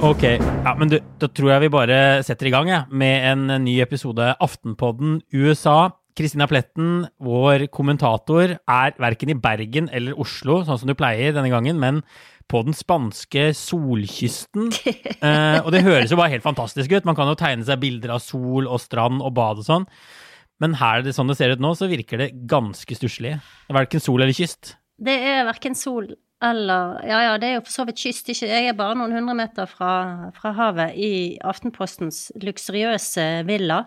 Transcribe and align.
Ok, 0.00 0.22
ja, 0.22 0.72
men 0.78 0.92
du, 0.92 1.00
da 1.18 1.26
tror 1.26 1.50
jeg 1.50 1.64
vi 1.64 1.70
bare 1.74 1.96
setter 2.22 2.46
i 2.46 2.52
gang 2.54 2.70
ja, 2.70 2.84
med 2.86 3.26
en 3.32 3.64
ny 3.64 3.80
episode 3.82 4.28
Aftenpodden 4.38 5.18
USA. 5.34 5.90
Kristina 6.14 6.46
Pletten, 6.46 7.08
vår 7.18 7.66
kommentator, 7.74 8.54
er 8.58 8.94
verken 9.02 9.34
i 9.34 9.38
Bergen 9.42 9.90
eller 9.90 10.14
Oslo, 10.22 10.60
sånn 10.62 10.78
som 10.84 10.90
du 10.90 10.94
pleier 10.94 11.34
denne 11.34 11.50
gangen, 11.50 11.82
men 11.82 12.02
på 12.50 12.62
den 12.66 12.78
spanske 12.78 13.50
solkysten. 13.58 14.70
Eh, 15.20 15.58
og 15.60 15.68
det 15.74 15.82
høres 15.84 16.08
jo 16.08 16.16
bare 16.16 16.32
helt 16.32 16.46
fantastisk 16.46 16.94
ut. 16.94 17.04
Man 17.04 17.16
kan 17.18 17.28
jo 17.28 17.36
tegne 17.36 17.66
seg 17.66 17.82
bilder 17.82 18.14
av 18.14 18.22
sol 18.24 18.64
og 18.64 18.80
strand 18.80 19.20
og 19.20 19.34
bad 19.36 19.58
og 19.60 19.66
sånn. 19.66 19.84
Men 20.60 20.74
her, 20.76 21.00
det, 21.06 21.14
sånn 21.16 21.30
det 21.30 21.38
ser 21.38 21.54
ut 21.54 21.62
nå, 21.62 21.70
så 21.78 21.88
virker 21.88 22.20
det 22.20 22.30
ganske 22.50 22.96
stusslig. 22.98 23.36
Er 23.70 23.76
verken 23.78 24.02
sol 24.04 24.20
eller 24.20 24.36
kyst. 24.36 24.74
Det 25.00 25.14
er 25.16 25.46
verken 25.48 25.74
sol 25.78 26.10
eller 26.44 26.98
Ja 27.08 27.18
ja, 27.26 27.32
det 27.40 27.48
er 27.50 27.54
jo 27.58 27.62
for 27.66 27.72
så 27.74 27.84
vidt 27.88 27.98
kyst, 28.00 28.28
ikke 28.32 28.46
Jeg 28.48 28.68
er 28.70 28.76
bare 28.76 28.94
noen 28.96 29.12
hundre 29.12 29.34
meter 29.36 29.66
fra, 29.68 29.90
fra 30.36 30.52
havet 30.56 30.94
i 30.96 31.10
Aftenpostens 31.44 32.30
luksuriøse 32.40 33.26
villa. 33.48 33.82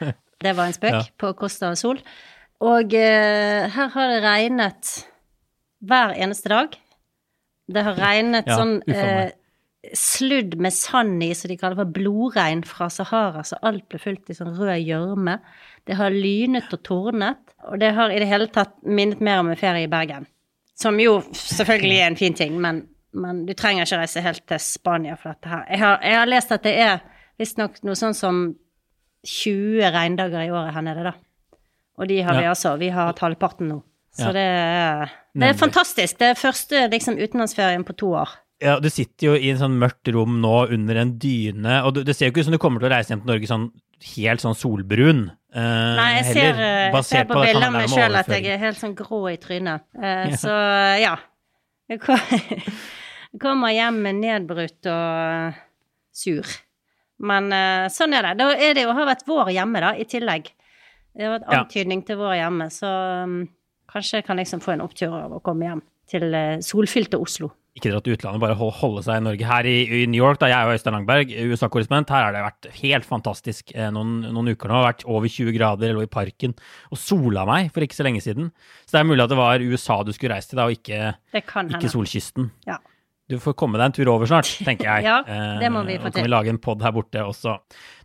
Det 0.40 0.54
var 0.56 0.70
en 0.70 0.76
spøk 0.76 0.94
Ja. 0.96 1.02
på 1.20 1.32
Costa 1.36 1.74
Sol. 1.76 1.98
Og 2.64 2.94
eh, 2.96 3.68
her 3.72 3.88
har 3.92 4.08
det 4.14 4.22
regnet 4.24 4.92
hver 5.84 6.14
eneste 6.16 6.48
dag. 6.52 6.76
Det 7.70 7.84
har 7.84 7.96
regnet 8.00 8.48
Ja, 8.48 8.56
sånn 8.60 8.78
eh, 8.88 9.30
sludd 9.96 10.58
med 10.60 10.72
sand 10.76 11.22
i, 11.24 11.30
som 11.34 11.48
de 11.48 11.56
kaller 11.56 11.78
for 11.80 11.88
blodregn 11.94 12.60
fra 12.68 12.90
Sahara, 12.92 13.42
så 13.46 13.56
alt 13.64 13.86
ble 13.88 13.98
fullt 14.02 14.28
i 14.30 14.36
sånn 14.36 14.52
rød 14.58 14.82
gjørme. 14.84 15.38
Det 15.88 15.96
har 15.96 16.12
lynet 16.12 16.68
og 16.76 16.82
tordnet, 16.84 17.38
og 17.64 17.78
det 17.80 17.94
har 17.96 18.12
i 18.12 18.18
det 18.20 18.28
hele 18.28 18.46
tatt 18.52 18.74
minnet 18.84 19.22
mer 19.24 19.40
om 19.40 19.48
en 19.48 19.56
ferie 19.56 19.86
i 19.86 19.90
Bergen. 19.90 20.26
Som 20.80 21.00
jo 21.00 21.18
selvfølgelig 21.32 21.96
er 22.00 22.06
en 22.10 22.16
fin 22.20 22.36
ting, 22.36 22.58
men, 22.60 22.82
men 23.12 23.44
du 23.48 23.54
trenger 23.56 23.84
ikke 23.88 24.02
reise 24.02 24.20
helt 24.24 24.44
til 24.48 24.60
Spania 24.60 25.16
for 25.16 25.32
dette 25.32 25.48
her. 25.48 25.64
Jeg 25.70 25.78
har, 25.80 25.98
jeg 26.04 26.18
har 26.20 26.26
lest 26.28 26.52
at 26.56 26.62
det 26.68 26.74
er 26.84 27.00
visstnok 27.40 27.80
noe 27.88 27.96
sånn 27.96 28.16
som 28.16 28.42
20 29.26 29.90
regndager 29.92 30.46
i 30.46 30.52
året 30.52 30.72
her 30.76 30.84
nede, 30.84 31.04
da. 31.10 31.12
Og 32.00 32.08
de 32.08 32.20
har 32.24 32.36
vi 32.38 32.44
Ja. 32.46 32.50
altså. 32.54 32.76
Vi 32.80 32.88
har 32.88 33.10
hatt 33.10 33.18
halvparten 33.20 33.68
nå. 33.68 33.82
Så 34.16 34.28
Ja. 34.28 34.32
det 34.32 34.44
er, 34.44 35.10
det 35.36 35.48
er 35.50 35.58
fantastisk. 35.58 36.18
Det 36.18 36.28
er 36.30 36.34
første 36.34 36.88
liksom, 36.90 37.16
utenlandsferien 37.20 37.84
på 37.84 37.92
to 37.96 38.12
år. 38.16 38.28
Ja, 38.60 38.74
du 38.82 38.90
sitter 38.92 39.30
jo 39.30 39.36
i 39.38 39.48
en 39.52 39.60
sånn 39.60 39.78
mørkt 39.80 40.10
rom 40.12 40.40
nå 40.42 40.56
under 40.74 40.98
en 41.00 41.14
dyne, 41.20 41.78
og 41.86 41.94
du, 41.96 42.02
det 42.04 42.12
ser 42.16 42.28
jo 42.28 42.34
ikke 42.34 42.42
ut 42.44 42.50
som 42.50 42.56
du 42.56 42.60
kommer 42.60 42.82
til 42.82 42.90
å 42.90 42.92
reise 42.92 43.14
hjem 43.14 43.22
til 43.22 43.32
Norge 43.32 43.48
sånn 43.48 43.70
helt 44.14 44.42
sånn 44.42 44.56
solbrun. 44.56 45.26
Uh, 45.50 45.96
Nei, 45.98 46.08
jeg 46.18 46.26
heller, 46.30 46.34
ser, 46.36 46.60
eh, 46.62 46.84
jeg 46.92 47.06
ser 47.08 47.28
på 47.28 47.36
på 47.36 47.44
bilder 47.44 47.66
av 47.66 47.74
meg 47.74 47.90
sjøl 47.90 48.18
at 48.20 48.28
jeg 48.30 48.46
er 48.52 48.60
helt 48.62 48.80
sånn 48.80 48.96
grå 48.98 49.20
i 49.32 49.36
trynet. 49.40 49.86
Uh, 49.96 50.24
Ja. 50.30 50.40
Så 50.40 50.56
ja. 51.00 51.14
Jeg 53.30 53.38
kommer 53.42 53.70
hjem 53.70 54.00
med 54.02 54.18
nedbrutt 54.18 54.86
og 54.90 55.58
sur. 56.14 56.46
Men 57.22 57.48
uh, 57.54 57.86
sånn 57.92 58.14
er 58.14 58.28
det. 58.28 58.32
Da 58.40 58.48
er 58.54 58.74
det 58.74 58.84
jo 58.84 58.94
har 58.94 59.06
vært 59.06 59.22
vår 59.26 59.52
hjemme, 59.54 59.82
da, 59.82 59.92
i 59.94 60.06
tillegg. 60.08 60.50
Det 61.14 61.26
har 61.26 61.36
vært 61.36 61.48
antydning 61.54 62.02
til 62.06 62.18
vår 62.18 62.36
hjemme, 62.38 62.68
så 62.74 62.90
um, 63.26 63.36
kanskje 63.90 64.20
jeg 64.20 64.26
kan 64.26 64.38
liksom 64.38 64.62
få 64.62 64.74
en 64.74 64.82
opptur 64.82 65.14
av 65.14 65.36
å 65.38 65.42
komme 65.46 65.66
hjem 65.66 65.82
til 66.10 66.34
solfylte 66.66 67.18
Oslo. 67.22 67.52
Ikke 67.78 67.92
dra 67.92 68.00
til 68.02 68.16
utlandet, 68.16 68.42
bare 68.42 68.56
hold, 68.58 68.72
holde 68.80 69.02
seg 69.06 69.20
i 69.20 69.22
Norge. 69.22 69.46
Her 69.46 69.66
i, 69.70 69.74
i 70.00 70.06
New 70.10 70.18
York, 70.18 70.40
da 70.42 70.48
jeg 70.50 70.66
jo 70.66 70.74
Øystein 70.74 70.96
Langberg, 70.96 71.30
USA-korrespondent, 71.52 72.10
her 72.10 72.24
har 72.26 72.34
det 72.34 72.42
vært 72.42 72.68
helt 72.80 73.06
fantastisk 73.06 73.70
eh, 73.76 73.92
noen, 73.94 74.16
noen 74.26 74.50
uker 74.50 74.66
nå. 74.66 74.74
Det 74.74 74.80
har 74.80 74.88
vært 74.88 75.04
over 75.06 75.30
20 75.30 75.54
grader, 75.54 75.92
jeg 75.92 75.98
lå 75.98 76.02
i 76.02 76.10
parken 76.10 76.56
og 76.90 76.98
sola 76.98 77.44
meg 77.46 77.70
for 77.70 77.86
ikke 77.86 77.98
så 78.00 78.06
lenge 78.08 78.24
siden. 78.24 78.50
Så 78.82 78.96
det 78.96 79.02
er 79.04 79.06
mulig 79.12 79.22
at 79.22 79.30
det 79.30 79.38
var 79.38 79.62
USA 79.62 80.00
du 80.02 80.10
skulle 80.16 80.34
reise 80.34 80.50
til, 80.50 80.58
da, 80.58 80.66
og 80.66 80.74
ikke, 80.74 81.12
ikke 81.78 81.92
solkysten. 81.94 82.50
Ja. 82.66 82.80
Du 83.30 83.38
får 83.38 83.54
komme 83.54 83.78
deg 83.78 83.92
en 83.92 83.96
tur 84.00 84.10
over 84.16 84.26
snart, 84.26 84.50
tenker 84.66 84.90
jeg. 84.90 85.06
Ja, 85.06 85.20
det 85.62 85.70
må 85.70 85.84
vi 85.86 86.00
få 86.02 86.10
til. 86.10 86.10
Og 86.10 86.18
kan 86.18 86.26
vi 86.26 86.34
lage 86.34 86.54
en 86.56 86.62
pod 86.62 86.82
her 86.82 86.94
borte 86.96 87.22
også. 87.22 87.54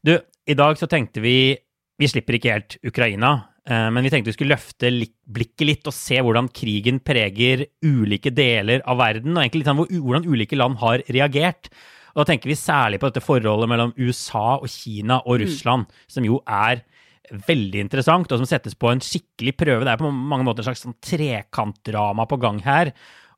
Du, 0.06 0.14
i 0.46 0.58
dag 0.58 0.78
så 0.78 0.90
tenkte 0.92 1.24
vi 1.26 1.56
Vi 1.96 2.08
slipper 2.12 2.36
ikke 2.36 2.52
helt 2.52 2.76
Ukraina, 2.86 3.30
eh, 3.34 3.55
men 3.66 4.06
vi 4.06 4.12
tenkte 4.14 4.30
vi 4.30 4.36
skulle 4.36 4.54
løfte 4.54 4.92
blikket 5.34 5.66
litt 5.66 5.88
og 5.90 5.96
se 5.96 6.20
hvordan 6.22 6.52
krigen 6.54 7.00
preger 7.02 7.64
ulike 7.82 8.30
deler 8.30 8.84
av 8.86 9.00
verden, 9.02 9.34
og 9.34 9.42
egentlig 9.42 9.64
litt 9.64 9.70
sånn 9.72 9.80
hvordan 9.82 10.28
ulike 10.30 10.60
land 10.60 10.78
har 10.84 11.02
reagert. 11.10 11.72
Og 12.14 12.22
da 12.22 12.28
tenker 12.30 12.52
vi 12.52 12.60
særlig 12.60 13.00
på 13.02 13.10
dette 13.10 13.24
forholdet 13.26 13.72
mellom 13.72 13.96
USA 13.98 14.60
og 14.60 14.70
Kina 14.70 15.18
og 15.26 15.42
Russland, 15.42 15.90
som 16.06 16.28
jo 16.28 16.38
er 16.46 16.84
veldig 17.48 17.82
interessant, 17.82 18.30
og 18.30 18.40
som 18.40 18.48
settes 18.48 18.78
på 18.78 18.92
en 18.92 19.02
skikkelig 19.04 19.56
prøve. 19.58 19.84
Det 19.84 19.96
er 19.96 20.02
på 20.04 20.14
mange 20.14 20.46
måter 20.46 20.62
en 20.62 20.70
slags 20.70 20.86
sånn 20.86 21.00
trekantdrama 21.04 22.28
på 22.30 22.40
gang 22.40 22.62
her. 22.64 22.94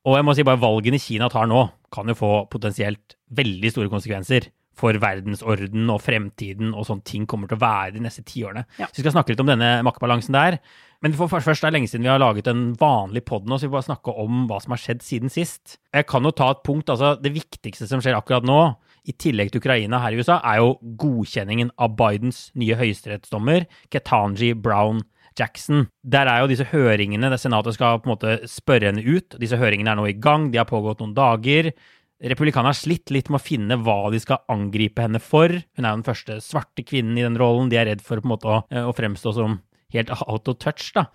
Og 0.08 0.20
jeg 0.20 0.28
må 0.28 0.36
si 0.36 0.46
bare 0.48 0.62
valgene 0.62 1.00
Kina 1.02 1.32
tar 1.32 1.48
nå, 1.50 1.64
kan 1.94 2.12
jo 2.12 2.20
få 2.20 2.32
potensielt 2.52 3.16
veldig 3.40 3.72
store 3.74 3.92
konsekvenser 3.92 4.52
for 4.78 4.98
verdensorden 5.02 5.90
og 5.94 6.02
fremtiden 6.06 6.74
og 6.74 6.86
sånn 6.90 7.04
ting 7.08 7.26
kommer 7.30 7.50
til 7.50 7.58
å 7.58 7.64
være 7.64 7.96
de 7.96 8.04
neste 8.06 8.24
tiårene. 8.28 8.66
Ja. 8.78 8.90
Så 8.90 9.00
vi 9.00 9.06
skal 9.08 9.16
snakke 9.18 9.34
litt 9.34 9.42
om 9.44 9.50
denne 9.50 9.78
maktbalansen 9.88 10.38
der. 10.38 10.60
Men 11.06 11.14
for 11.14 11.30
først, 11.30 11.62
det 11.62 11.70
er 11.70 11.76
lenge 11.76 11.90
siden 11.92 12.08
vi 12.08 12.10
har 12.10 12.22
laget 12.22 12.48
en 12.50 12.72
vanlig 12.78 13.22
pod 13.28 13.46
nå, 13.46 13.58
så 13.58 13.68
vi 13.68 13.72
får 13.72 13.78
bare 13.78 13.90
snakke 13.92 14.14
om 14.24 14.46
hva 14.50 14.58
som 14.64 14.74
har 14.74 14.82
skjedd 14.82 15.04
siden 15.06 15.34
sist. 15.34 15.78
Jeg 15.94 16.08
kan 16.10 16.26
jo 16.26 16.34
ta 16.34 16.50
et 16.54 16.64
punkt, 16.66 16.90
altså 16.90 17.14
det 17.22 17.36
viktigste 17.36 17.90
som 17.90 18.02
skjer 18.02 18.18
akkurat 18.18 18.48
nå, 18.48 18.62
i 19.08 19.14
tillegg 19.16 19.54
til 19.54 19.62
Ukraina 19.62 20.02
her 20.04 20.16
i 20.16 20.18
USA, 20.20 20.40
er 20.42 20.60
jo 20.60 20.74
godkjenningen 21.00 21.70
av 21.80 21.94
Bidens 22.00 22.48
nye 22.60 22.76
høyesterettsdommer, 22.80 23.68
Ketanji 23.94 24.52
Brown 24.58 25.04
Jackson. 25.38 25.86
Der 26.02 26.28
er 26.28 26.42
jo 26.42 26.50
disse 26.52 26.66
høringene, 26.72 27.30
der 27.30 27.40
senatet 27.40 27.78
skal 27.78 28.02
på 28.02 28.10
en 28.10 28.16
måte 28.16 28.34
spørre 28.50 28.90
henne 28.90 29.06
ut. 29.06 29.38
Disse 29.40 29.60
høringene 29.60 29.94
er 29.94 30.00
nå 30.00 30.08
i 30.10 30.18
gang, 30.18 30.50
de 30.52 30.60
har 30.60 30.70
pågått 30.70 31.04
noen 31.04 31.16
dager. 31.18 31.72
Republikanerne 32.18 32.74
har 32.74 32.80
slitt 32.80 33.12
litt 33.14 33.30
med 33.30 33.38
å 33.38 33.46
finne 33.46 33.78
hva 33.86 34.08
de 34.10 34.20
skal 34.22 34.42
angripe 34.50 35.04
henne 35.06 35.22
for. 35.22 35.54
Hun 35.54 35.86
er 35.86 35.94
jo 35.94 36.00
den 36.00 36.08
første 36.08 36.40
svarte 36.42 36.86
kvinnen 36.86 37.20
i 37.20 37.26
den 37.26 37.38
rollen. 37.38 37.70
De 37.70 37.78
er 37.78 37.92
redd 37.92 38.02
for 38.02 38.18
på 38.18 38.26
en 38.26 38.34
måte 38.34 38.50
å, 38.50 38.64
å 38.90 38.96
fremstå 38.98 39.36
som 39.38 39.60
helt 39.94 40.12
out 40.28 40.50
of 40.50 40.58
touch, 40.64 40.90
da. 40.96 41.08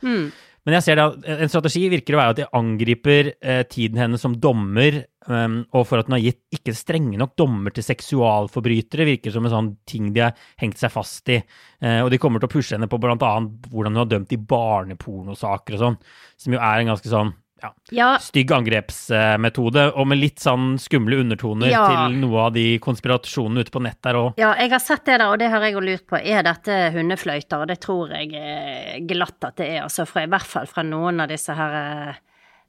Men 0.62 0.76
jeg 0.76 0.84
ser 0.86 0.98
det, 0.98 1.04
at 1.08 1.41
en 1.42 1.50
strategi 1.50 1.88
virker 1.91 2.14
å 2.14 2.20
være 2.20 2.34
at 2.34 2.38
de 2.38 2.44
angriper 2.54 3.32
eh, 3.34 3.64
tiden 3.66 3.98
hennes 3.98 4.22
som 4.22 4.36
dommer, 4.38 5.00
um, 5.26 5.56
og 5.74 5.88
for 5.88 5.98
at 5.98 6.06
hun 6.06 6.14
har 6.14 6.22
gitt 6.22 6.54
ikke 6.54 6.74
strenge 6.78 7.18
nok 7.18 7.34
dommer 7.41 7.74
til 7.74 7.82
seksualforbrytere, 7.82 9.08
virker 9.08 9.34
som 9.34 9.48
en 9.48 9.54
sånn 9.56 9.72
ting 9.91 10.12
de 10.14 10.22
har 10.22 10.38
hengt 10.62 10.78
seg 10.78 10.94
fast 10.94 11.34
i. 11.34 11.41
Eh, 11.82 11.98
og 12.04 12.12
de 12.14 12.20
kommer 12.22 12.38
til 12.38 12.46
å 12.46 12.54
pushe 12.54 12.78
henne 12.78 12.86
på 12.86 13.00
annet 13.02 13.66
hvordan 13.72 13.96
hun 13.96 14.04
har 14.04 14.12
dømt 14.14 14.36
i 14.36 14.38
barnepornosaker 14.54 15.80
og 15.80 15.82
sånn, 15.82 15.98
som 16.46 16.54
jo 16.54 16.62
er 16.62 16.78
en 16.78 16.94
ganske 16.94 17.10
sånn 17.10 17.34
ja, 17.62 17.70
Ja, 17.92 18.08
stygg 18.18 18.50
angrepsmetode, 18.52 19.84
og 19.96 20.06
med 20.10 20.18
litt 20.20 20.42
sånn 20.42 20.74
skumle 20.82 21.20
undertoner 21.22 21.70
Ja. 21.70 21.84
til 21.88 22.18
noe 22.20 22.46
av 22.48 22.52
de 22.56 22.78
konspirasjonene 22.82 23.60
ute 23.64 23.70
på 23.74 23.82
nett 23.82 24.00
der 24.02 24.18
òg. 24.18 24.34
Ja, 24.40 24.54
jeg 24.58 24.70
har 24.74 24.82
sett 24.82 25.04
det 25.06 25.18
der, 25.18 25.28
og 25.30 25.38
det 25.38 25.50
har 25.50 25.60
jeg 25.66 25.74
jo 25.76 25.80
lurt 25.80 26.06
på. 26.06 26.18
Er 26.22 26.42
dette 26.42 26.90
hundefløyter? 26.94 27.62
Og 27.62 27.68
det 27.68 27.80
tror 27.80 28.10
jeg 28.10 28.34
eh, 28.34 29.00
glatt 29.06 29.44
at 29.44 29.56
det 29.56 29.68
er. 29.76 29.82
Altså, 29.86 30.06
fra, 30.06 30.24
I 30.24 30.30
hvert 30.32 30.47
fall 30.47 30.66
fra 30.66 30.82
noen 30.82 31.20
av 31.20 31.28
disse 31.32 31.54
her 31.54 31.78
eh, 32.10 32.14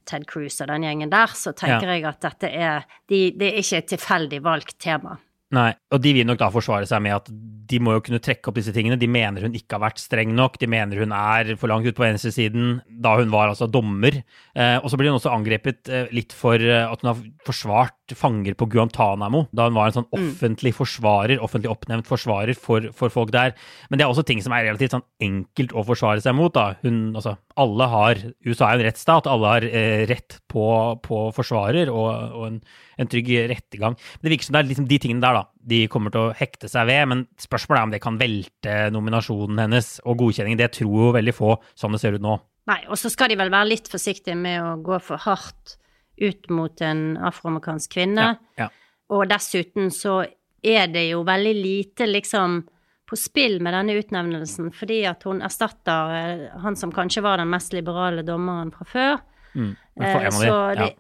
Ted 0.06 0.26
Cruz 0.28 0.60
og 0.62 0.68
den 0.68 0.84
gjengen 0.84 1.10
der, 1.10 1.28
så 1.28 1.54
tenker 1.56 1.88
jeg 1.88 2.04
at 2.06 2.20
dette 2.22 2.50
er 2.52 2.84
de, 3.08 3.32
Det 3.32 3.54
er 3.54 3.60
ikke 3.62 3.78
et 3.78 3.88
tilfeldig 3.94 4.42
valgt 4.44 4.78
tema. 4.84 5.18
Nei, 5.54 5.70
og 5.94 6.02
de 6.02 6.16
vil 6.18 6.26
nok 6.26 6.40
da 6.42 6.50
forsvare 6.54 6.88
seg 6.90 7.02
med 7.06 7.14
at 7.14 7.28
de 7.70 7.80
må 7.82 7.94
jo 7.96 8.02
kunne 8.06 8.22
trekke 8.24 8.50
opp 8.50 8.58
disse 8.58 8.74
tingene. 8.76 8.98
De 9.00 9.10
mener 9.10 9.46
hun 9.46 9.56
ikke 9.58 9.78
har 9.78 9.84
vært 9.86 10.02
streng 10.02 10.34
nok, 10.36 10.58
de 10.62 10.70
mener 10.70 11.04
hun 11.04 11.14
er 11.16 11.54
for 11.60 11.70
langt 11.70 11.86
ute 11.86 11.96
på 11.98 12.06
venstresiden 12.06 12.80
da 13.04 13.14
hun 13.20 13.32
var 13.34 13.52
altså 13.52 13.68
dommer. 13.72 14.18
Eh, 14.58 14.78
og 14.80 14.90
så 14.90 14.98
blir 15.00 15.12
hun 15.12 15.20
også 15.20 15.34
angrepet 15.34 15.92
eh, 15.94 16.10
litt 16.16 16.34
for 16.36 16.58
eh, 16.58 16.88
at 16.88 17.04
hun 17.04 17.12
har 17.12 17.22
forsvart 17.46 18.16
fanger 18.18 18.58
på 18.58 18.68
Guantánamo, 18.74 19.46
da 19.56 19.70
hun 19.70 19.78
var 19.78 19.90
en 19.90 19.98
sånn 20.00 20.10
offentlig 20.16 20.74
forsvarer, 20.76 21.42
offentlig 21.44 21.72
oppnevnt 21.72 22.10
forsvarer 22.10 22.58
for, 22.58 22.90
for 22.98 23.14
folk 23.14 23.34
der. 23.34 23.54
Men 23.90 24.00
det 24.00 24.08
er 24.08 24.14
også 24.14 24.26
ting 24.28 24.42
som 24.44 24.56
er 24.56 24.68
relativt 24.68 24.98
sånn 24.98 25.06
enkelt 25.24 25.76
å 25.78 25.86
forsvare 25.88 26.24
seg 26.24 26.36
mot. 26.38 26.54
da. 26.54 26.74
Hun, 26.84 27.14
altså, 27.14 27.38
alle 27.62 27.90
har, 27.94 28.26
USA 28.48 28.72
er 28.72 28.82
en 28.82 28.88
rettsstat, 28.90 29.30
alle 29.30 29.54
har 29.56 29.68
eh, 29.70 30.04
rett 30.10 30.40
på, 30.52 30.66
på 31.06 31.28
forsvarer 31.38 31.94
og, 31.94 32.10
og 32.34 32.50
en 32.50 32.60
en 32.98 33.10
trygg 33.10 33.30
rettergang. 33.52 33.96
Men 33.98 34.28
det 34.28 34.34
virker 34.36 34.48
som 34.50 34.56
det 34.58 34.62
er 34.64 34.70
liksom 34.72 34.88
de 34.90 35.00
tingene 35.04 35.24
der 35.26 35.38
da, 35.40 35.44
de 35.74 35.80
kommer 35.92 36.14
til 36.14 36.28
å 36.28 36.34
hekte 36.38 36.70
seg 36.72 36.88
ved. 36.90 37.04
Men 37.12 37.24
spørsmålet 37.42 37.80
er 37.80 37.88
om 37.90 37.94
det 37.96 38.02
kan 38.04 38.20
velte 38.22 38.76
nominasjonen 38.94 39.64
hennes 39.66 39.94
og 40.06 40.20
godkjenningen. 40.24 40.62
Det 40.62 40.72
tror 40.80 41.08
jo 41.08 41.14
veldig 41.18 41.36
få, 41.38 41.56
sånn 41.80 41.96
det 41.98 42.02
ser 42.04 42.18
ut 42.18 42.26
nå. 42.26 42.38
Nei, 42.70 42.80
og 42.88 42.96
så 43.00 43.12
skal 43.12 43.34
de 43.34 43.40
vel 43.42 43.52
være 43.52 43.72
litt 43.74 43.90
forsiktige 43.92 44.38
med 44.40 44.62
å 44.64 44.76
gå 44.84 45.00
for 45.04 45.20
hardt 45.26 45.78
ut 46.22 46.50
mot 46.54 46.82
en 46.86 47.18
afroamerikansk 47.18 47.92
kvinne. 47.98 48.30
Ja, 48.58 48.68
ja. 48.68 48.70
Og 49.14 49.26
dessuten 49.28 49.90
så 49.92 50.22
er 50.64 50.88
det 50.88 51.10
jo 51.10 51.26
veldig 51.28 51.54
lite 51.58 52.08
liksom 52.08 52.62
på 53.10 53.18
spill 53.20 53.60
med 53.62 53.76
denne 53.76 53.98
utnevnelsen, 54.00 54.72
fordi 54.74 55.02
at 55.10 55.26
hun 55.28 55.42
erstatter 55.44 56.14
eh, 56.16 56.44
han 56.64 56.78
som 56.80 56.94
kanskje 56.96 57.22
var 57.26 57.42
den 57.42 57.52
mest 57.52 57.76
liberale 57.76 58.24
dommeren 58.26 58.72
fra 58.74 58.88
før. 58.88 59.18
Mm. 59.54 59.74
De, 60.00 60.32
Så 60.32 60.76
det- 60.80 60.96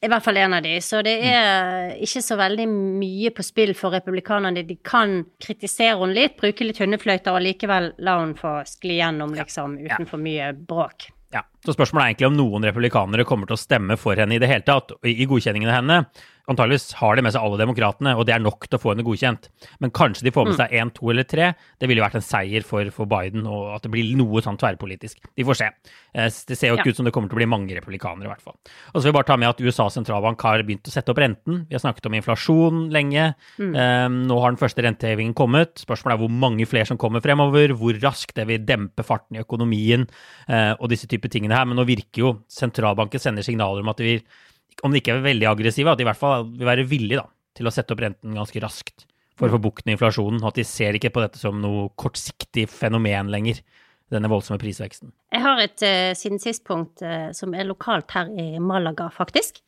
I 0.00 0.08
hvert 0.08 0.24
fall 0.24 0.38
en 0.40 0.56
av 0.56 0.64
de. 0.64 0.78
Så 0.80 1.02
det 1.04 1.18
er 1.28 1.90
ikke 2.00 2.22
så 2.24 2.38
veldig 2.40 2.66
mye 2.72 3.32
på 3.36 3.44
spill 3.44 3.74
for 3.76 3.92
republikanerne. 3.92 4.64
De 4.64 4.78
kan 4.80 5.18
kritisere 5.42 5.98
henne 6.00 6.16
litt, 6.16 6.38
bruke 6.40 6.64
litt 6.64 6.80
hundefløyter, 6.80 7.36
og 7.36 7.44
likevel 7.44 7.92
la 8.00 8.16
hun 8.22 8.32
få 8.38 8.60
skli 8.68 8.96
gjennom, 8.96 9.36
liksom, 9.36 9.76
uten 9.84 10.08
for 10.08 10.22
mye 10.22 10.54
bråk. 10.56 11.10
Ja, 11.30 11.44
så 11.62 11.76
Spørsmålet 11.76 12.02
er 12.02 12.10
egentlig 12.10 12.30
om 12.30 12.38
noen 12.40 12.64
republikanere 12.66 13.26
kommer 13.28 13.46
til 13.46 13.54
å 13.54 13.60
stemme 13.60 13.94
for 14.00 14.18
henne 14.18 14.34
i 14.34 14.40
det 14.42 14.48
hele 14.50 14.66
tatt, 14.66 14.96
i 15.06 15.14
i 15.20 15.28
godkjenningen 15.30 15.70
av 15.70 15.76
henne. 15.76 15.98
Antageligvis 16.50 16.88
har 16.98 17.16
de 17.16 17.22
med 17.22 17.34
seg 17.34 17.44
alle 17.46 17.60
demokratene, 17.60 18.16
og 18.18 18.26
det 18.26 18.34
er 18.34 18.42
nok 18.42 18.66
til 18.66 18.78
å 18.78 18.82
få 18.82 18.92
henne 18.92 19.04
godkjent. 19.06 19.48
Men 19.80 19.92
kanskje 19.94 20.26
de 20.26 20.32
får 20.34 20.48
med 20.50 20.58
seg 20.58 20.74
én, 20.74 20.90
to 20.96 21.10
eller 21.12 21.26
tre. 21.30 21.52
Det 21.78 21.86
ville 21.88 22.02
jo 22.02 22.06
vært 22.06 22.18
en 22.18 22.26
seier 22.26 22.64
for, 22.66 22.90
for 22.94 23.06
Biden, 23.10 23.46
og 23.46 23.76
at 23.76 23.86
det 23.86 23.92
blir 23.94 24.10
noe 24.18 24.42
sånn 24.42 24.58
tverrpolitisk. 24.60 25.22
Vi 25.38 25.46
får 25.46 25.60
se. 25.60 25.70
Eh, 26.14 26.28
Det 26.50 26.58
ser 26.58 26.72
jo 26.72 26.76
ikke 26.76 26.90
Ja. 26.90 26.90
ut 26.90 26.96
som 26.96 27.04
det 27.06 27.12
kommer 27.14 27.30
til 27.30 27.38
å 27.38 27.42
bli 27.42 27.46
mange 27.46 27.76
republikanere, 27.78 28.26
i 28.26 28.32
hvert 28.32 28.42
fall. 28.42 28.56
Og 28.94 28.98
så 29.00 29.04
vil 29.04 29.12
vi 29.12 29.18
bare 29.20 29.30
ta 29.30 29.36
med 29.36 29.48
at 29.48 29.60
USAs 29.60 29.94
sentralbank 29.94 30.40
har 30.42 30.62
begynt 30.66 30.88
å 30.90 30.90
sette 30.90 31.10
opp 31.14 31.18
renten. 31.22 31.66
Vi 31.68 31.76
har 31.76 31.80
snakket 31.84 32.06
om 32.06 32.18
inflasjon 32.18 32.90
lenge. 32.90 33.34
Eh, 33.60 34.08
Nå 34.10 34.40
har 34.40 34.50
den 34.50 34.58
første 34.58 34.82
rentehevingen 34.82 35.34
kommet. 35.34 35.74
Spørsmålet 35.78 36.14
er 36.16 36.22
hvor 36.24 36.30
mange 36.30 36.66
flere 36.66 36.86
som 36.86 36.98
kommer 36.98 37.20
fremover, 37.22 37.70
hvor 37.78 37.94
raskt 38.00 38.34
det 38.34 38.46
vil 38.48 38.64
dempe 38.66 39.04
farten 39.06 39.36
i 39.36 39.42
økonomien 39.44 40.08
uh, 40.48 40.74
og 40.80 40.88
disse 40.90 41.06
typer 41.06 41.30
tingene 41.30 41.54
her. 41.54 41.64
Men 41.66 41.76
nå 41.78 41.84
virker 41.86 42.22
jo 42.24 42.30
sentralbanken 42.50 43.20
sender 43.22 43.42
signaler 43.46 43.80
om 43.84 43.88
at 43.92 44.00
de 44.00 44.04
vil, 44.08 44.22
om 44.84 44.92
de 44.92 45.00
ikke 45.02 45.16
er 45.16 45.24
veldig 45.24 45.48
aggressive, 45.50 45.92
at 45.92 46.00
de 46.00 46.06
i 46.06 46.08
hvert 46.08 46.20
fall 46.20 46.48
vil 46.50 46.68
være 46.68 46.88
villige 46.88 47.22
da, 47.22 47.28
til 47.56 47.68
å 47.68 47.74
sette 47.74 47.94
opp 47.94 48.02
renten 48.04 48.36
ganske 48.38 48.62
raskt 48.62 49.06
for 49.40 49.48
å 49.48 49.56
få 49.56 49.62
bukt 49.64 49.86
med 49.86 49.96
inflasjonen. 49.96 50.42
Og 50.42 50.52
at 50.52 50.60
de 50.60 50.66
ser 50.68 50.96
ikke 50.96 51.12
på 51.14 51.24
dette 51.24 51.40
som 51.40 51.60
noe 51.62 51.88
kortsiktig 52.00 52.66
fenomen 52.72 53.32
lenger, 53.32 53.62
denne 54.10 54.30
voldsomme 54.30 54.58
prisveksten. 54.60 55.12
Jeg 55.30 55.42
har 55.44 55.60
et 55.62 55.84
uh, 55.86 56.12
siden 56.18 56.40
sist-punkt 56.42 57.02
uh, 57.06 57.30
som 57.36 57.54
er 57.54 57.68
lokalt 57.68 58.10
her 58.16 58.30
i 58.34 58.52
Malaga, 58.62 59.06
faktisk. 59.14 59.62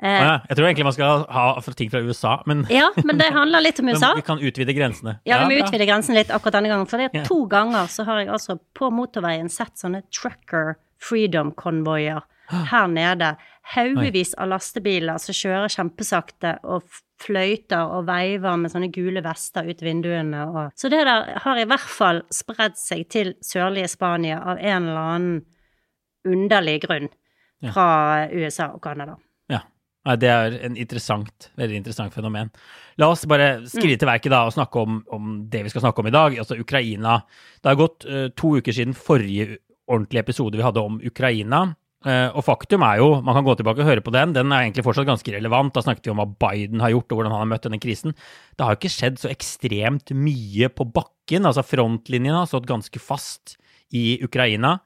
Å 0.00 0.10
ja, 0.10 0.36
jeg 0.48 0.56
tror 0.56 0.66
egentlig 0.66 0.84
man 0.86 0.94
skal 0.96 1.24
ha 1.28 1.72
ting 1.76 1.90
fra 1.92 2.00
USA, 2.00 2.38
men, 2.48 2.62
Ja, 2.72 2.86
men 3.04 3.18
det 3.20 3.26
handler 3.34 3.64
litt 3.64 3.80
om 3.82 3.88
USA. 3.92 4.14
vi 4.16 4.24
kan 4.24 4.40
utvide 4.40 4.76
grensene. 4.76 5.18
Ja, 5.28 5.42
vi 5.44 5.56
må 5.58 5.66
utvide 5.66 5.88
grensene 5.88 6.22
litt 6.22 6.32
akkurat 6.32 6.56
denne 6.56 6.72
gangen. 6.72 6.88
For 6.88 7.00
det 7.00 7.10
er 7.10 7.26
to 7.28 7.42
ganger 7.50 7.90
så 7.92 8.06
har 8.08 8.22
jeg 8.22 8.30
altså 8.32 8.56
på 8.76 8.88
motorveien 8.94 9.52
sett 9.52 9.76
sånne 9.80 10.06
trucker 10.12 10.78
freedom-konvoier 11.00 12.24
her 12.50 12.88
nede. 12.90 13.34
Haugevis 13.74 14.34
av 14.40 14.50
lastebiler 14.50 15.20
som 15.22 15.36
kjører 15.36 15.70
kjempesakte 15.70 16.56
og 16.66 16.82
fløyter 17.20 17.92
og 17.94 18.08
veiver 18.08 18.58
med 18.58 18.72
sånne 18.72 18.90
gule 18.94 19.22
vester 19.24 19.68
ut 19.68 19.82
vinduene. 19.84 20.42
Og. 20.48 20.74
Så 20.78 20.90
det 20.92 21.04
der 21.06 21.32
har 21.44 21.60
i 21.60 21.68
hvert 21.68 21.94
fall 21.98 22.22
spredd 22.34 22.78
seg 22.80 23.06
til 23.12 23.34
sørlige 23.44 23.90
Spania 23.92 24.40
av 24.40 24.58
en 24.58 24.90
eller 24.90 25.02
annen 25.14 25.40
underlig 26.26 26.80
grunn 26.84 27.10
fra 27.60 28.26
USA 28.32 28.70
og 28.74 28.82
Canada. 28.84 29.16
Ja. 29.52 29.62
Det 30.16 30.28
er 30.32 30.56
en 30.64 30.78
interessant, 30.80 31.50
veldig 31.60 31.82
interessant 31.82 32.14
fenomen. 32.16 32.48
La 33.00 33.10
oss 33.12 33.26
bare 33.28 33.66
skride 33.68 33.98
til 34.00 34.08
verket 34.08 34.32
da 34.32 34.46
og 34.48 34.54
snakke 34.56 34.80
om, 34.80 35.02
om 35.12 35.34
det 35.52 35.62
vi 35.66 35.72
skal 35.72 35.84
snakke 35.84 36.02
om 36.02 36.08
i 36.08 36.14
dag, 36.14 36.38
altså 36.40 36.56
Ukraina. 36.60 37.18
Det 37.60 37.68
har 37.68 37.80
gått 37.80 38.06
uh, 38.08 38.28
to 38.32 38.56
uker 38.58 38.76
siden 38.76 38.96
forrige 38.96 39.60
ordentlige 39.90 40.24
episode 40.24 40.56
vi 40.56 40.64
hadde 40.64 40.80
om 40.80 41.00
Ukraina. 41.04 41.66
Eh, 42.08 42.28
og 42.32 42.46
faktum 42.46 42.80
er 42.86 42.96
jo, 43.02 43.08
man 43.20 43.36
kan 43.36 43.44
gå 43.44 43.54
tilbake 43.58 43.82
og 43.82 43.88
høre 43.90 44.04
på 44.04 44.12
den, 44.14 44.32
den 44.32 44.52
er 44.56 44.64
egentlig 44.64 44.86
fortsatt 44.86 45.08
ganske 45.08 45.34
relevant. 45.34 45.74
Da 45.76 45.84
snakket 45.84 46.08
vi 46.08 46.14
om 46.14 46.22
hva 46.22 46.28
Biden 46.48 46.80
har 46.80 46.94
gjort 46.94 47.12
og 47.12 47.20
hvordan 47.20 47.34
han 47.34 47.44
har 47.44 47.50
møtt 47.52 47.66
denne 47.68 47.80
krisen. 47.82 48.16
Det 48.56 48.64
har 48.64 48.76
jo 48.76 48.80
ikke 48.80 48.94
skjedd 48.94 49.20
så 49.20 49.32
ekstremt 49.32 50.14
mye 50.16 50.70
på 50.72 50.88
bakken. 50.88 51.48
altså 51.48 51.66
Frontlinjen 51.66 52.38
har 52.38 52.48
stått 52.48 52.70
ganske 52.70 53.02
fast 53.02 53.58
i 53.92 54.20
Ukraina. 54.24 54.78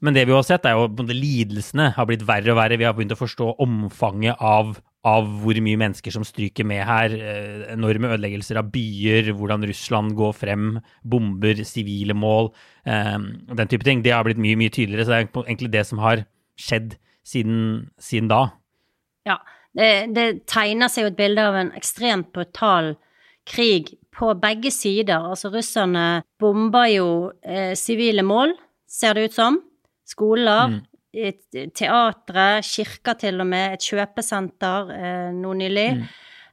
Men 0.00 0.14
det 0.14 0.24
vi 0.28 0.34
har 0.36 0.46
sett, 0.46 0.64
er 0.64 0.78
jo 0.78 0.86
at 0.86 1.12
lidelsene 1.12 1.90
har 1.96 2.08
blitt 2.08 2.24
verre 2.24 2.54
og 2.54 2.60
verre. 2.60 2.78
Vi 2.78 2.86
har 2.86 2.96
begynt 2.96 3.14
å 3.16 3.20
forstå 3.20 3.50
omfanget 3.60 4.38
av, 4.38 4.76
av 5.04 5.28
hvor 5.42 5.58
mye 5.66 5.80
mennesker 5.80 6.14
som 6.14 6.24
stryker 6.24 6.64
med 6.64 6.84
her. 6.86 7.16
Eh, 7.18 7.64
enorme 7.74 8.12
ødeleggelser 8.14 8.60
av 8.62 8.70
byer, 8.72 9.32
hvordan 9.36 9.66
Russland 9.68 10.14
går 10.16 10.36
frem, 10.38 10.68
bomber 11.02 11.64
sivile 11.66 12.14
mål, 12.14 12.52
eh, 12.86 13.18
den 13.50 13.72
type 13.72 13.84
ting. 13.84 14.04
Det 14.06 14.14
har 14.14 14.24
blitt 14.24 14.40
mye, 14.40 14.56
mye 14.56 14.72
tydeligere. 14.72 15.04
Så 15.04 15.12
det 15.12 15.20
er 15.20 15.42
egentlig 15.42 15.72
det 15.74 15.86
som 15.90 15.98
har 15.98 16.24
skjedd 16.60 16.96
siden, 17.26 17.90
siden 18.02 18.30
da. 18.32 18.42
Ja, 19.28 19.38
det, 19.76 19.90
det 20.16 20.26
tegner 20.50 20.90
seg 20.92 21.06
jo 21.06 21.12
et 21.12 21.18
bilde 21.18 21.44
av 21.48 21.58
en 21.58 21.72
ekstremt 21.78 22.32
brutal 22.34 22.94
krig 23.48 23.94
på 24.12 24.32
begge 24.38 24.72
sider. 24.74 25.30
Altså, 25.32 25.50
russerne 25.52 26.22
bomber 26.40 26.88
jo 26.92 27.08
eh, 27.42 27.72
sivile 27.78 28.24
mål, 28.26 28.54
ser 28.88 29.16
det 29.16 29.30
ut 29.30 29.36
som. 29.38 29.60
Skoler, 30.08 30.74
mm. 30.74 31.70
teatre, 31.78 32.48
kirker 32.66 33.16
til 33.20 33.40
og 33.40 33.48
med, 33.48 33.76
et 33.76 33.86
kjøpesenter 33.86 34.92
eh, 34.96 35.30
nå 35.36 35.54
nylig. 35.62 35.88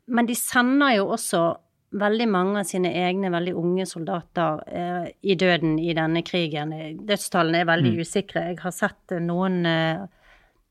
Men 0.10 0.30
de 0.30 0.38
sender 0.38 0.96
jo 1.00 1.10
også 1.18 1.44
veldig 1.92 2.28
mange 2.30 2.62
av 2.62 2.68
sine 2.70 2.92
egne 2.94 3.32
veldig 3.34 3.56
unge 3.58 3.86
soldater 3.90 4.62
eh, 4.68 5.08
i 5.22 5.36
døden 5.40 5.80
i 5.82 5.94
denne 5.98 6.22
krigen. 6.26 6.74
Dødstallene 7.08 7.64
er 7.64 7.70
veldig 7.70 7.96
usikre. 8.04 8.46
Jeg 8.52 8.62
har 8.62 8.76
sett 8.76 9.16
eh, 9.16 9.24
noen 9.24 9.64
eh, 9.66 10.06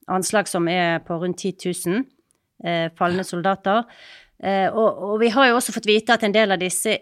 anslag 0.08 0.48
som 0.48 0.68
er 0.70 1.02
på 1.06 1.18
rundt 1.18 1.42
10 1.42 1.74
000 1.90 2.04
eh, 2.64 2.86
falne 2.98 3.26
soldater. 3.26 3.84
Eh, 4.38 4.68
og, 4.70 5.02
og 5.10 5.18
vi 5.22 5.32
har 5.34 5.50
jo 5.50 5.58
også 5.58 5.74
fått 5.74 5.90
vite 5.90 6.14
at 6.14 6.26
en 6.26 6.34
del 6.34 6.54
av 6.54 6.62
disse 6.62 6.94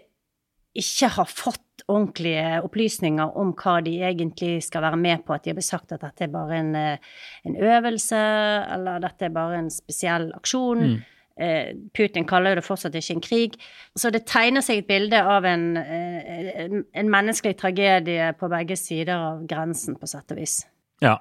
ikke 0.77 1.09
har 1.15 1.29
fått 1.29 1.85
ordentlige 1.87 2.59
opplysninger 2.65 3.37
om 3.39 3.53
hva 3.57 3.77
de 3.85 3.95
egentlig 4.03 4.59
skal 4.65 4.83
være 4.85 4.99
med 4.99 5.23
på. 5.25 5.35
At 5.35 5.45
de 5.45 5.51
har 5.51 5.57
blitt 5.57 5.69
sagt 5.69 5.93
at 5.95 6.03
dette 6.03 6.25
er 6.25 6.33
bare 6.33 6.57
en, 6.57 6.73
eh, 6.75 6.97
en 7.45 7.55
øvelse, 7.55 8.23
eller 8.75 8.99
dette 8.99 9.25
er 9.25 9.35
bare 9.35 9.61
en 9.61 9.69
spesiell 9.73 10.31
aksjon. 10.35 10.83
Eh, 10.83 11.13
Putin 11.97 12.25
kaller 12.29 12.57
det 12.57 12.65
fortsatt 12.65 12.95
ikke 12.97 13.17
en 13.17 13.25
krig. 13.25 13.59
Så 13.97 14.11
det 14.13 14.25
tegner 14.29 14.65
seg 14.65 14.81
et 14.81 14.89
bilde 14.89 15.19
av 15.21 15.45
en, 15.45 15.69
eh, 15.77 16.63
en, 16.65 16.81
en 16.93 17.13
menneskelig 17.13 17.59
tragedie 17.59 18.31
på 18.39 18.49
begge 18.51 18.79
sider 18.79 19.15
av 19.17 19.45
grensen, 19.49 19.99
på 19.99 20.09
sett 20.09 20.33
og 20.33 20.41
vis. 20.41 20.63
Ja, 20.97 21.13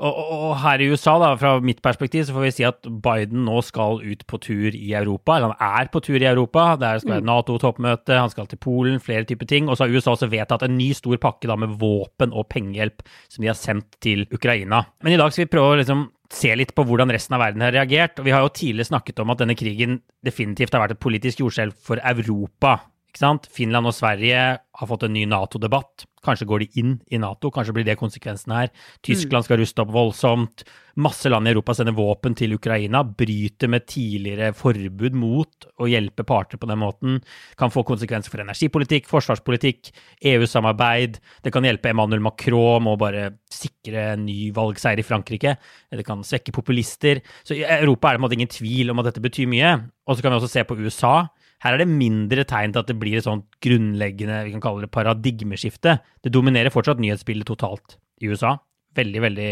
og, 0.00 0.08
og, 0.08 0.28
og 0.32 0.52
her 0.62 0.80
i 0.80 0.86
USA, 0.88 1.18
da, 1.20 1.34
fra 1.36 1.50
mitt 1.60 1.82
perspektiv, 1.84 2.22
så 2.24 2.32
får 2.32 2.44
vi 2.46 2.52
si 2.56 2.64
at 2.64 2.86
Biden 3.04 3.42
nå 3.44 3.58
skal 3.66 4.00
ut 4.00 4.22
på 4.24 4.38
tur 4.40 4.76
i 4.76 4.94
Europa. 4.96 5.36
Eller 5.36 5.52
han 5.52 5.82
er 5.82 5.90
på 5.92 6.00
tur 6.06 6.16
i 6.16 6.28
Europa. 6.28 6.70
Det 6.80 6.94
skal 7.02 7.18
være 7.18 7.26
Nato-toppmøte, 7.28 8.16
han 8.16 8.32
skal 8.32 8.48
til 8.48 8.62
Polen, 8.64 8.96
flere 9.04 9.28
typer 9.28 9.50
ting. 9.50 9.68
Og 9.68 9.76
så 9.76 9.84
har 9.84 9.92
USA 9.92 10.14
også 10.14 10.30
vedtatt 10.32 10.64
en 10.64 10.78
ny 10.78 10.88
stor 10.96 11.20
pakke 11.20 11.50
da 11.50 11.58
med 11.60 11.76
våpen 11.82 12.32
og 12.32 12.48
pengehjelp 12.48 13.04
som 13.28 13.44
de 13.44 13.52
har 13.52 13.60
sendt 13.60 14.00
til 14.00 14.24
Ukraina. 14.32 14.86
Men 15.04 15.18
i 15.18 15.20
dag 15.20 15.36
skal 15.36 15.44
vi 15.44 15.52
prøve 15.52 15.74
å 15.74 15.82
liksom 15.82 16.08
se 16.30 16.52
litt 16.54 16.72
på 16.76 16.84
hvordan 16.86 17.10
resten 17.12 17.34
av 17.36 17.42
verden 17.42 17.64
har 17.64 17.74
reagert. 17.74 18.20
Og 18.20 18.28
vi 18.28 18.34
har 18.34 18.44
jo 18.44 18.52
tidligere 18.54 18.92
snakket 18.92 19.22
om 19.22 19.32
at 19.34 19.42
denne 19.42 19.58
krigen 19.58 20.00
definitivt 20.26 20.74
har 20.74 20.84
vært 20.84 20.96
et 20.96 21.02
politisk 21.02 21.42
jordskjelv 21.42 21.76
for 21.86 22.02
Europa. 22.02 22.78
Ikke 23.10 23.24
sant? 23.24 23.48
Finland 23.50 23.90
og 23.90 23.96
Sverige 23.96 24.42
har 24.62 24.88
fått 24.88 25.02
en 25.02 25.12
ny 25.16 25.24
Nato-debatt. 25.26 26.06
Kanskje 26.22 26.46
går 26.46 26.62
de 26.62 26.68
inn 26.78 26.92
i 27.10 27.18
Nato, 27.18 27.48
kanskje 27.50 27.72
blir 27.74 27.86
det 27.88 27.96
konsekvensen 27.98 28.52
her. 28.52 28.68
Tyskland 29.02 29.46
skal 29.46 29.58
ruste 29.58 29.82
opp 29.82 29.90
voldsomt. 29.94 30.62
Masse 31.00 31.30
land 31.32 31.48
i 31.48 31.52
Europa 31.54 31.74
sender 31.74 31.96
våpen 31.96 32.36
til 32.36 32.54
Ukraina. 32.54 33.00
Bryter 33.02 33.70
med 33.72 33.86
tidligere 33.88 34.52
forbud 34.54 35.16
mot 35.16 35.66
å 35.80 35.88
hjelpe 35.90 36.26
parter 36.28 36.60
på 36.60 36.68
den 36.70 36.78
måten. 36.82 37.18
Kan 37.58 37.72
få 37.72 37.82
konsekvenser 37.88 38.30
for 38.30 38.44
energipolitikk, 38.44 39.08
forsvarspolitikk, 39.10 39.90
EU-samarbeid. 40.34 41.18
Det 41.42 41.54
kan 41.56 41.66
hjelpe 41.66 41.90
Emmanuel 41.90 42.22
Macron 42.22 42.84
med 42.84 42.94
å 42.94 43.00
bare 43.00 43.26
sikre 43.50 44.10
en 44.12 44.26
ny 44.28 44.52
valgseier 44.54 45.02
i 45.02 45.08
Frankrike. 45.08 45.56
Det 45.90 46.06
kan 46.06 46.22
svekke 46.26 46.54
populister. 46.54 47.24
Så 47.42 47.58
i 47.58 47.64
Europa 47.64 48.12
er 48.12 48.14
det 48.14 48.20
på 48.20 48.22
en 48.22 48.28
måte 48.28 48.38
ingen 48.38 48.56
tvil 48.60 48.92
om 48.92 49.02
at 49.02 49.10
dette 49.10 49.24
betyr 49.24 49.50
mye. 49.50 49.78
Og 50.06 50.14
så 50.14 50.22
kan 50.22 50.36
vi 50.36 50.42
også 50.42 50.52
se 50.52 50.68
på 50.68 50.78
USA. 50.84 51.30
Her 51.60 51.76
er 51.76 51.82
det 51.82 51.90
mindre 51.92 52.46
tegn 52.48 52.72
til 52.72 52.80
at 52.82 52.88
det 52.88 52.98
blir 53.00 53.18
et 53.18 53.26
sånt 53.26 53.46
grunnleggende 53.64 54.44
vi 54.46 54.54
kan 54.54 54.62
kalle 54.64 54.86
det 54.86 54.94
paradigmeskifte. 54.94 55.98
Det 56.24 56.32
dominerer 56.32 56.72
fortsatt 56.72 57.00
nyhetsbildet 57.02 57.50
totalt 57.50 57.98
i 58.20 58.30
USA. 58.32 58.56
Veldig, 58.96 59.20
veldig 59.22 59.50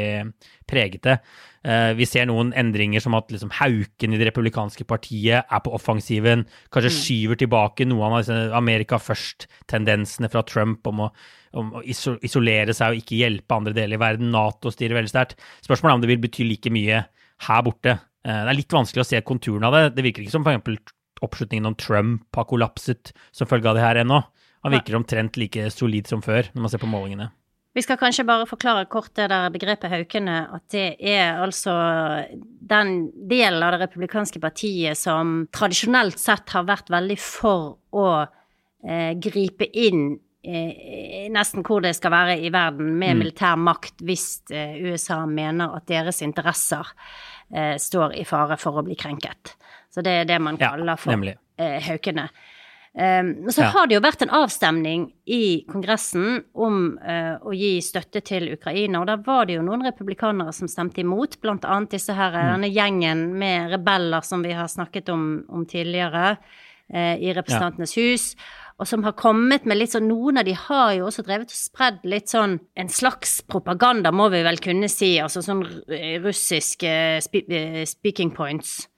pregete. 0.67 1.19
Eh, 1.63 1.93
Vi 1.95 2.07
ser 2.11 2.27
noen 2.27 2.51
endringer 2.59 3.01
som 3.01 3.15
at 3.15 3.29
liksom 3.31 3.53
Hauken 3.61 4.15
i 4.15 4.19
det 4.19 4.33
republikanske 4.33 4.85
partiet 4.89 5.45
er 5.47 5.61
på 5.63 5.75
offensiven. 5.77 6.47
Kanskje 6.75 6.91
skyver 6.97 7.39
tilbake 7.39 7.87
noen 7.87 8.19
av 8.19 8.57
Amerika 8.57 8.99
først-tendensene 8.99 10.31
fra 10.33 10.43
Trump 10.43 10.87
om 10.91 11.05
å, 11.07 11.13
om 11.55 11.73
å 11.79 11.85
isolere 11.87 12.75
seg 12.75 12.91
og 12.97 12.99
ikke 13.05 13.21
hjelpe 13.21 13.55
andre 13.55 13.77
deler 13.77 13.95
i 13.95 14.03
verden. 14.03 14.33
Nato 14.35 14.73
styrer 14.75 14.99
veldig 14.99 15.13
sterkt. 15.13 15.39
Spørsmålet 15.63 15.93
er 15.93 16.01
om 16.01 16.03
det 16.03 16.13
vil 16.17 16.25
bety 16.27 16.49
like 16.49 16.73
mye 16.75 17.05
her 17.47 17.63
borte 17.63 18.01
Eh, 18.27 18.45
Det 18.45 18.51
er 18.51 18.59
litt 18.59 18.75
vanskelig 18.75 19.05
å 19.05 19.09
se 19.09 19.21
konturene 19.23 19.69
av 19.69 19.73
det. 19.77 19.83
Det 19.97 20.05
virker 20.05 20.25
ikke 20.25 20.35
som 20.35 20.47
f.eks. 20.47 20.93
oppslutningen 21.25 21.71
om 21.71 21.77
Trump 21.79 22.37
har 22.37 22.49
kollapset 22.49 23.13
som 23.33 23.49
følge 23.51 23.71
av 23.71 23.79
det 23.79 23.85
her 23.85 24.03
ennå. 24.03 24.23
Han 24.67 24.75
virker 24.75 24.97
omtrent 24.99 25.39
like 25.39 25.71
solid 25.71 26.09
som 26.11 26.23
før, 26.23 26.51
når 26.53 26.65
man 26.65 26.73
ser 26.73 26.83
på 26.83 26.91
målingene. 26.91 27.31
Vi 27.77 27.85
skal 27.85 27.99
kanskje 28.01 28.25
bare 28.27 28.47
forklare 28.49 28.89
kort 28.91 29.13
det 29.15 29.29
der 29.31 29.53
begrepet 29.55 29.93
Haukene, 29.93 30.39
at 30.57 30.65
det 30.75 30.97
er 30.99 31.39
altså 31.39 31.75
den 32.35 33.11
delen 33.31 33.63
av 33.63 33.77
det 33.77 33.85
republikanske 33.85 34.41
partiet 34.43 34.99
som 34.99 35.45
tradisjonelt 35.55 36.19
sett 36.19 36.51
har 36.57 36.67
vært 36.67 36.91
veldig 36.91 37.19
for 37.23 37.77
å 37.95 38.09
eh, 38.25 39.13
gripe 39.21 39.69
inn 39.69 40.17
eh, 40.43 41.29
nesten 41.31 41.63
hvor 41.63 41.85
det 41.85 41.95
skal 41.99 42.17
være 42.17 42.39
i 42.43 42.51
verden 42.51 42.97
med 42.99 43.21
militær 43.21 43.61
makt 43.61 44.03
hvis 44.03 44.27
eh, 44.51 44.81
USA 44.83 45.21
mener 45.29 45.77
at 45.79 45.87
deres 45.93 46.23
interesser 46.27 46.89
eh, 47.53 47.77
står 47.79 48.17
i 48.19 48.27
fare 48.27 48.59
for 48.59 48.81
å 48.81 48.87
bli 48.89 48.99
krenket. 48.99 49.55
Så 49.91 50.05
det 50.05 50.13
er 50.23 50.25
det 50.29 50.39
man 50.45 50.59
kaller 50.61 50.97
for 51.01 51.13
eh, 51.59 51.81
Haukene. 51.89 52.29
Um, 52.99 53.47
så 53.53 53.63
Ja. 53.63 53.69
har 53.69 53.87
det 53.87 53.95
jo 53.95 54.01
vært 54.01 54.23
en 54.23 54.31
avstemning 54.35 55.13
i 55.27 55.65
Kongressen 55.69 56.43
om 56.55 56.99
uh, 56.99 57.37
å 57.47 57.53
gi 57.55 57.79
støtte 57.85 58.23
til 58.25 58.49
Ukraina, 58.53 59.01
og 59.01 59.07
da 59.07 59.17
var 59.17 59.47
det 59.47 59.55
jo 59.55 59.63
noen 59.63 59.85
republikanere 59.87 60.53
som 60.53 60.67
stemte 60.67 61.05
imot, 61.05 61.37
annet 61.45 61.91
disse 61.91 62.13
her, 62.13 62.33
Mm. 62.33 62.49
denne 62.55 62.73
gjengen 62.75 63.35
med 63.39 63.71
rebeller 63.71 64.25
som 64.25 64.43
vi 64.43 64.51
har 64.53 64.67
snakket 64.67 65.11
om, 65.11 65.45
om 65.49 65.65
tidligere 65.67 66.39
uh, 66.93 67.15
i 67.21 67.33
Representantenes 67.35 67.95
hus, 67.95 68.37
og 68.81 68.87
som 68.87 69.03
har 69.05 69.13
kommet 69.13 69.65
med 69.67 69.77
litt 69.77 69.91
sånn 69.91 70.09
Noen 70.09 70.39
av 70.39 70.45
de 70.45 70.55
har 70.55 70.95
jo 70.95 71.07
også 71.07 71.23
drevet 71.23 71.51
og 71.51 71.59
spredd 71.59 71.99
litt 72.05 72.29
sånn 72.29 72.59
en 72.75 72.89
slags 72.89 73.43
propaganda, 73.43 74.11
må 74.11 74.29
vi 74.31 74.43
vel 74.43 74.59
kunne 74.59 74.89
si, 74.89 75.19
altså 75.21 75.43
sånn 75.43 75.63
russiske 76.25 76.89
eh, 76.89 77.21
spe 77.21 77.45
eh, 77.49 77.85
speaking 77.85 78.31
points 78.35 78.89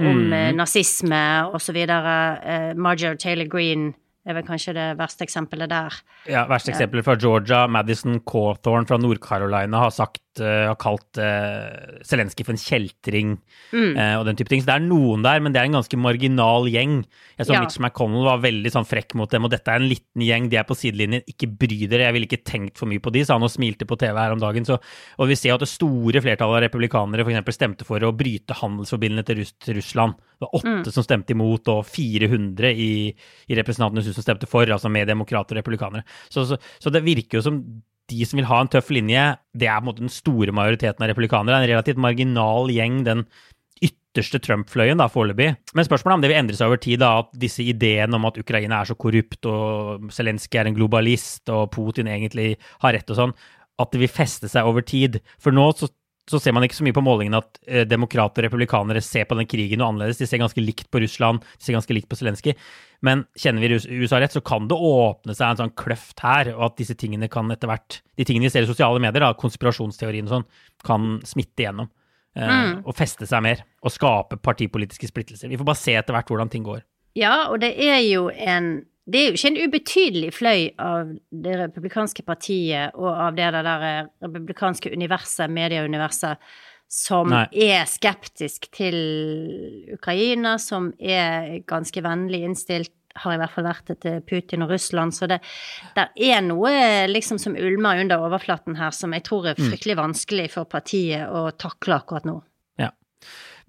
om 0.00 0.26
mm. 0.30 0.56
nazisme 0.58 1.24
og 1.52 1.60
så 1.62 1.74
videre. 1.76 2.14
Eh, 2.40 2.70
Marjorie 2.76 3.20
Taylor 3.20 3.48
Greene 3.50 3.92
er 4.28 4.36
vel 4.36 4.44
kanskje 4.44 4.74
det 4.76 4.86
verste 4.98 5.24
eksempelet 5.24 5.70
der. 5.72 5.96
Ja, 6.28 6.44
Verste 6.50 6.74
eksempelet 6.74 7.06
fra 7.06 7.16
Georgia. 7.20 7.64
Madison 7.70 8.20
Cawthorn 8.28 8.86
fra 8.88 8.98
Nord-Carolina 9.00 9.78
har 9.86 9.90
sagt, 9.90 10.20
eh, 10.20 10.29
har 10.38 10.76
kalt 10.80 11.18
uh, 11.18 11.98
Zelenskyj 12.06 12.46
for 12.46 12.54
en 12.54 12.60
kjeltring 12.60 13.32
eh, 13.74 14.14
og 14.14 14.24
den 14.28 14.38
type 14.38 14.52
ting. 14.52 14.62
Så 14.62 14.68
det 14.68 14.76
er 14.76 14.84
noen 14.84 15.24
der, 15.24 15.42
men 15.42 15.54
det 15.54 15.60
er 15.60 15.68
en 15.68 15.78
ganske 15.78 15.98
marginal 15.98 16.68
gjeng. 16.70 17.00
Jeg 17.38 17.48
så 17.48 17.56
Ja. 17.56 17.62
Mitch 17.64 17.80
McConnell 17.82 18.28
var 18.28 18.42
veldig 18.44 18.70
sånn 18.72 18.86
frekk 18.88 19.16
mot 19.18 19.30
dem, 19.32 19.44
og 19.44 19.52
dette 19.52 19.72
er 19.72 19.82
en 19.82 19.88
liten 19.90 20.24
gjeng, 20.24 20.48
de 20.52 20.60
er 20.60 20.68
på 20.68 20.76
sidelinjen, 20.78 21.26
ikke 21.26 21.50
bry 21.50 21.80
dere, 21.90 22.06
jeg 22.06 22.16
ville 22.16 22.28
ikke 22.30 22.44
tenkt 22.46 22.78
for 22.78 22.90
mye 22.90 23.02
på 23.02 23.12
de, 23.14 23.24
sa 23.26 23.36
han 23.36 23.46
og 23.46 23.52
smilte 23.52 23.88
på 23.88 23.98
TV 24.00 24.14
her 24.16 24.36
om 24.36 24.42
dagen. 24.42 24.68
Så, 24.68 24.78
og 25.18 25.30
vi 25.30 25.38
ser 25.38 25.56
at 25.56 25.64
det 25.64 25.70
store 25.72 26.22
flertallet 26.22 26.60
av 26.60 26.64
republikanere 26.68 27.26
f.eks. 27.26 27.58
stemte 27.58 27.88
for 27.88 28.02
å 28.06 28.14
bryte 28.16 28.56
handelsforbindelsene 28.60 29.26
til, 29.26 29.42
Russ 29.42 29.54
til 29.58 29.80
Russland. 29.80 30.18
Det 30.38 30.46
var 30.46 30.56
åtte 30.60 30.94
som 30.94 31.04
stemte 31.04 31.34
imot, 31.36 31.68
og 31.74 31.84
400 31.90 32.72
i, 32.72 32.90
i 33.50 33.58
Representantenes 33.58 34.08
hus 34.08 34.18
som 34.20 34.26
stemte 34.26 34.48
for, 34.50 34.68
altså 34.68 34.92
med 34.92 35.10
demokrater 35.10 35.58
og 35.58 35.64
republikanere. 35.64 36.06
Så, 36.30 36.46
så, 36.48 36.60
så 36.80 36.92
det 36.94 37.04
virker 37.06 37.40
jo 37.40 37.46
som 37.50 37.62
de 38.10 38.26
som 38.26 38.40
vil 38.40 38.48
ha 38.50 38.58
en 38.62 38.70
tøff 38.70 38.90
linje, 38.94 39.22
det 39.56 39.68
er 39.68 39.78
på 39.78 39.84
en 39.84 39.90
måte 39.90 40.04
den 40.04 40.12
store 40.12 40.54
majoriteten 40.56 41.04
av 41.04 41.12
republikanere. 41.12 41.60
Er 41.60 41.66
en 41.66 41.72
relativt 41.74 42.02
marginal 42.02 42.72
gjeng, 42.74 43.00
den 43.06 43.24
ytterste 43.80 44.40
Trump-fløyen 44.42 45.00
da, 45.00 45.06
foreløpig. 45.10 45.52
Men 45.76 45.86
spørsmålet 45.86 46.12
er 46.12 46.18
om 46.18 46.24
det 46.24 46.32
vil 46.32 46.40
endre 46.40 46.58
seg 46.58 46.70
over 46.70 46.82
tid, 46.82 46.98
da, 47.02 47.12
at 47.22 47.30
disse 47.40 47.64
ideene 47.64 48.18
om 48.18 48.26
at 48.28 48.40
Ukraina 48.42 48.80
er 48.80 48.90
så 48.90 48.98
korrupt, 48.98 49.46
og 49.46 50.10
Zelenskyj 50.14 50.60
er 50.60 50.70
en 50.70 50.76
globalist, 50.76 51.44
og 51.54 51.70
Putin 51.74 52.10
egentlig 52.10 52.52
har 52.82 52.96
rett 52.96 53.14
og 53.14 53.20
sånn, 53.20 53.36
at 53.80 53.94
det 53.94 54.02
vil 54.02 54.12
feste 54.12 54.50
seg 54.50 54.66
over 54.68 54.84
tid. 54.84 55.20
For 55.40 55.54
nå 55.54 55.70
så, 55.78 55.88
så 56.30 56.38
ser 56.40 56.54
man 56.54 56.64
ikke 56.66 56.78
så 56.78 56.84
mye 56.86 56.94
på 56.96 57.02
målingene 57.04 57.40
at 57.42 57.58
eh, 57.66 57.82
demokrater 57.88 58.44
og 58.44 58.48
republikanere 58.48 59.02
ser 59.04 59.26
på 59.28 59.36
den 59.38 59.48
krigen 59.50 59.80
noe 59.82 59.90
annerledes. 59.90 60.20
De 60.22 60.28
ser 60.30 60.40
ganske 60.42 60.62
likt 60.62 60.86
på 60.92 61.02
Russland, 61.02 61.42
de 61.58 61.66
ser 61.66 61.76
ganske 61.76 61.96
likt 61.96 62.08
på 62.10 62.18
Zelenskyj. 62.20 62.54
Men 63.06 63.24
kjenner 63.38 63.64
vi 63.64 63.78
USA 64.02 64.20
rett, 64.20 64.34
så 64.36 64.42
kan 64.44 64.68
det 64.70 64.76
åpne 64.76 65.34
seg 65.34 65.46
en 65.54 65.60
sånn 65.62 65.74
kløft 65.78 66.20
her, 66.22 66.52
og 66.56 66.66
at 66.68 66.76
disse 66.80 66.94
tingene 67.00 67.30
kan 67.32 67.50
etter 67.50 67.70
hvert 67.70 68.00
De 68.20 68.26
tingene 68.28 68.46
vi 68.46 68.52
ser 68.52 68.66
i 68.66 68.68
sosiale 68.68 69.00
medier, 69.00 69.24
da, 69.24 69.32
konspirasjonsteorien 69.40 70.28
og 70.28 70.34
sånn, 70.36 70.46
kan 70.84 71.08
smitte 71.24 71.64
igjennom. 71.64 71.88
eh, 72.36 72.74
Og 72.84 72.94
feste 72.94 73.26
seg 73.26 73.42
mer. 73.42 73.64
Og 73.82 73.90
skape 73.90 74.36
partipolitiske 74.38 75.08
splittelser. 75.08 75.48
Vi 75.48 75.56
får 75.56 75.66
bare 75.66 75.80
se 75.80 75.96
etter 75.98 76.14
hvert 76.14 76.28
hvordan 76.28 76.50
ting 76.52 76.62
går. 76.66 76.82
Ja, 77.18 77.48
og 77.50 77.58
det 77.64 77.72
er 77.80 77.98
jo 78.04 78.28
en 78.30 78.84
det 79.10 79.20
er 79.20 79.28
jo 79.28 79.36
ikke 79.38 79.50
en 79.50 79.60
ubetydelig 79.68 80.32
fløy 80.36 80.64
av 80.80 81.12
det 81.44 81.56
republikanske 81.64 82.24
partiet 82.26 82.96
og 82.98 83.10
av 83.10 83.36
det 83.38 83.48
der 83.56 83.84
republikanske 84.22 84.92
universet, 84.94 85.50
medieuniverset, 85.50 86.38
som 86.90 87.30
Nei. 87.30 87.44
er 87.70 87.84
skeptisk 87.86 88.66
til 88.74 88.96
Ukraina, 89.94 90.56
som 90.58 90.88
er 90.98 91.60
ganske 91.70 92.02
vennlig 92.02 92.42
innstilt, 92.48 92.94
har 93.20 93.34
i 93.34 93.38
hvert 93.40 93.54
fall 93.54 93.66
vært 93.66 93.90
det 93.90 93.96
til 94.02 94.18
Putin 94.26 94.64
og 94.66 94.72
Russland. 94.74 95.14
Så 95.14 95.26
det 95.30 95.40
er 95.94 96.42
noe 96.46 96.72
liksom 97.10 97.38
som 97.42 97.56
ulmer 97.58 98.02
under 98.02 98.22
overflaten 98.26 98.78
her, 98.78 98.94
som 98.94 99.14
jeg 99.14 99.26
tror 99.26 99.50
er 99.50 99.58
fryktelig 99.58 99.96
vanskelig 99.98 100.48
for 100.54 100.70
partiet 100.70 101.30
å 101.30 101.48
takle 101.58 101.98
akkurat 101.98 102.26
nå. 102.26 102.36
Ja. 102.82 102.90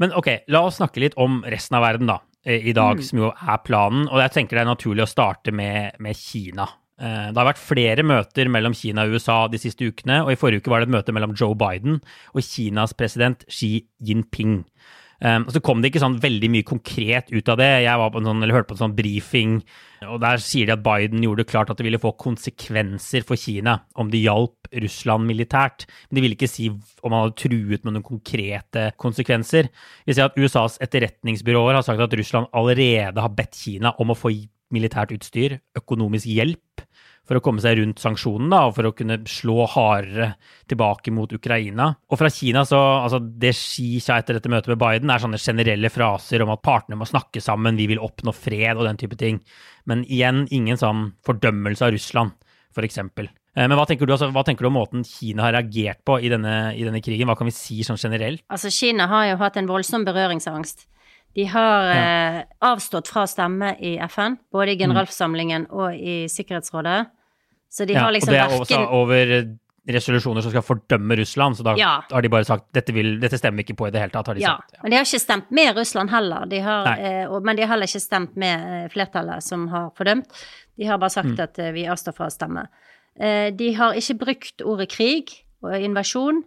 Men 0.02 0.14
ok, 0.18 0.46
la 0.50 0.66
oss 0.66 0.78
snakke 0.82 1.02
litt 1.02 1.18
om 1.22 1.42
resten 1.50 1.78
av 1.78 1.86
verden, 1.86 2.10
da. 2.10 2.22
Eh, 2.46 2.68
I 2.70 2.74
dag, 2.74 3.02
som 3.04 3.20
jo 3.20 3.32
er 3.32 3.58
planen. 3.66 4.08
Og 4.10 4.20
jeg 4.24 4.32
tenker 4.38 4.58
det 4.58 4.64
er 4.66 4.72
naturlig 4.74 5.04
å 5.06 5.10
starte 5.12 5.52
med, 5.52 5.98
med 6.00 6.16
Kina. 6.18 6.68
Eh, 7.02 7.32
Det 7.32 7.38
har 7.38 7.50
vært 7.54 7.62
flere 7.62 8.04
møter 8.06 8.50
mellom 8.50 8.74
Kina 8.78 9.06
og 9.08 9.16
USA 9.18 9.48
de 9.48 9.58
siste 9.62 9.88
ukene, 9.90 10.24
og 10.26 10.32
i 10.32 10.40
forrige 10.40 10.62
uke 10.62 10.70
var 10.74 10.82
det 10.84 10.90
et 10.90 10.96
møte 10.98 11.14
mellom 11.14 11.34
Joe 11.38 11.56
Biden 11.56 12.02
og 12.34 12.42
Kinas 12.46 12.94
president 12.94 13.46
Xi 13.50 13.86
Jinping. 14.02 14.64
Um, 15.22 15.44
og 15.46 15.54
så 15.54 15.62
kom 15.62 15.82
det 15.82 15.92
ikke 15.92 16.02
sånn 16.02 16.18
veldig 16.22 16.50
mye 16.50 16.66
konkret 16.66 17.28
ut 17.30 17.50
av 17.54 17.60
det. 17.62 17.70
Jeg 17.84 18.10
på 18.14 18.22
sånn, 18.26 18.46
hørte 18.50 18.70
på 18.72 18.76
en 18.78 18.80
sånn 18.80 18.96
briefing, 18.98 19.60
og 20.08 20.18
der 20.24 20.42
sier 20.42 20.66
de 20.66 20.74
at 20.74 20.82
Biden 20.82 21.22
gjorde 21.22 21.44
det 21.44 21.52
klart 21.52 21.70
at 21.70 21.78
det 21.78 21.86
ville 21.86 22.02
få 22.02 22.16
konsekvenser 22.18 23.26
for 23.28 23.38
Kina 23.38 23.78
om 24.02 24.10
de 24.10 24.24
hjalp 24.24 24.72
Russland 24.82 25.30
militært. 25.30 25.86
Men 26.10 26.18
de 26.18 26.24
ville 26.26 26.38
ikke 26.40 26.50
si 26.50 26.72
om 26.72 27.14
han 27.14 27.28
hadde 27.28 27.38
truet 27.44 27.86
med 27.86 27.94
noen 27.94 28.08
konkrete 28.08 28.88
konsekvenser. 29.02 29.70
Vi 30.10 30.18
ser 30.18 30.32
at 30.32 30.42
USAs 30.42 30.80
etterretningsbyråer 30.82 31.78
har 31.78 31.86
sagt 31.86 32.02
at 32.02 32.18
Russland 32.18 32.50
allerede 32.58 33.22
har 33.22 33.38
bedt 33.38 33.62
Kina 33.62 33.94
om 34.02 34.16
å 34.16 34.18
få 34.18 34.34
militært 34.74 35.14
utstyr, 35.14 35.60
økonomisk 35.78 36.30
hjelp, 36.32 36.86
for 37.28 37.38
å 37.38 37.44
komme 37.44 37.62
seg 37.64 37.78
rundt 37.80 38.02
sanksjonene 38.02 38.60
og 38.68 38.76
for 38.76 38.90
å 38.90 38.94
kunne 38.98 39.20
slå 39.30 39.66
hardere 39.72 40.34
tilbake 40.70 41.14
mot 41.16 41.32
Ukraina. 41.32 41.90
Og 42.12 42.20
fra 42.20 42.32
Kina 42.34 42.64
så, 42.68 42.80
altså 43.06 43.22
Det 43.22 43.54
Xi 43.56 44.02
sa 44.04 44.18
etter 44.20 44.38
dette 44.38 44.52
møtet 44.52 44.74
med 44.74 44.82
Biden, 44.82 45.12
er 45.14 45.22
sånne 45.24 45.42
generelle 45.42 45.92
fraser 45.94 46.44
om 46.44 46.54
at 46.56 46.64
partene 46.66 47.00
må 47.00 47.08
snakke 47.08 47.44
sammen, 47.44 47.80
vi 47.80 47.88
vil 47.92 48.02
oppnå 48.04 48.34
fred 48.36 48.80
og 48.80 48.88
den 48.90 49.00
type 49.00 49.20
ting. 49.20 49.40
Men 49.90 50.04
igjen 50.08 50.48
ingen 50.52 50.80
sånn 50.80 51.12
fordømmelse 51.28 51.88
av 51.88 51.96
Russland, 51.96 52.36
f.eks. 52.76 53.00
Men 53.60 53.76
hva 53.76 53.84
tenker, 53.88 54.08
du, 54.08 54.14
altså, 54.16 54.30
hva 54.32 54.46
tenker 54.48 54.64
du 54.64 54.70
om 54.70 54.78
måten 54.80 55.04
Kina 55.04 55.44
har 55.44 55.58
reagert 55.58 56.00
på 56.08 56.16
i 56.24 56.30
denne, 56.32 56.72
i 56.72 56.86
denne 56.88 57.02
krigen? 57.04 57.28
Hva 57.28 57.36
kan 57.40 57.50
vi 57.50 57.56
si 57.56 57.82
sånn 57.84 58.00
generelt? 58.00 58.46
Altså, 58.52 58.72
Kina 58.72 59.10
har 59.12 59.28
jo 59.34 59.42
hatt 59.42 59.60
en 59.60 59.68
voldsom 59.68 60.08
berøringsangst. 60.08 60.88
De 61.36 61.46
har 61.48 61.88
eh, 61.96 62.44
avstått 62.68 63.08
fra 63.08 63.24
å 63.24 63.30
stemme 63.30 63.76
i 63.80 63.98
FN, 64.10 64.38
både 64.52 64.74
i 64.74 64.78
generalforsamlingen 64.82 65.68
og 65.72 65.94
i 65.96 66.26
Sikkerhetsrådet. 66.28 67.08
Så 67.72 67.86
de 67.88 67.94
Ja, 67.94 68.04
har 68.04 68.12
liksom 68.12 68.34
verken 68.34 68.60
og 68.60 68.68
det 68.68 68.76
er 68.76 68.82
verken 68.82 68.94
over 69.00 69.58
resolusjoner 69.92 70.44
som 70.44 70.52
skal 70.52 70.62
fordømme 70.62 71.16
Russland, 71.18 71.56
så 71.58 71.64
da 71.64 71.74
Ja. 71.76 72.02
har 72.12 72.22
de 72.22 72.30
bare 72.30 72.44
sagt 72.46 72.72
dette, 72.74 72.92
vil, 72.94 73.20
dette 73.20 73.38
stemmer 73.40 73.58
vi 73.58 73.64
ikke 73.64 73.78
på 73.80 73.88
i 73.88 73.92
det 73.92 74.00
hele 74.02 74.12
tatt. 74.12 74.28
har 74.28 74.36
de 74.36 74.42
Ja, 74.42 74.58
sagt. 74.58 74.76
men 74.84 74.92
de 74.92 74.98
har 74.98 75.06
ikke 75.06 75.20
stemt 75.24 75.50
med 75.52 75.76
Russland 75.76 76.10
heller. 76.12 76.46
De 76.46 76.60
har, 76.60 76.86
eh, 77.00 77.26
og, 77.32 77.44
men 77.44 77.56
de 77.56 77.62
har 77.64 77.70
heller 77.70 77.88
ikke 77.88 78.02
stemt 78.02 78.36
med 78.36 78.60
eh, 78.86 78.88
flertallet 78.90 79.42
som 79.44 79.68
har 79.70 79.90
fordømt. 79.98 80.28
De 80.78 80.86
har 80.86 80.98
bare 80.98 81.10
sagt 81.10 81.28
Mm. 81.30 81.40
at 81.44 81.60
eh, 81.60 81.72
vi 81.72 81.86
avstår 81.88 82.14
fra 82.14 82.28
å 82.28 82.32
stemme. 82.32 82.68
Eh, 83.20 83.50
de 83.52 83.74
har 83.74 83.94
ikke 83.94 84.18
brukt 84.20 84.62
ordet 84.64 84.90
krig 84.90 85.30
og 85.64 85.72
invasjon. 85.82 86.44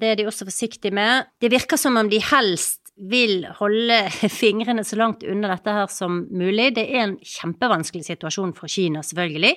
Det 0.00 0.12
er 0.12 0.14
de 0.16 0.24
også 0.26 0.44
forsiktige 0.46 0.92
med. 0.92 1.26
Det 1.40 1.50
virker 1.50 1.76
som 1.76 1.96
om 1.96 2.08
de 2.08 2.20
helst 2.20 2.77
vil 2.98 3.44
holde 3.60 3.98
fingrene 4.40 4.84
så 4.84 4.98
langt 4.98 5.22
unna 5.22 5.52
dette 5.54 5.74
her 5.74 5.86
som 5.92 6.24
mulig. 6.30 6.74
Det 6.76 6.86
er 6.88 7.04
en 7.06 7.16
kjempevanskelig 7.22 8.04
situasjon 8.10 8.54
for 8.56 8.66
Kina, 8.72 9.00
selvfølgelig. 9.06 9.54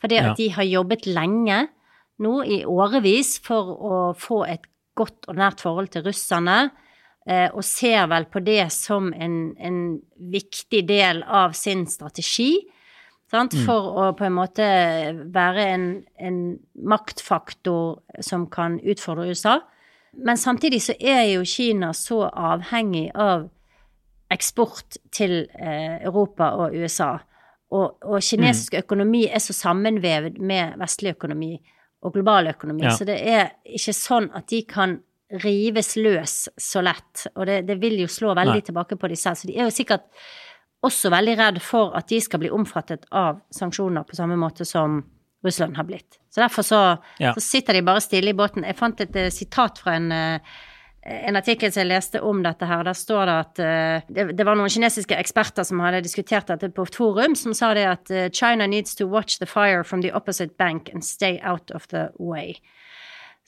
Fordi 0.00 0.16
Ja. 0.16 0.30
at 0.30 0.36
de 0.40 0.48
har 0.50 0.64
jobbet 0.64 1.06
lenge 1.06 1.68
nå, 2.20 2.42
i 2.44 2.64
årevis, 2.64 3.38
for 3.44 3.74
å 3.80 4.14
få 4.16 4.44
et 4.48 4.64
godt 4.96 5.28
og 5.28 5.36
nært 5.36 5.60
forhold 5.60 5.88
til 5.92 6.02
russerne. 6.04 6.70
eh, 7.28 7.48
Og 7.54 7.62
ser 7.64 8.06
vel 8.08 8.24
på 8.24 8.40
det 8.44 8.70
som 8.72 9.12
en, 9.12 9.54
en 9.60 10.00
viktig 10.18 10.86
del 10.88 11.22
av 11.22 11.52
sin 11.52 11.86
strategi. 11.86 12.56
Sant? 13.30 13.52
For 13.66 13.92
å 13.94 14.16
på 14.16 14.24
en 14.26 14.32
måte 14.34 14.64
være 15.30 15.66
en, 15.74 16.04
en 16.18 16.58
maktfaktor 16.82 18.00
som 18.20 18.46
kan 18.50 18.80
utfordre 18.80 19.28
USA. 19.30 19.60
Men 20.12 20.36
samtidig 20.36 20.82
så 20.82 20.94
er 21.00 21.22
jo 21.34 21.44
Kina 21.44 21.92
så 21.96 22.24
avhengig 22.28 23.10
av 23.14 23.48
eksport 24.30 24.98
til 25.12 25.46
eh, 25.58 25.98
Europa 26.06 26.52
og 26.58 26.74
USA. 26.74 27.12
Og, 27.70 27.98
og 28.02 28.22
kinesisk 28.22 28.74
økonomi 28.80 29.24
er 29.30 29.38
så 29.42 29.54
sammenvevd 29.54 30.40
med 30.42 30.78
vestlig 30.80 31.14
økonomi 31.14 31.52
og 32.02 32.14
global 32.14 32.48
økonomi, 32.50 32.82
Ja. 32.82 32.90
så 32.96 33.04
det 33.04 33.18
er 33.28 33.50
ikke 33.64 33.92
sånn 33.92 34.30
at 34.34 34.48
de 34.48 34.62
kan 34.66 34.96
rives 35.44 35.94
løs 35.96 36.48
så 36.58 36.80
lett, 36.82 37.26
og 37.36 37.46
det, 37.46 37.60
det 37.68 37.76
vil 37.78 38.00
jo 38.00 38.08
slå 38.10 38.32
veldig 38.34 38.56
Nei. 38.56 38.64
tilbake 38.66 38.96
på 38.98 39.08
de 39.08 39.16
selv. 39.20 39.36
Så 39.36 39.46
de 39.46 39.54
er 39.58 39.68
jo 39.68 39.74
sikkert 39.74 40.08
også 40.82 41.10
veldig 41.12 41.36
redd 41.38 41.60
for 41.62 41.92
at 41.94 42.08
de 42.08 42.18
skal 42.24 42.40
bli 42.40 42.50
omfattet 42.50 43.04
av 43.12 43.42
sanksjoner 43.54 44.02
på 44.08 44.16
samme 44.16 44.38
måte 44.40 44.64
som 44.66 45.02
Russland 45.44 45.76
har 45.76 45.84
blitt. 45.88 46.18
Så 46.30 46.40
derfor 46.42 46.62
så, 46.62 46.98
Ja. 47.18 47.32
så 47.34 47.40
sitter 47.40 47.72
de 47.74 47.82
bare 47.82 48.00
stille 48.00 48.30
i 48.30 48.36
båten. 48.36 48.64
Jeg 48.64 48.76
fant 48.76 49.00
et 49.00 49.16
eh, 49.16 49.30
sitat 49.30 49.78
fra 49.78 49.94
en, 49.96 50.12
eh, 50.12 50.38
en 51.02 51.36
artikkel 51.36 51.72
som 51.72 51.80
jeg 51.80 51.88
leste 51.88 52.20
om 52.22 52.42
dette 52.42 52.66
her. 52.68 52.82
Der 52.84 52.92
står 52.92 53.24
det 53.26 53.36
at 53.40 53.58
uh, 53.64 54.12
det, 54.12 54.36
det 54.36 54.44
var 54.46 54.54
noen 54.54 54.68
kinesiske 54.68 55.16
eksperter 55.16 55.64
som 55.64 55.80
hadde 55.80 56.02
diskutert 56.04 56.46
dette 56.46 56.68
på 56.76 56.84
et 56.84 56.94
forum, 56.94 57.34
som 57.34 57.54
sa 57.56 57.72
det 57.74 57.86
at 57.88 58.10
uh, 58.12 58.28
China 58.28 58.66
needs 58.66 58.94
to 58.94 59.06
watch 59.08 59.38
the 59.40 59.46
fire 59.46 59.82
from 59.82 60.02
the 60.02 60.12
opposite 60.12 60.58
bank 60.58 60.90
and 60.92 61.02
stay 61.02 61.40
out 61.42 61.70
of 61.74 61.88
the 61.88 62.10
way. 62.18 62.54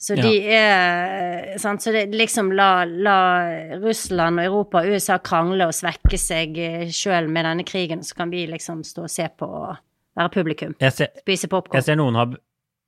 Så 0.01 0.17
Ja. 0.17 0.23
de 0.23 0.49
er 0.51 1.57
sant? 1.59 1.81
Så 1.81 1.91
det 1.93 2.09
liksom 2.11 2.51
la, 2.51 2.83
la 2.85 3.77
Russland 3.79 4.39
og 4.39 4.45
Europa 4.45 4.79
og 4.81 4.89
USA 4.89 5.17
krangle 5.17 5.67
og 5.69 5.73
svekke 5.77 6.17
seg 6.19 6.57
sjøl 6.91 7.29
med 7.29 7.45
denne 7.45 7.63
krigen, 7.63 8.01
så 8.03 8.15
kan 8.15 8.29
vi 8.33 8.47
liksom 8.47 8.81
stå 8.83 9.03
og 9.05 9.09
se 9.13 9.29
på 9.37 9.45
og 9.47 9.77
være 10.19 10.33
publikum. 10.33 10.73
Ser, 10.79 11.13
Spise 11.23 11.49
jeg 11.73 11.85
ser 11.85 11.97
noen 11.99 12.17
har, 12.19 12.33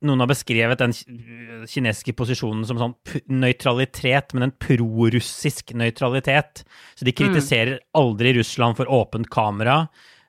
noen 0.06 0.22
har 0.22 0.30
beskrevet 0.30 0.82
den 0.82 0.94
kinesiske 1.66 2.14
posisjonen 2.18 2.66
som 2.68 2.80
sånn 2.80 2.96
nøytralitet, 3.32 4.34
men 4.36 4.48
en 4.48 4.56
prorussisk 4.62 5.74
nøytralitet. 5.78 6.64
Så 6.98 7.08
de 7.08 7.14
kritiserer 7.16 7.80
aldri 7.96 8.36
Russland 8.38 8.78
for 8.78 8.90
åpent 8.92 9.30
kamera. 9.32 9.84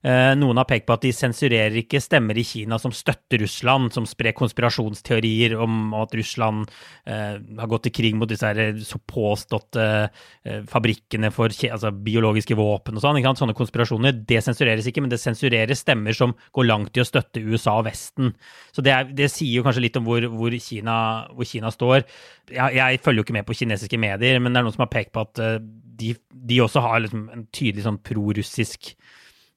Eh, 0.06 0.34
Noen 0.38 0.60
har 0.62 0.68
pekt 0.70 0.86
på 0.88 0.94
at 0.94 1.06
de 1.06 1.12
sensurerer 1.16 1.74
ikke 1.82 2.02
stemmer 2.04 2.38
i 2.38 2.46
Kina 2.46 2.78
som 2.82 2.94
støtter 2.94 3.42
Russland, 3.42 3.90
som 3.96 4.06
sprer 4.10 4.36
konspirasjonsteorier 4.38 5.56
om 5.58 5.96
at 5.98 6.14
Russland 6.18 6.68
eh, 7.10 7.38
har 7.42 7.72
gått 7.72 7.88
til 7.88 7.96
krig 7.98 8.18
mot 8.20 8.30
disse 8.30 8.46
her 8.46 8.78
så 8.86 9.02
påståtte 9.02 9.88
eh, 10.06 10.62
fabrikkene 10.70 11.32
for 11.34 11.50
altså 11.50 11.92
biologiske 11.92 12.58
våpen 12.58 13.00
og 13.00 13.06
sånn. 13.06 13.22
Sånne 13.38 13.58
konspirasjoner. 13.58 14.16
Det 14.28 14.40
sensureres 14.46 14.88
ikke, 14.90 15.04
men 15.04 15.12
det 15.12 15.22
sensurerer 15.22 15.78
stemmer 15.78 16.16
som 16.16 16.36
går 16.56 16.70
langt 16.70 16.98
i 16.98 17.04
å 17.04 17.08
støtte 17.08 17.44
USA 17.44 17.80
og 17.82 17.88
Vesten. 17.90 18.32
Så 18.76 18.86
det, 18.86 18.94
er, 18.94 19.12
det 19.18 19.32
sier 19.34 19.60
jo 19.60 19.66
kanskje 19.66 19.88
litt 19.88 19.98
om 20.00 20.06
hvor, 20.08 20.24
hvor, 20.32 20.54
Kina, 20.62 20.98
hvor 21.34 21.50
Kina 21.50 21.74
står. 21.74 22.06
Jeg, 22.54 22.78
jeg 22.78 23.04
følger 23.04 23.22
jo 23.22 23.28
ikke 23.28 23.38
med 23.40 23.48
på 23.50 23.58
kinesiske 23.58 24.00
medier, 24.02 24.40
men 24.42 24.54
det 24.54 24.62
er 24.62 24.68
noen 24.68 24.78
som 24.78 24.86
har 24.86 24.94
pekt 24.94 25.14
på 25.16 25.26
at 25.26 25.42
eh, 25.44 25.60
de, 25.98 26.14
de 26.30 26.62
også 26.62 26.84
har 26.86 27.02
liksom 27.04 27.30
en 27.34 27.48
tydelig 27.56 27.88
sånn 27.88 28.02
prorussisk 28.06 28.94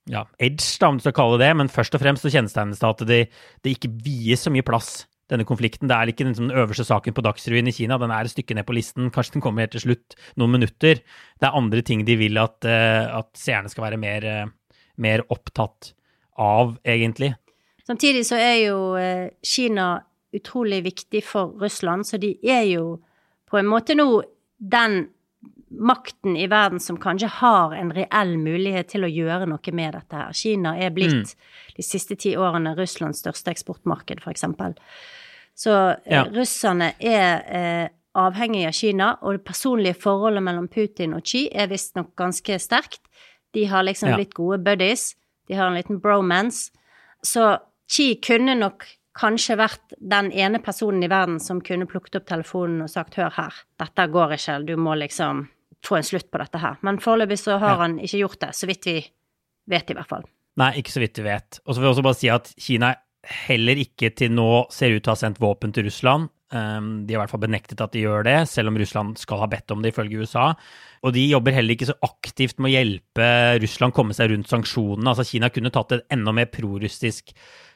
ja, 0.09 0.25
edge, 0.41 0.65
da, 0.81 0.89
om 0.89 0.99
du 0.99 1.05
skal 1.05 1.15
kalle 1.17 1.39
det 1.39 1.47
det, 1.47 1.55
men 1.61 1.73
først 1.73 1.95
og 1.97 2.03
fremst 2.03 2.25
så 2.25 2.33
kjennetegnes 2.33 2.81
det 2.81 2.89
at 2.89 3.07
det, 3.09 3.21
det 3.65 3.77
ikke 3.77 3.93
vies 4.05 4.47
så 4.47 4.53
mye 4.53 4.67
plass, 4.67 5.05
denne 5.31 5.47
konflikten. 5.47 5.87
Det 5.91 5.97
er 5.97 6.11
ikke 6.11 6.27
den, 6.27 6.35
den 6.35 6.51
øverste 6.51 6.87
saken 6.89 7.15
på 7.15 7.23
Dagsrevyen 7.23 7.71
i 7.71 7.75
Kina, 7.75 7.99
den 8.03 8.11
er 8.15 8.27
et 8.27 8.33
stykke 8.33 8.57
ned 8.59 8.67
på 8.67 8.75
listen, 8.75 9.13
kanskje 9.15 9.37
den 9.37 9.45
kommer 9.45 9.65
helt 9.65 9.75
til 9.77 9.85
slutt, 9.85 10.17
noen 10.41 10.57
minutter. 10.57 11.03
Det 11.39 11.47
er 11.47 11.59
andre 11.59 11.85
ting 11.87 12.03
de 12.09 12.17
vil 12.19 12.41
at, 12.43 12.59
eh, 12.67 13.07
at 13.21 13.31
seerne 13.39 13.71
skal 13.71 13.87
være 13.87 14.01
mer, 14.01 14.27
eh, 14.27 14.51
mer 14.99 15.23
opptatt 15.31 15.93
av, 16.41 16.77
egentlig. 16.83 17.35
Samtidig 17.87 18.25
så 18.27 18.41
er 18.41 18.57
jo 18.65 18.81
eh, 18.99 19.31
Kina 19.47 19.93
utrolig 20.35 20.83
viktig 20.87 21.23
for 21.27 21.55
Russland, 21.63 22.07
så 22.07 22.19
de 22.19 22.37
er 22.47 22.67
jo 22.71 23.01
på 23.51 23.59
en 23.59 23.71
måte 23.71 23.97
nå 23.99 24.23
den 24.59 25.09
makten 25.71 26.37
i 26.37 26.47
verden 26.51 26.81
som 26.81 26.97
kanskje 26.99 27.29
har 27.29 27.73
en 27.75 27.93
reell 27.95 28.37
mulighet 28.39 28.89
til 28.89 29.05
å 29.07 29.11
gjøre 29.11 29.47
noe 29.47 29.73
med 29.73 29.95
dette 29.95 30.17
her. 30.17 30.33
Kina 30.33 30.77
er 30.79 30.91
blitt 30.91 31.37
de 31.77 31.83
siste 31.83 32.17
ti 32.19 32.35
årene 32.37 32.75
Russlands 32.77 33.23
største 33.23 33.51
eksportmarked, 33.55 34.21
eksempel. 34.27 34.75
Så 35.55 35.71
eh, 36.05 36.13
Ja. 36.17 36.25
russerne 36.25 36.95
er 36.99 37.43
eh, 37.47 37.89
avhengig 38.15 38.67
av 38.67 38.73
Kina, 38.73 39.19
og 39.23 39.33
det 39.39 39.45
personlige 39.45 39.95
forholdet 40.03 40.43
mellom 40.43 40.69
Putin 40.69 41.15
og 41.15 41.23
Xi 41.23 41.49
er 41.55 41.69
visstnok 41.69 42.17
ganske 42.17 42.59
sterkt. 42.59 43.01
De 43.55 43.65
har 43.67 43.83
liksom 43.83 44.09
Ja. 44.11 44.17
blitt 44.17 44.35
gode 44.35 44.59
buddies. 44.65 45.15
De 45.49 45.55
har 45.55 45.67
en 45.67 45.75
liten 45.75 46.01
bromance. 46.01 46.71
Så 47.25 47.59
Xi 47.89 48.15
kunne 48.23 48.55
nok 48.59 48.87
kanskje 49.19 49.57
vært 49.57 49.95
den 50.01 50.33
ene 50.33 50.59
personen 50.59 51.03
i 51.03 51.09
verden 51.09 51.41
som 51.41 51.61
kunne 51.61 51.87
plukket 51.87 52.17
opp 52.17 52.27
telefonen 52.27 52.83
og 52.83 52.89
sagt 52.89 53.15
'hør 53.17 53.33
her, 53.33 53.53
dette 53.79 54.07
går 54.13 54.33
ikke, 54.33 54.67
du 54.67 54.77
må 54.77 54.95
liksom 54.97 55.49
få 55.87 55.97
en 55.97 56.07
slutt 56.07 56.31
på 56.31 56.39
dette 56.39 56.59
her'. 56.61 56.79
Men 56.83 56.99
foreløpig 56.99 57.39
så 57.39 57.59
har 57.59 57.71
Ja. 57.77 57.77
han 57.77 57.99
ikke 57.99 58.21
gjort 58.21 58.41
det, 58.41 58.51
så 58.55 58.67
vidt 58.67 58.85
vi 58.85 59.05
vet 59.69 59.91
i 59.91 59.95
hvert 59.95 60.09
fall. 60.09 60.25
Nei, 60.57 60.73
ikke 60.81 60.91
så 60.93 61.01
vidt 61.01 61.17
vi 61.17 61.23
vet. 61.25 61.61
Og 61.67 61.75
så 61.75 61.81
vil 61.81 61.89
jeg 61.89 61.95
også 61.97 62.03
bare 62.03 62.19
si 62.19 62.29
at 62.29 62.55
Kina 62.59 62.95
heller 63.25 63.77
ikke 63.77 64.15
til 64.17 64.31
nå 64.31 64.67
ser 64.73 64.91
ut 64.97 65.03
til 65.05 65.11
å 65.13 65.15
ha 65.17 65.21
sendt 65.21 65.39
våpen 65.39 65.73
til 65.73 65.85
Russland. 65.85 66.29
Um, 66.53 67.07
de 67.07 67.15
har 67.15 67.21
i 67.21 67.27
hvert 67.27 67.31
fall 67.31 67.45
benektet 67.45 67.81
at 67.81 67.93
de 67.93 68.01
gjør 68.03 68.25
det, 68.25 68.49
selv 68.49 68.69
om 68.73 68.77
Russland 68.77 69.17
skal 69.17 69.39
ha 69.39 69.47
bedt 69.47 69.71
om 69.71 69.83
det, 69.83 69.93
ifølge 69.95 70.19
USA. 70.25 70.55
Og 71.05 71.13
de 71.15 71.29
jobber 71.31 71.53
heller 71.55 71.77
ikke 71.77 71.87
så 71.93 71.95
aktivt 72.03 72.59
med 72.59 72.73
å 72.73 72.75
hjelpe 72.75 73.29
Russland 73.63 73.95
komme 73.95 74.17
seg 74.17 74.33
rundt 74.33 74.49
sanksjonene. 74.51 75.07
Altså 75.13 75.25
Kina 75.29 75.49
kunne 75.49 75.71
tatt 75.71 75.93
en 75.93 76.03
enda 76.11 76.33
mer 76.33 76.47
prorussisk 76.47 77.31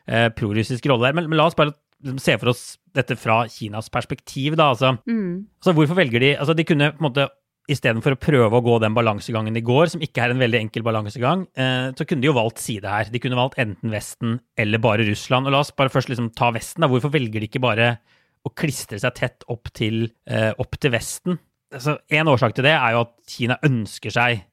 eh, 0.09 0.29
pro 0.35 0.51
rolle 0.51 1.07
der. 1.07 1.15
Men, 1.15 1.29
men 1.31 1.39
la 1.39 1.47
oss 1.47 1.55
bare 1.55 1.73
liksom 2.03 2.19
se 2.21 2.37
for 2.41 2.51
oss 2.53 2.65
dette 2.95 3.17
fra 3.17 3.45
Kinas 3.49 3.89
perspektiv, 3.91 4.57
da. 4.57 4.73
Altså, 4.75 4.99
altså 5.07 5.73
hvorfor 5.75 5.95
velger 5.95 6.21
de 6.21 6.35
Altså, 6.37 6.55
de 6.55 6.65
kunne 6.65 6.91
på 6.93 7.01
en 7.01 7.09
måte 7.09 7.29
Istedenfor 7.65 8.13
å 8.13 8.21
prøve 8.21 8.59
å 8.59 8.65
gå 8.65 8.75
den 8.83 8.93
balansegangen 8.97 9.55
de 9.57 9.63
går, 9.65 9.95
som 9.95 10.03
ikke 10.05 10.21
er 10.21 10.35
en 10.35 10.43
veldig 10.43 10.59
enkel 10.67 10.85
balansegang, 10.85 11.47
eh, 11.57 11.93
så 11.97 12.05
kunne 12.05 12.21
de 12.21 12.29
jo 12.29 12.37
valgt 12.37 12.61
side 12.61 12.85
her. 12.85 13.09
De 13.09 13.21
kunne 13.23 13.39
valgt 13.39 13.57
enten 13.63 13.93
Vesten 13.93 14.39
eller 14.61 14.83
bare 14.85 15.07
Russland. 15.09 15.49
Og 15.49 15.55
la 15.55 15.63
oss 15.65 15.73
bare 15.73 15.93
først 15.93 16.13
liksom 16.13 16.35
ta 16.37 16.51
Vesten. 16.53 16.85
da. 16.85 16.91
Hvorfor 16.93 17.15
velger 17.15 17.41
de 17.41 17.49
ikke 17.49 17.65
bare 17.65 17.99
å 18.45 18.53
klistre 18.53 19.01
seg 19.01 19.15
tett 19.17 19.45
opp 19.49 19.73
til, 19.73 20.11
eh, 20.29 20.53
opp 20.59 20.77
til 20.79 20.93
Vesten? 20.93 21.39
Altså, 21.73 21.99
en 22.11 22.27
årsak 22.27 22.55
til 22.55 22.65
det 22.65 22.77
er 22.77 22.93
jo 22.93 23.01
at 23.01 23.15
Kina 23.27 23.57
ønsker 23.65 24.13
seg 24.13 24.45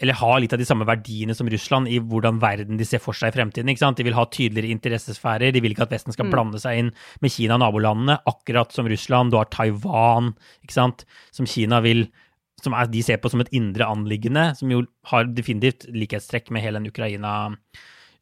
eller 0.00 0.16
har 0.16 0.40
litt 0.40 0.52
av 0.52 0.60
de 0.60 0.64
samme 0.68 0.86
verdiene 0.88 1.34
som 1.36 1.48
Russland 1.48 1.88
i 1.88 1.98
hvordan 2.00 2.40
verden 2.40 2.78
de 2.80 2.86
ser 2.88 3.02
for 3.04 3.16
seg 3.16 3.32
i 3.32 3.36
fremtiden. 3.36 3.68
ikke 3.68 3.82
sant? 3.82 3.98
De 4.00 4.06
vil 4.06 4.16
ha 4.16 4.24
tydeligere 4.24 4.72
interessesfærer, 4.72 5.52
de 5.52 5.60
vil 5.60 5.74
ikke 5.74 5.84
at 5.84 5.92
Vesten 5.92 6.16
skal 6.16 6.30
blande 6.32 6.60
seg 6.62 6.80
inn 6.80 6.90
med 7.20 7.34
Kina 7.34 7.58
og 7.58 7.60
nabolandene, 7.64 8.16
akkurat 8.30 8.72
som 8.72 8.88
Russland. 8.88 9.30
Du 9.30 9.36
har 9.36 9.50
Taiwan, 9.52 10.32
ikke 10.64 10.78
sant, 10.78 11.04
som 11.36 11.48
Kina 11.48 11.82
vil 11.84 12.06
som 12.64 12.76
er, 12.76 12.90
de 12.90 13.02
ser 13.04 13.20
på 13.22 13.30
som 13.32 13.42
et 13.42 13.52
indre 13.56 13.86
anliggende, 13.88 14.50
som 14.58 14.70
jo 14.72 14.84
har 15.10 15.28
definitivt 15.30 15.88
likhetstrekk 15.94 16.50
med 16.54 16.64
hele 16.64 16.80
den 16.80 16.90
Ukraina- 16.90 17.56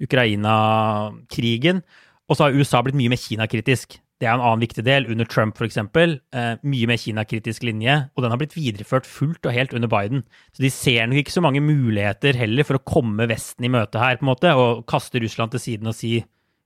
Ukraina-krigen. 0.03 1.83
Og 2.29 2.37
så 2.37 2.47
har 2.47 2.59
USA 2.59 2.83
blitt 2.85 2.99
mye 2.99 3.11
mer 3.13 3.21
Kina-kritisk. 3.21 3.99
Det 4.19 4.27
er 4.27 4.35
en 4.35 4.43
annen 4.43 4.63
viktig 4.63 4.83
del. 4.87 5.07
Under 5.11 5.25
Trump, 5.25 5.59
eksempel, 5.63 6.21
eh, 6.35 6.57
mye 6.63 6.87
mer 6.91 6.99
Kina-kritisk 6.99 7.63
linje, 7.63 8.11
og 8.17 8.23
den 8.23 8.31
har 8.31 8.39
blitt 8.39 8.57
videreført 8.57 9.07
fullt 9.07 9.47
og 9.47 9.55
helt 9.55 9.75
under 9.75 9.89
Biden. 9.89 10.25
Så 10.53 10.63
de 10.63 10.71
ser 10.71 11.07
nok 11.07 11.23
ikke 11.23 11.37
så 11.37 11.43
mange 11.43 11.63
muligheter 11.63 12.35
heller 12.35 12.65
for 12.65 12.79
å 12.79 12.85
komme 12.85 13.29
Vesten 13.29 13.65
i 13.65 13.69
møte 13.69 13.99
her, 13.99 14.17
på 14.17 14.27
en 14.27 14.35
måte, 14.35 14.55
og 14.55 14.87
kaste 14.87 15.23
Russland 15.23 15.53
til 15.53 15.61
siden 15.61 15.87
og 15.87 15.95
si 15.95 16.25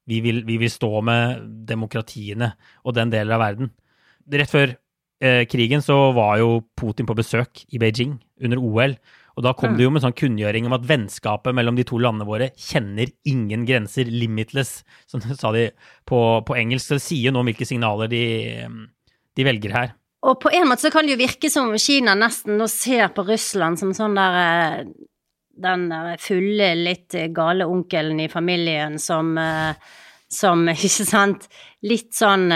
vi 0.09 0.21
vil, 0.21 0.43
vi 0.45 0.57
vil 0.59 0.71
stå 0.71 1.03
med 1.05 1.67
demokratiene 1.67 2.55
og 2.85 2.95
den 2.95 3.11
delen 3.11 3.33
av 3.33 3.41
verden. 3.41 3.71
Rett 4.33 4.51
før 4.51 4.77
eh, 5.23 5.43
krigen 5.49 5.83
så 5.85 5.97
var 6.17 6.39
jo 6.43 6.63
Putin 6.79 7.09
på 7.09 7.17
besøk 7.19 7.65
i 7.71 7.81
Beijing 7.81 8.19
under 8.43 8.61
OL. 8.61 8.97
Og 9.33 9.45
da 9.47 9.55
kom 9.57 9.79
det 9.79 9.87
jo 9.87 9.93
med 9.93 10.03
en 10.03 10.11
sånn 10.11 10.19
kunngjøring 10.19 10.67
om 10.69 10.75
at 10.77 10.85
vennskapet 10.85 11.57
mellom 11.57 11.79
de 11.79 11.87
to 11.89 11.97
landene 12.03 12.29
våre 12.29 12.51
kjenner 12.59 13.09
ingen 13.29 13.65
grenser, 13.69 14.11
limitless, 14.11 14.83
som 15.09 15.23
sa 15.25 15.55
de 15.57 15.71
på, 16.09 16.19
på 16.45 16.57
engelsk. 16.59 16.91
Så 16.91 16.99
det 16.99 17.05
sier 17.07 17.31
jo 17.31 17.33
noe 17.33 17.47
om 17.47 17.49
hvilke 17.49 17.69
signaler 17.69 18.13
de, 18.13 18.25
de 19.33 19.47
velger 19.49 19.73
her. 19.77 19.95
Og 20.29 20.37
på 20.43 20.53
en 20.55 20.69
måte 20.69 20.85
så 20.85 20.93
kan 20.95 21.09
det 21.09 21.17
jo 21.17 21.23
virke 21.23 21.51
som 21.51 21.73
Kina 21.81 22.15
nesten 22.19 22.61
nå 22.61 22.69
ser 22.71 23.09
på 23.17 23.25
Russland 23.27 23.81
som 23.81 23.95
sånn 23.97 24.19
der 24.19 24.37
eh, 24.43 24.85
Den 25.63 25.89
der 25.91 26.21
fulle, 26.23 26.71
litt 26.79 27.17
gale 27.35 27.67
onkelen 27.69 28.21
i 28.23 28.29
familien 28.33 29.01
som 29.03 29.35
eh, 29.41 29.75
Som, 30.33 30.69
ikke 30.73 31.09
sant 31.09 31.49
Litt 31.89 32.15
sånn 32.15 32.47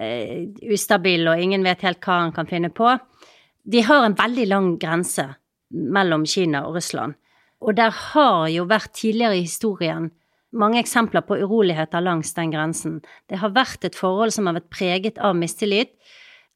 eh, 0.00 0.22
eh, 0.40 0.72
ustabil, 0.72 1.28
og 1.28 1.40
ingen 1.40 1.64
vet 1.66 1.84
helt 1.86 2.00
hva 2.04 2.22
han 2.24 2.32
kan 2.36 2.48
finne 2.50 2.72
på. 2.72 2.94
De 3.70 3.82
har 3.86 4.06
en 4.06 4.16
veldig 4.16 4.46
lang 4.48 4.70
grense 4.80 5.26
mellom 5.70 6.24
Kina 6.26 6.64
og 6.66 6.78
Russland. 6.78 7.14
Og 7.60 7.76
der 7.76 7.92
har 7.92 8.48
jo 8.48 8.64
vært 8.64 8.94
tidligere 8.96 9.36
i 9.36 9.44
historien 9.44 10.08
mange 10.50 10.80
eksempler 10.80 11.22
på 11.22 11.36
uroligheter 11.44 12.02
langs 12.02 12.32
den 12.34 12.50
grensen. 12.50 12.96
Det 13.30 13.38
har 13.38 13.52
vært 13.54 13.84
et 13.86 13.94
forhold 13.94 14.32
som 14.34 14.48
har 14.48 14.56
vært 14.58 14.72
preget 14.72 15.20
av 15.22 15.36
mistillit 15.38 15.92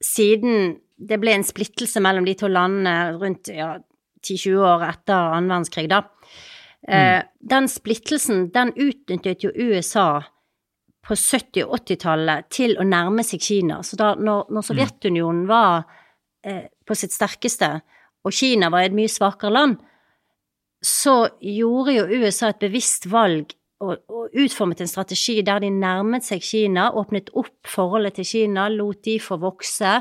siden 0.03 0.81
det 0.99 1.19
ble 1.23 1.35
en 1.37 1.47
splittelse 1.47 2.01
mellom 2.03 2.27
de 2.27 2.35
to 2.39 2.51
landene 2.51 3.15
rundt 3.21 3.51
ja, 3.53 3.77
10-20 4.25 4.67
år 4.67 4.85
etter 4.89 5.15
annen 5.37 5.53
verdenskrig, 5.53 5.89
da. 5.93 6.03
Mm. 6.85 7.31
Den 7.41 7.67
splittelsen, 7.73 8.49
den 8.53 8.75
utnyttet 8.77 9.45
jo 9.47 9.53
USA 9.57 10.25
på 11.05 11.17
70- 11.17 11.67
og 11.67 11.77
80-tallet 11.83 12.49
til 12.53 12.77
å 12.81 12.87
nærme 12.89 13.25
seg 13.27 13.43
Kina. 13.45 13.81
Så 13.85 13.99
da 14.01 14.15
når, 14.17 14.47
når 14.55 14.67
Sovjetunionen 14.69 15.45
var 15.49 15.85
eh, 16.47 16.71
på 16.87 16.97
sitt 16.97 17.13
sterkeste, 17.15 17.75
og 18.25 18.33
Kina 18.33 18.71
var 18.73 18.87
et 18.87 18.97
mye 18.97 19.11
svakere 19.13 19.53
land, 19.53 19.77
så 20.85 21.27
gjorde 21.41 21.95
jo 21.97 22.25
USA 22.25 22.51
et 22.53 22.65
bevisst 22.65 23.07
valg 23.13 23.53
og, 23.85 24.01
og 24.09 24.37
utformet 24.41 24.81
en 24.81 24.89
strategi 24.89 25.39
der 25.45 25.61
de 25.65 25.71
nærmet 25.73 26.25
seg 26.25 26.45
Kina, 26.45 26.91
åpnet 26.97 27.31
opp 27.37 27.69
forholdet 27.69 28.19
til 28.19 28.29
Kina, 28.29 28.69
lot 28.73 29.05
de 29.05 29.19
få 29.21 29.39
vokse, 29.43 29.99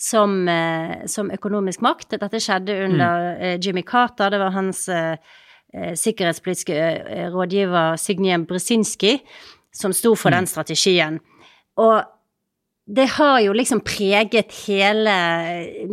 som, 0.00 0.36
eh, 0.48 1.04
som 1.10 1.30
økonomisk 1.34 1.82
makt. 1.84 2.16
Dette 2.22 2.40
skjedde 2.40 2.76
under 2.86 3.30
eh, 3.34 3.56
Jimmy 3.60 3.82
Carter. 3.84 4.30
Det 4.32 4.38
var 4.40 4.54
hans 4.54 4.86
eh, 4.88 5.18
eh, 5.74 5.92
sikkerhetspolitiske 5.98 6.76
eh, 6.76 7.26
rådgiver 7.34 7.98
Signe 8.00 8.38
Brzezinski 8.48 9.18
som 9.72 9.94
sto 9.94 10.14
for 10.18 10.34
den 10.34 10.48
strategien. 10.50 11.20
Og 11.80 12.02
det 12.90 13.06
har 13.16 13.40
jo 13.44 13.52
liksom 13.54 13.82
preget 13.86 14.52
hele 14.66 15.12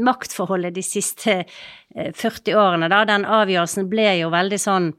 maktforholdet 0.01 0.73
de 0.73 0.83
siste 0.85 1.43
eh, 1.43 2.13
40 2.15 2.57
årene, 2.57 2.89
da. 2.89 3.03
Den 3.05 3.27
avgjørelsen 3.29 3.89
ble 3.91 4.07
jo 4.17 4.31
veldig 4.33 4.59
sånn 4.61 4.89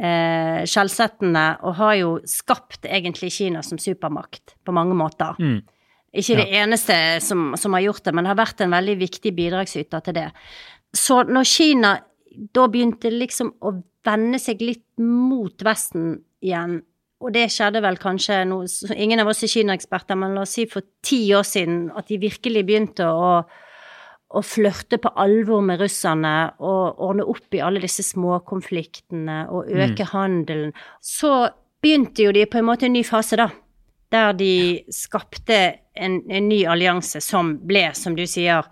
eh, 0.00 0.64
skjellsettende 0.64 1.46
og 1.66 1.76
har 1.80 1.94
jo 2.00 2.12
skapt 2.28 2.88
egentlig 2.88 3.34
Kina 3.36 3.62
som 3.66 3.80
supermakt 3.80 4.56
på 4.64 4.76
mange 4.76 4.96
måter. 4.96 5.36
Mm. 5.36 5.60
Ikke 6.16 6.38
det 6.40 6.48
eneste 6.56 6.96
som, 7.20 7.50
som 7.60 7.76
har 7.76 7.84
gjort 7.84 8.06
det, 8.06 8.14
men 8.16 8.28
har 8.28 8.38
vært 8.38 8.62
en 8.64 8.72
veldig 8.72 8.96
viktig 9.02 9.34
bidragsyter 9.36 10.04
til 10.06 10.16
det. 10.16 10.30
Så 10.96 11.20
når 11.28 11.48
Kina 11.50 11.96
da 12.56 12.66
begynte 12.68 13.10
liksom 13.12 13.52
å 13.64 13.74
vende 14.06 14.38
seg 14.40 14.62
litt 14.64 14.86
mot 15.02 15.64
Vesten 15.64 16.14
igjen, 16.44 16.80
og 17.24 17.32
det 17.32 17.46
skjedde 17.52 17.80
vel 17.84 17.96
kanskje 18.00 18.42
noe 18.48 18.66
Ingen 18.94 19.22
av 19.22 19.30
oss 19.32 19.44
er 19.46 19.52
Kina-eksperter, 19.52 20.18
men 20.20 20.34
la 20.36 20.44
oss 20.44 20.56
si 20.58 20.66
for 20.68 20.84
ti 21.04 21.22
år 21.36 21.46
siden 21.48 21.86
at 21.96 22.10
de 22.10 22.18
virkelig 22.20 22.64
begynte 22.68 23.06
å, 23.08 23.30
å 24.36 24.42
flørte 24.44 24.98
på 25.00 25.14
alvor 25.24 25.64
med 25.64 25.80
russerne 25.80 26.34
og 26.60 27.00
ordne 27.06 27.24
opp 27.24 27.56
i 27.56 27.62
alle 27.64 27.80
disse 27.84 28.04
småkonfliktene 28.04 29.46
og 29.48 29.70
øke 29.72 30.10
handelen, 30.12 30.74
så 31.00 31.48
begynte 31.82 32.26
jo 32.26 32.36
de 32.36 32.44
på 32.50 32.60
en 32.60 32.68
måte 32.68 32.88
en 32.88 32.96
ny 32.96 33.04
fase, 33.06 33.38
da. 33.40 33.48
Der 34.12 34.36
de 34.38 34.84
skapte 34.94 35.56
en, 35.96 36.20
en 36.30 36.48
ny 36.50 36.60
allianse 36.68 37.20
som 37.24 37.56
ble, 37.66 37.88
som 37.96 38.14
du 38.14 38.22
sier, 38.28 38.68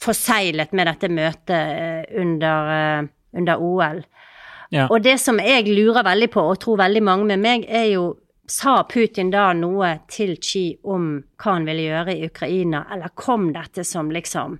forseglet 0.00 0.72
med 0.76 0.88
dette 0.88 1.10
møtet 1.12 1.56
eh, 1.56 2.04
under, 2.20 2.70
eh, 2.76 3.08
under 3.36 3.64
OL. 3.64 4.04
Ja. 4.70 4.86
Og 4.88 5.02
det 5.02 5.18
som 5.20 5.40
jeg 5.42 5.66
lurer 5.68 6.04
veldig 6.06 6.30
på, 6.30 6.44
og 6.52 6.60
tror 6.62 6.80
veldig 6.84 7.02
mange 7.02 7.30
med 7.32 7.42
meg, 7.42 7.68
er 7.68 7.90
jo 7.94 8.10
Sa 8.50 8.80
Putin 8.82 9.28
da 9.30 9.52
noe 9.54 9.92
til 10.10 10.32
Xi 10.42 10.64
om 10.90 11.12
hva 11.38 11.52
han 11.54 11.68
ville 11.68 11.84
gjøre 11.86 12.16
i 12.16 12.26
Ukraina, 12.26 12.82
eller 12.90 13.12
kom 13.14 13.52
dette 13.54 13.84
som 13.86 14.10
liksom 14.10 14.58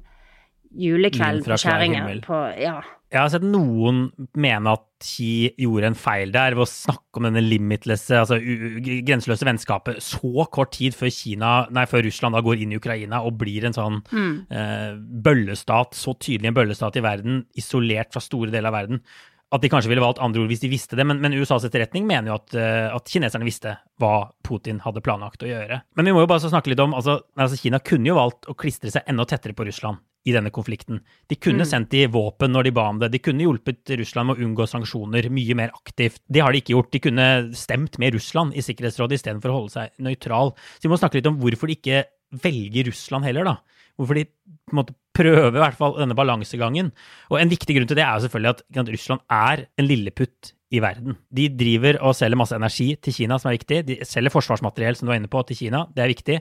julekveld 0.78 1.42
på. 1.42 2.20
På, 2.28 2.38
ja. 2.54 2.76
Jeg 3.10 3.18
har 3.18 3.30
sett 3.32 3.42
noen 3.42 4.04
mene 4.38 4.76
at 4.76 4.84
Xi 5.02 5.50
gjorde 5.58 5.88
en 5.90 5.96
feil 5.98 6.30
der 6.30 6.54
ved 6.54 6.62
å 6.62 6.70
snakke 6.70 7.18
om 7.18 7.26
denne 7.26 7.42
limitlesse, 7.42 8.20
altså 8.20 8.38
grenseløse 8.38 9.48
vennskapet 9.48 9.98
så 10.04 10.46
kort 10.54 10.76
tid 10.76 10.94
før, 10.94 11.10
Kina, 11.10 11.54
nei, 11.74 11.88
før 11.90 12.04
Russland 12.06 12.38
da 12.38 12.44
går 12.46 12.62
inn 12.62 12.76
i 12.76 12.78
Ukraina 12.78 13.24
og 13.26 13.40
blir 13.40 13.66
en 13.66 13.74
sånn 13.74 13.98
eh, 14.14 14.92
bøllestat, 14.94 15.98
så 15.98 16.14
tydelig 16.22 16.52
en 16.52 16.58
bøllestat 16.60 17.00
i 17.00 17.04
verden, 17.08 17.42
isolert 17.58 18.14
fra 18.14 18.22
store 18.22 18.54
deler 18.54 18.70
av 18.70 18.78
verden. 18.78 19.02
At 19.50 19.64
de 19.64 19.70
kanskje 19.72 19.90
ville 19.90 20.02
valgt 20.02 20.20
andre 20.22 20.44
ord 20.44 20.50
hvis 20.52 20.62
de 20.62 20.70
visste 20.70 20.94
det, 20.98 21.04
men, 21.06 21.18
men 21.22 21.34
USAs 21.34 21.64
etterretning 21.66 22.04
mener 22.06 22.30
jo 22.30 22.36
at, 22.38 22.54
eh, 22.54 22.86
at 22.94 23.10
kineserne 23.10 23.46
visste 23.46 23.74
hva 23.98 24.30
Putin 24.46 24.78
hadde 24.84 25.02
planlagt 25.02 25.42
å 25.42 25.50
gjøre. 25.50 25.80
Men 25.98 26.06
vi 26.06 26.14
må 26.14 26.22
jo 26.22 26.28
bare 26.30 26.44
så 26.44 26.52
snakke 26.52 26.70
litt 26.70 26.82
om 26.82 26.94
altså, 26.94 27.18
altså 27.34 27.58
Kina 27.58 27.80
kunne 27.82 28.12
jo 28.12 28.18
valgt 28.18 28.46
å 28.46 28.54
klistre 28.58 28.92
seg 28.94 29.10
enda 29.10 29.26
tettere 29.26 29.56
på 29.58 29.66
Russland 29.66 29.98
i 30.28 30.34
denne 30.36 30.52
konflikten. 30.52 31.00
De 31.32 31.38
kunne 31.40 31.64
sendt 31.66 31.90
de 31.94 32.04
våpen 32.12 32.52
når 32.52 32.68
de 32.68 32.74
ba 32.76 32.86
om 32.92 33.00
det. 33.00 33.08
De 33.14 33.22
kunne 33.22 33.42
hjulpet 33.46 33.90
Russland 33.98 34.30
med 34.30 34.38
å 34.38 34.46
unngå 34.46 34.66
sanksjoner 34.68 35.30
mye 35.32 35.56
mer 35.58 35.74
aktivt. 35.74 36.20
Det 36.28 36.44
har 36.44 36.52
de 36.52 36.60
ikke 36.60 36.76
gjort. 36.76 36.92
De 36.92 37.02
kunne 37.08 37.26
stemt 37.56 37.96
med 38.02 38.14
Russland 38.14 38.54
i 38.54 38.64
Sikkerhetsrådet 38.64 39.18
istedenfor 39.18 39.50
å 39.50 39.58
holde 39.62 39.74
seg 39.78 39.94
nøytral. 40.04 40.52
Så 40.76 40.86
vi 40.86 40.92
må 40.92 41.00
snakke 41.00 41.18
litt 41.18 41.30
om 41.30 41.40
hvorfor 41.40 41.72
de 41.72 41.78
ikke 41.78 42.04
velger 42.44 42.90
Russland 42.92 43.26
heller, 43.26 43.48
da. 43.48 43.79
Hvorfor 44.00 44.16
de 44.16 44.24
på 44.24 44.74
en 44.74 44.80
måte 44.80 44.96
prøver 45.16 45.56
i 45.56 45.62
hvert 45.62 45.76
fall 45.78 45.98
denne 45.98 46.16
balansegangen. 46.16 46.90
Og 47.30 47.40
en 47.40 47.50
viktig 47.50 47.76
grunn 47.76 47.90
til 47.90 47.98
det 47.98 48.06
er 48.06 48.16
jo 48.16 48.24
selvfølgelig 48.26 48.54
at, 48.54 48.90
Russland 48.94 49.24
er 49.36 49.64
en 49.80 49.88
lilleputt 49.88 50.52
i 50.70 50.80
verden. 50.82 51.18
De 51.34 51.48
driver 51.50 51.98
og 52.06 52.14
selger 52.14 52.38
masse 52.38 52.56
energi 52.56 52.92
til 53.02 53.16
Kina, 53.16 53.40
som 53.42 53.50
er 53.50 53.58
viktig. 53.58 53.80
De 53.88 53.98
selger 54.06 54.32
forsvarsmateriell, 54.32 54.96
som 54.96 55.08
du 55.08 55.12
var 55.12 55.18
inne 55.18 55.30
på, 55.30 55.42
til 55.48 55.58
Kina. 55.64 55.84
Det 55.94 56.04
er 56.04 56.12
viktig. 56.12 56.38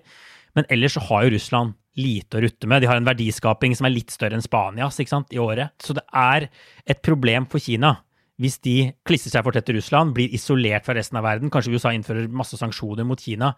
Men 0.58 0.70
ellers 0.70 0.96
så 0.98 1.04
har 1.08 1.26
jo 1.26 1.34
Russland 1.34 1.74
lite 2.00 2.38
å 2.38 2.44
rutte 2.46 2.70
med. 2.70 2.84
De 2.84 2.90
har 2.92 3.00
en 3.00 3.10
verdiskaping 3.10 3.74
som 3.76 3.90
er 3.90 3.96
litt 3.96 4.14
større 4.14 4.38
enn 4.38 4.46
Spanias 4.46 5.02
ikke 5.02 5.16
sant, 5.16 5.34
i 5.34 5.42
året. 5.42 5.74
Så 5.82 5.98
det 5.98 6.06
er 6.16 6.48
et 6.86 7.02
problem 7.06 7.50
for 7.50 7.62
Kina 7.64 7.98
hvis 8.40 8.56
de 8.64 8.76
klisser 9.08 9.34
seg 9.34 9.44
for 9.44 9.52
tett 9.52 9.66
til 9.68 9.76
Russland, 9.76 10.14
blir 10.16 10.32
isolert 10.36 10.86
fra 10.88 10.96
resten 10.96 11.20
av 11.20 11.26
verden. 11.28 11.52
Kanskje 11.52 11.74
USA 11.76 11.92
innfører 11.92 12.30
masse 12.32 12.56
sanksjoner 12.56 13.04
mot 13.08 13.20
Kina. 13.20 13.52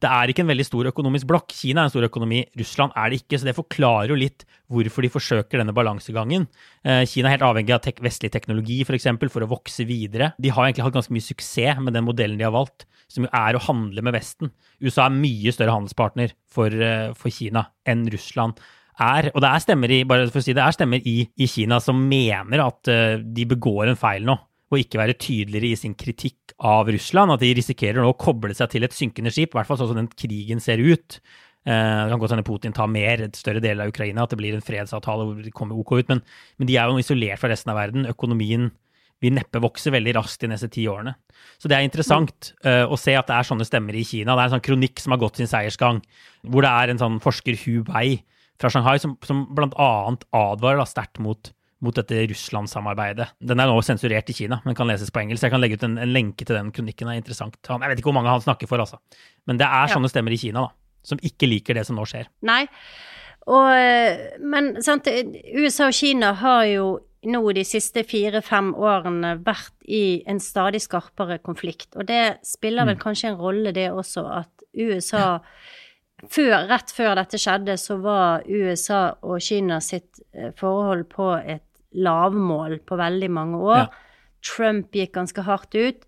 Det 0.00 0.08
er 0.08 0.30
ikke 0.32 0.40
en 0.46 0.48
veldig 0.48 0.64
stor 0.64 0.88
økonomisk 0.88 1.28
blokk. 1.28 1.52
Kina 1.52 1.82
er 1.82 1.90
en 1.90 1.92
stor 1.92 2.06
økonomi, 2.06 2.40
Russland 2.56 2.94
er 2.96 3.12
det 3.12 3.18
ikke. 3.20 3.36
Så 3.36 3.48
det 3.48 3.56
forklarer 3.58 4.14
jo 4.14 4.16
litt 4.16 4.46
hvorfor 4.72 5.04
de 5.04 5.12
forsøker 5.12 5.60
denne 5.60 5.74
balansegangen. 5.76 6.46
Eh, 6.80 7.02
Kina 7.10 7.28
er 7.28 7.36
helt 7.36 7.44
avhengig 7.50 7.74
av 7.76 7.82
tek 7.84 8.00
vestlig 8.04 8.32
teknologi 8.32 8.78
for, 8.88 8.96
eksempel, 8.96 9.28
for 9.32 9.44
å 9.44 9.50
vokse 9.50 9.84
videre. 9.88 10.32
De 10.40 10.52
har 10.52 10.64
egentlig 10.64 10.86
hatt 10.88 10.96
ganske 10.96 11.12
mye 11.12 11.28
suksess 11.28 11.84
med 11.84 11.96
den 11.96 12.08
modellen 12.08 12.40
de 12.40 12.48
har 12.48 12.56
valgt, 12.56 12.88
som 13.12 13.28
jo 13.28 13.32
er 13.36 13.56
å 13.58 13.64
handle 13.68 14.04
med 14.06 14.16
Vesten. 14.16 14.54
USA 14.80 15.10
er 15.10 15.18
mye 15.20 15.52
større 15.52 15.76
handelspartner 15.76 16.32
for, 16.48 16.72
eh, 16.72 17.12
for 17.12 17.28
Kina 17.28 17.68
enn 17.84 18.08
Russland 18.08 18.56
er. 19.00 19.30
Og 19.34 19.44
det 19.44 19.50
er 19.52 19.64
stemmer 19.66 19.92
i, 19.92 20.00
si 20.40 20.54
det, 20.56 20.64
er 20.64 20.76
stemmer 20.76 21.04
i, 21.04 21.18
i 21.36 21.46
Kina 21.46 21.76
som 21.80 22.00
mener 22.08 22.64
at 22.64 22.88
eh, 22.88 23.18
de 23.20 23.44
begår 23.52 23.92
en 23.92 24.00
feil 24.00 24.24
nå 24.24 24.38
og 24.70 24.78
ikke 24.78 25.00
være 25.00 25.18
tydeligere 25.18 25.72
i 25.72 25.78
sin 25.78 25.96
kritikk 25.98 26.54
av 26.62 26.90
Russland. 26.92 27.34
At 27.34 27.42
de 27.42 27.52
risikerer 27.58 27.98
nå 28.00 28.12
å 28.12 28.18
koble 28.18 28.54
seg 28.56 28.70
til 28.72 28.86
et 28.86 28.94
synkende 28.94 29.32
skip, 29.34 29.52
i 29.52 29.58
hvert 29.58 29.68
fall 29.68 29.80
sånn 29.80 29.90
som 29.92 29.98
den 29.98 30.10
krigen 30.14 30.62
ser 30.62 30.82
ut. 30.82 31.18
Eh, 31.66 31.72
Det 31.72 32.10
kan 32.12 32.20
godt 32.22 32.36
hende 32.36 32.46
Putin 32.46 32.72
tar 32.76 32.86
mer, 32.86 33.20
et 33.20 33.36
større 33.36 33.60
del 33.60 33.80
av 33.80 33.90
Ukraina, 33.90 34.22
at 34.22 34.30
det 34.30 34.38
blir 34.38 34.54
en 34.54 34.64
fredsavtale 34.64 35.26
hvor 35.26 35.42
de 35.42 35.50
kommer 35.50 35.76
OK 35.76 35.92
ut, 35.98 36.08
men, 36.08 36.22
men 36.58 36.70
de 36.70 36.76
er 36.76 36.88
jo 36.88 37.02
isolert 37.02 37.40
fra 37.40 37.50
resten 37.50 37.72
av 37.74 37.76
verden. 37.76 38.06
Økonomien 38.06 38.70
vil 39.20 39.34
neppe 39.36 39.60
vokse 39.60 39.92
veldig 39.92 40.14
raskt 40.16 40.40
de 40.40 40.48
neste 40.48 40.70
ti 40.72 40.86
årene. 40.88 41.12
Så 41.60 41.68
det 41.68 41.76
er 41.76 41.84
interessant 41.84 42.54
uh, 42.64 42.86
å 42.88 42.96
se 42.96 43.12
at 43.12 43.28
det 43.28 43.36
er 43.36 43.44
sånne 43.44 43.66
stemmer 43.68 43.92
i 43.92 44.04
Kina. 44.06 44.32
Det 44.32 44.40
er 44.40 44.48
en 44.48 44.54
sånn 44.56 44.64
kronikk 44.64 45.02
som 45.02 45.12
har 45.12 45.20
gått 45.20 45.36
sin 45.36 45.50
seiersgang, 45.50 46.00
hvor 46.48 46.64
det 46.64 46.70
er 46.72 46.92
en 46.92 47.02
sånn 47.02 47.18
forsker 47.20 47.58
Hu 47.66 47.82
Wei 47.90 48.22
fra 48.60 48.70
Shanghai 48.72 48.96
som, 49.02 49.18
som 49.24 49.44
blant 49.56 49.76
annet 49.80 50.24
advarer 50.36 50.88
sterkt 50.88 51.20
mot 51.20 51.52
mot 51.84 51.96
dette 51.96 52.24
Russland-samarbeidet. 52.30 53.30
Den 53.40 53.62
er 53.62 53.70
nå 53.70 53.78
sensurert 53.84 54.28
i 54.30 54.36
Kina, 54.36 54.60
men 54.66 54.76
kan 54.76 54.88
leses 54.90 55.12
på 55.12 55.22
engelsk. 55.22 55.46
Jeg 55.46 55.54
kan 55.54 55.62
legge 55.62 55.78
ut 55.80 55.86
en, 55.86 55.96
en 56.00 56.12
lenke 56.12 56.44
til 56.44 56.58
den 56.58 56.72
kronikken. 56.76 57.08
Det 57.08 57.16
er 57.16 57.22
interessant. 57.22 57.56
Han, 57.70 57.84
jeg 57.84 57.92
vet 57.92 58.02
ikke 58.02 58.10
hvor 58.12 58.18
mange 58.18 58.32
han 58.32 58.44
snakker 58.44 58.70
for, 58.70 58.82
altså. 58.82 59.00
Men 59.48 59.60
det 59.60 59.68
er 59.68 59.92
sånne 59.92 60.10
stemmer 60.12 60.36
i 60.36 60.40
Kina, 60.40 60.66
da. 60.68 60.76
Som 61.06 61.22
ikke 61.24 61.48
liker 61.48 61.78
det 61.78 61.86
som 61.88 61.96
nå 61.96 62.04
skjer. 62.08 62.28
Nei. 62.44 62.66
Og, 63.48 63.68
eh, 63.72 64.36
men 64.44 64.74
sant, 64.84 65.08
USA 65.08 65.88
og 65.88 65.96
Kina 65.96 66.34
har 66.42 66.66
jo 66.68 66.90
nå 67.28 67.40
de 67.52 67.64
siste 67.68 68.04
fire-fem 68.08 68.72
årene 68.76 69.34
vært 69.44 69.74
i 69.88 70.22
en 70.28 70.40
stadig 70.40 70.80
skarpere 70.84 71.40
konflikt. 71.44 71.90
Og 71.96 72.08
det 72.08 72.40
spiller 72.46 72.88
vel 72.88 73.00
kanskje 73.00 73.32
en 73.32 73.40
rolle, 73.40 73.74
det 73.76 73.90
også, 73.92 74.24
at 74.40 74.68
USA 74.76 75.40
før, 76.28 76.66
Rett 76.68 76.92
før 76.92 77.14
dette 77.16 77.40
skjedde, 77.40 77.76
så 77.80 77.96
var 78.00 78.44
USA 78.44 79.02
og 79.24 79.40
Kina 79.44 79.80
sitt 79.84 80.20
eh, 80.34 80.52
forhold 80.56 81.06
på 81.12 81.32
et 81.40 81.64
lavmål 81.96 82.78
på 82.86 82.98
veldig 83.00 83.30
mange 83.34 83.60
år. 83.60 83.86
Ja. 83.86 83.88
Trump 84.46 84.94
gikk 84.96 85.14
ganske 85.16 85.44
hardt 85.46 85.74
ut. 85.74 86.06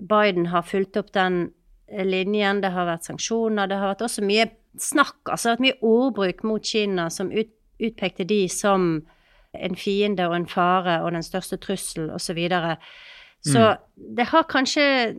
Biden 0.00 0.48
har 0.50 0.66
fulgt 0.66 0.96
opp 0.96 1.12
den 1.14 1.48
eh, 1.88 2.04
linjen. 2.06 2.62
Det 2.64 2.72
har 2.74 2.88
vært 2.88 3.08
sanksjoner. 3.08 3.70
Det 3.70 3.80
har 3.80 3.92
vært 3.94 4.06
også 4.06 4.24
mye 4.26 4.48
snakk, 4.80 5.20
altså 5.28 5.46
det 5.46 5.50
har 5.50 5.58
vært 5.58 5.66
mye 5.68 5.90
ordbruk 5.90 6.40
mot 6.48 6.66
Kina 6.66 7.08
som 7.12 7.30
ut, 7.30 7.52
utpekte 7.78 8.26
de 8.26 8.44
som 8.50 9.04
en 9.54 9.76
fiende 9.78 10.26
og 10.26 10.34
en 10.34 10.48
fare 10.50 10.96
og 11.04 11.12
den 11.14 11.22
største 11.22 11.60
trussel 11.62 12.08
osv. 12.10 12.24
Så, 12.26 12.34
videre. 12.34 12.76
så 13.46 13.76
det 13.94 14.26
har 14.32 14.48
kanskje, 14.50 15.14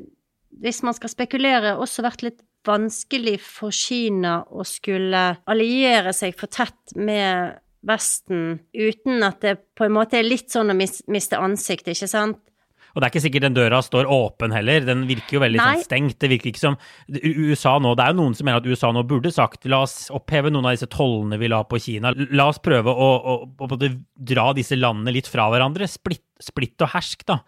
hvis 0.60 0.82
man 0.84 0.98
skal 0.98 1.14
spekulere, 1.14 1.78
også 1.80 2.04
vært 2.04 2.26
litt 2.26 2.42
vanskelig 2.66 3.38
for 3.46 3.72
Kina 3.76 4.40
å 4.50 4.66
skulle 4.68 5.24
alliere 5.48 6.12
seg 6.16 6.36
for 6.36 6.52
tett 6.52 6.96
med 6.98 7.62
Vesten 7.86 8.60
uten 8.74 9.24
at 9.26 9.44
det 9.46 9.60
på 9.78 9.86
en 9.86 9.96
måte 9.96 10.18
er 10.20 10.26
litt 10.26 10.50
sånn 10.54 10.74
å 10.74 10.78
miste 10.78 11.38
ansikt, 11.38 11.92
ikke 11.94 12.10
sant? 12.10 12.42
Og 12.96 13.02
det 13.02 13.10
er 13.10 13.12
ikke 13.12 13.24
sikkert 13.26 13.44
den 13.44 13.56
døra 13.58 13.82
står 13.84 14.08
åpen 14.08 14.54
heller. 14.56 14.86
Den 14.88 15.04
virker 15.10 15.36
jo 15.36 15.42
veldig 15.44 15.60
sånn 15.60 15.82
stengt. 15.84 16.16
Det 16.24 16.30
virker 16.32 16.54
ikke 16.54 16.62
som 16.62 16.78
USA 17.12 17.74
nå, 17.84 17.92
Det 17.92 18.06
er 18.06 18.14
jo 18.14 18.22
noen 18.22 18.38
som 18.40 18.48
mener 18.48 18.64
at 18.64 18.70
USA 18.72 18.92
nå 18.96 19.04
burde 19.04 19.34
sagt 19.36 19.68
la 19.68 19.82
oss 19.84 20.08
oppheve 20.16 20.48
noen 20.54 20.70
av 20.70 20.78
disse 20.78 20.88
tollene 20.94 21.40
vi 21.42 21.50
la 21.52 21.60
på 21.68 21.80
Kina. 21.84 22.14
La 22.32 22.48
oss 22.54 22.62
prøve 22.64 22.94
å, 22.96 23.10
å, 23.20 23.36
å, 23.68 23.80
dra 24.16 24.48
disse 24.56 24.80
landene 24.80 25.12
litt 25.18 25.28
fra 25.28 25.50
hverandre. 25.52 25.90
Splitt, 25.92 26.24
splitt 26.40 26.88
og 26.88 26.94
hersk, 26.96 27.28
da. 27.28 27.42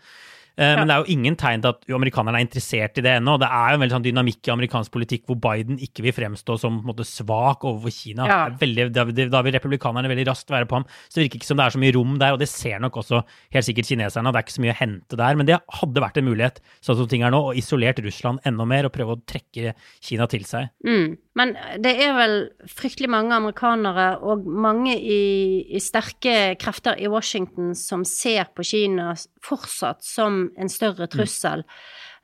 Eh, 0.58 0.76
Men 0.76 0.88
det 0.90 0.94
er 0.96 1.04
jo 1.04 1.14
ingen 1.14 1.36
tegn 1.38 1.62
til 1.62 1.70
at 1.70 1.86
amerikanerne 1.94 2.40
er 2.40 2.46
interessert 2.48 2.98
i 2.98 3.02
det 3.06 3.12
ennå. 3.20 3.36
Det 3.40 3.46
er 3.48 3.70
jo 3.70 3.76
en 3.78 3.82
veldig 3.84 3.94
sånn 3.94 4.06
dynamikk 4.08 4.48
i 4.50 4.54
amerikansk 4.56 4.92
politikk 4.92 5.26
hvor 5.30 5.38
Biden 5.40 5.78
ikke 5.78 6.02
vil 6.02 6.16
fremstå 6.18 6.56
som 6.60 6.80
måte, 6.84 7.06
svak 7.06 7.62
overfor 7.62 7.94
Kina. 7.94 8.26
Ja. 8.26 8.40
Det 8.50 8.60
veldig, 8.66 8.88
da, 8.94 9.04
vil- 9.06 9.30
da 9.30 9.42
vil 9.46 9.54
republikanerne 9.54 10.10
veldig 10.10 10.26
raskt 10.32 10.50
være 10.50 10.66
på 10.66 10.80
ham. 10.80 10.86
Så 11.10 11.20
det 11.22 11.28
virker 11.30 11.38
ikke 11.42 11.46
som 11.52 11.58
det 11.58 11.66
er 11.68 11.76
så 11.78 11.82
mye 11.84 11.94
rom 11.94 12.18
der, 12.18 12.34
og 12.34 12.40
det 12.40 12.50
ser 12.50 12.80
nok 12.80 12.98
også 13.04 13.22
helt 13.54 13.66
sikkert 13.70 13.86
kineserne. 13.92 14.34
Det 14.34 14.42
er 14.42 14.48
ikke 14.48 14.58
så 14.58 14.66
mye 14.66 14.74
å 14.74 14.80
hente 14.82 15.16
der. 15.22 15.36
Men 15.36 15.46
det 15.46 15.60
hadde 15.78 16.02
vært 16.02 16.18
en 16.18 16.26
mulighet, 16.26 16.60
sånn 16.82 16.98
som 16.98 17.08
ting 17.08 17.22
er 17.22 17.30
nå, 17.32 17.44
å 17.52 17.56
isolert 17.56 18.02
Russland 18.04 18.40
enda 18.44 18.66
mer 18.66 18.86
og 18.90 18.94
prøve 18.98 19.14
å 19.14 19.22
trekke 19.30 19.76
Kina 20.02 20.26
til 20.28 20.44
seg. 20.44 20.70
Mm. 20.84 21.18
Men 21.38 21.54
det 21.84 21.94
er 22.02 22.16
vel 22.18 22.36
fryktelig 22.72 23.10
mange 23.14 23.36
amerikanere 23.36 24.08
og 24.26 24.48
mange 24.48 24.96
i, 24.98 25.22
i 25.70 25.82
sterke 25.84 26.56
krefter 26.58 26.98
i 26.98 27.10
Washington 27.12 27.76
som 27.78 28.06
ser 28.08 28.50
på 28.58 28.66
Kina 28.66 29.12
fortsatt 29.46 30.02
som 30.06 30.48
en 30.58 30.72
større 30.72 31.06
trussel. 31.14 31.62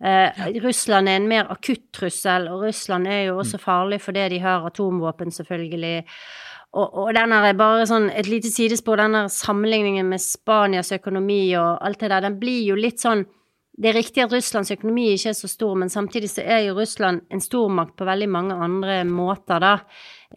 Eh, 0.04 0.42
Russland 0.64 1.12
er 1.12 1.20
en 1.20 1.30
mer 1.30 1.52
akutt 1.54 1.86
trussel, 1.96 2.50
og 2.50 2.66
Russland 2.66 3.08
er 3.08 3.28
jo 3.28 3.38
også 3.44 3.62
farlig 3.62 4.02
fordi 4.02 4.26
de 4.34 4.42
har 4.44 4.66
atomvåpen, 4.68 5.32
selvfølgelig. 5.32 5.96
Og, 6.74 6.98
og 7.04 7.14
den 7.14 7.36
er 7.38 7.54
bare 7.54 7.86
sånn 7.86 8.10
et 8.10 8.28
lite 8.28 8.50
sidespor, 8.50 8.98
denne 8.98 9.28
sammenligningen 9.30 10.10
med 10.10 10.24
Spanias 10.24 10.90
økonomi 10.96 11.46
og 11.60 11.86
alt 11.86 12.02
det 12.02 12.10
der, 12.10 12.26
den 12.26 12.40
blir 12.42 12.64
jo 12.72 12.80
litt 12.80 13.04
sånn 13.04 13.28
det 13.78 13.90
er 13.90 13.96
riktig 13.98 14.22
at 14.24 14.32
Russlands 14.34 14.70
økonomi 14.72 15.08
ikke 15.16 15.30
er 15.32 15.38
så 15.38 15.48
stor, 15.50 15.74
men 15.76 15.90
samtidig 15.90 16.30
så 16.30 16.44
er 16.46 16.68
jo 16.68 16.76
Russland 16.78 17.24
en 17.34 17.42
stormakt 17.42 17.96
på 17.98 18.06
veldig 18.06 18.28
mange 18.30 18.54
andre 18.54 19.00
måter, 19.10 19.60
da. 19.60 19.80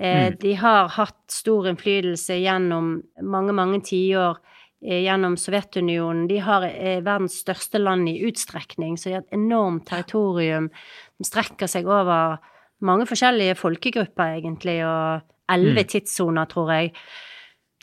Eh, 0.01 0.31
Mm. 0.31 0.39
De 0.41 0.55
har 0.55 0.89
hatt 0.89 1.19
stor 1.29 1.67
innflytelse 1.69 2.37
gjennom 2.41 3.03
mange, 3.23 3.53
mange 3.53 3.81
tiår 3.85 4.39
eh, 4.83 5.03
gjennom 5.05 5.37
Sovjetunionen. 5.37 6.27
De 6.29 6.39
har 6.39 6.63
eh, 6.65 7.01
verdens 7.05 7.39
største 7.45 7.79
land 7.79 8.09
i 8.09 8.19
utstrekning, 8.29 8.97
så 8.97 9.05
de 9.09 9.13
har 9.15 9.21
et 9.25 9.33
enormt 9.37 9.87
territorium 9.87 10.71
som 11.17 11.25
strekker 11.25 11.67
seg 11.69 11.87
over 11.87 12.39
mange 12.81 13.07
forskjellige 13.09 13.55
folkegrupper, 13.57 14.37
egentlig, 14.41 14.81
og 14.85 15.23
elleve 15.49 15.85
Mm. 15.85 15.89
tidssoner, 15.89 16.47
tror 16.49 16.73
jeg. 16.73 16.93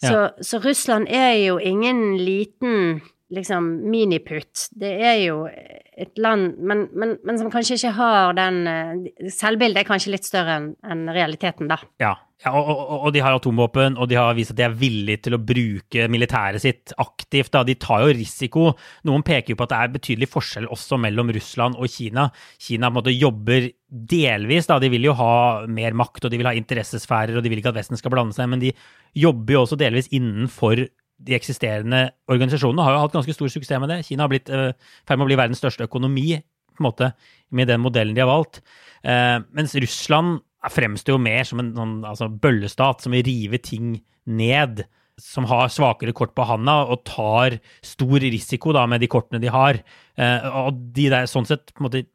Ja. 0.03 0.09
Så, 0.09 0.17
så 0.41 0.59
Russland 0.65 1.07
er 1.09 1.33
jo 1.45 1.57
ingen 1.57 2.17
liten 2.17 3.01
liksom 3.33 3.69
miniputt. 3.91 4.67
Det 4.79 4.91
er 5.03 5.17
jo 5.23 5.43
et 5.47 6.17
land, 6.21 6.57
men, 6.57 6.87
men, 6.97 7.17
men 7.25 7.39
som 7.39 7.51
kanskje 7.53 7.77
ikke 7.77 7.95
har 7.97 8.35
den 8.37 8.61
eh, 8.69 9.29
Selvbildet 9.33 9.83
er 9.83 9.87
kanskje 9.87 10.13
litt 10.15 10.25
større 10.25 10.57
enn 10.57 10.69
en 10.81 11.03
realiteten, 11.13 11.69
da. 11.69 11.77
Ja, 12.01 12.15
ja 12.45 12.53
og, 12.57 12.71
og, 12.71 12.93
og 12.97 13.13
de 13.13 13.21
har 13.23 13.37
atomvåpen, 13.37 13.99
og 14.01 14.09
de 14.09 14.17
har 14.17 14.33
vist 14.37 14.55
at 14.55 14.59
de 14.59 14.65
er 14.65 14.77
villige 14.77 15.25
til 15.27 15.37
å 15.37 15.41
bruke 15.41 16.07
militæret 16.11 16.63
sitt 16.63 16.95
aktivt. 17.01 17.51
Da. 17.53 17.61
De 17.67 17.77
tar 17.77 18.07
jo 18.07 18.15
risiko. 18.17 18.65
Noen 19.09 19.25
peker 19.25 19.53
jo 19.53 19.59
på 19.59 19.67
at 19.67 19.75
det 19.75 19.81
er 19.81 19.93
betydelig 19.99 20.31
forskjell 20.33 20.69
også 20.73 20.99
mellom 21.05 21.29
Russland 21.35 21.77
og 21.77 21.91
Kina. 21.93 22.29
Kina 22.57 22.89
på 22.89 22.95
en 22.95 22.99
måte 23.01 23.15
jobber 23.15 23.69
delvis, 23.87 24.69
da. 24.71 24.79
De 24.81 24.89
vil 24.93 25.11
jo 25.11 25.17
ha 25.19 25.33
mer 25.69 25.93
makt, 25.97 26.25
og 26.25 26.33
de 26.33 26.41
vil 26.41 26.49
ha 26.49 26.57
interessesfærer, 26.57 27.37
og 27.37 27.45
de 27.45 27.53
vil 27.53 27.61
ikke 27.61 27.73
at 27.75 27.81
Vesten 27.83 28.01
skal 28.01 28.13
blande 28.15 28.35
seg, 28.35 28.49
men 28.49 28.63
de 28.63 28.73
jobber 29.17 29.59
jo 29.59 29.65
også 29.67 29.77
delvis 29.77 30.09
innenfor 30.09 30.87
de 31.23 31.35
eksisterende 31.37 32.05
organisasjonene 32.31 32.85
har 32.85 32.95
jo 32.95 33.03
hatt 33.03 33.15
ganske 33.17 33.35
stor 33.35 33.51
suksess 33.51 33.81
med 33.81 33.91
det. 33.91 34.01
Kina 34.07 34.25
har 34.25 34.31
blitt 34.31 34.51
eh, 34.51 34.71
i 34.73 35.07
ferd 35.07 35.19
med 35.19 35.27
å 35.27 35.29
bli 35.31 35.39
verdens 35.39 35.61
største 35.63 35.87
økonomi 35.87 36.39
på 36.73 36.81
en 36.81 36.87
måte, 36.87 37.11
med 37.53 37.69
den 37.69 37.83
modellen 37.83 38.15
de 38.15 38.23
har 38.23 38.31
valgt. 38.31 38.63
Eh, 39.05 39.37
mens 39.53 39.75
Russland 39.77 40.41
fremstår 40.73 41.17
jo 41.17 41.21
mer 41.21 41.45
som 41.47 41.61
en 41.61 41.71
sånn, 41.77 41.95
altså, 42.07 42.29
bøllestat 42.31 43.03
som 43.03 43.15
vil 43.15 43.25
rive 43.27 43.59
ting 43.63 43.97
ned. 44.25 44.85
Som 45.21 45.45
har 45.45 45.69
svakere 45.69 46.15
kort 46.17 46.33
på 46.33 46.45
handa 46.49 46.79
og 46.89 47.03
tar 47.05 47.59
stor 47.85 48.23
risiko 48.23 48.73
da, 48.73 48.87
med 48.89 49.03
de 49.03 49.11
kortene 49.11 49.41
de 49.43 49.51
har. 49.53 49.77
Eh, 50.17 50.47
og 50.63 50.79
de 50.95 51.09
der 51.13 51.29
sånn 51.29 51.45
sett 51.45 51.69
på 51.71 51.83
en 51.83 51.89
måte 51.89 52.05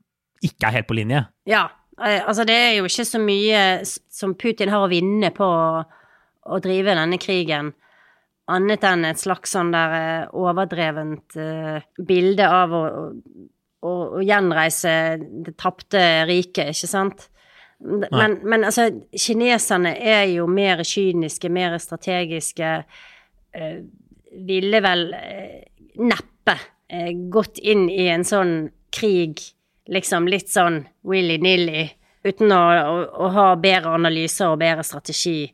ikke 0.45 0.69
er 0.69 0.81
helt 0.81 0.89
på 0.91 0.97
linje. 0.99 1.23
Ja, 1.51 1.69
altså 1.99 2.45
det 2.47 2.55
er 2.55 2.73
jo 2.77 2.87
ikke 2.87 3.07
så 3.07 3.21
mye 3.23 3.63
som 3.87 4.35
Putin 4.39 4.71
har 4.71 4.85
å 4.87 4.91
vinne 4.91 5.31
på 5.35 5.47
å 6.49 6.59
drive 6.63 6.95
denne 6.97 7.19
krigen, 7.21 7.73
annet 8.49 8.85
enn 8.89 9.07
et 9.09 9.21
slags 9.21 9.53
sånn 9.55 9.73
der 9.75 9.97
eh, 9.99 10.37
overdrevent 10.37 11.37
uh, 11.41 11.79
bilde 12.09 12.47
av 12.49 12.75
å, 12.75 12.85
å, 13.85 13.93
å 14.19 14.23
gjenreise 14.25 14.95
det 15.47 15.57
tapte 15.61 16.05
riket, 16.29 16.73
ikke 16.75 16.91
sant? 16.91 17.29
Men, 17.79 18.41
men 18.43 18.67
altså, 18.67 18.89
kineserne 19.15 19.93
er 20.01 20.25
jo 20.33 20.49
mer 20.51 20.83
kyniske, 20.87 21.53
mer 21.53 21.79
strategiske, 21.83 22.83
Uh, 23.59 23.79
ville 24.45 24.77
vel 24.85 25.07
uh, 25.17 25.55
neppe 26.05 26.53
gått 27.33 27.59
inn 27.65 27.87
i 27.89 28.05
en 28.13 28.27
sånn 28.29 28.69
krig 28.93 29.41
liksom 29.89 30.29
litt 30.29 30.51
sånn 30.53 30.83
willy-nilly, 31.09 31.87
uten 32.29 32.53
å, 32.53 32.61
å, 32.61 32.99
å 33.25 33.31
ha 33.35 33.47
bedre 33.61 33.95
analyser 33.97 34.53
og 34.53 34.61
bedre 34.61 34.85
strategi 34.87 35.49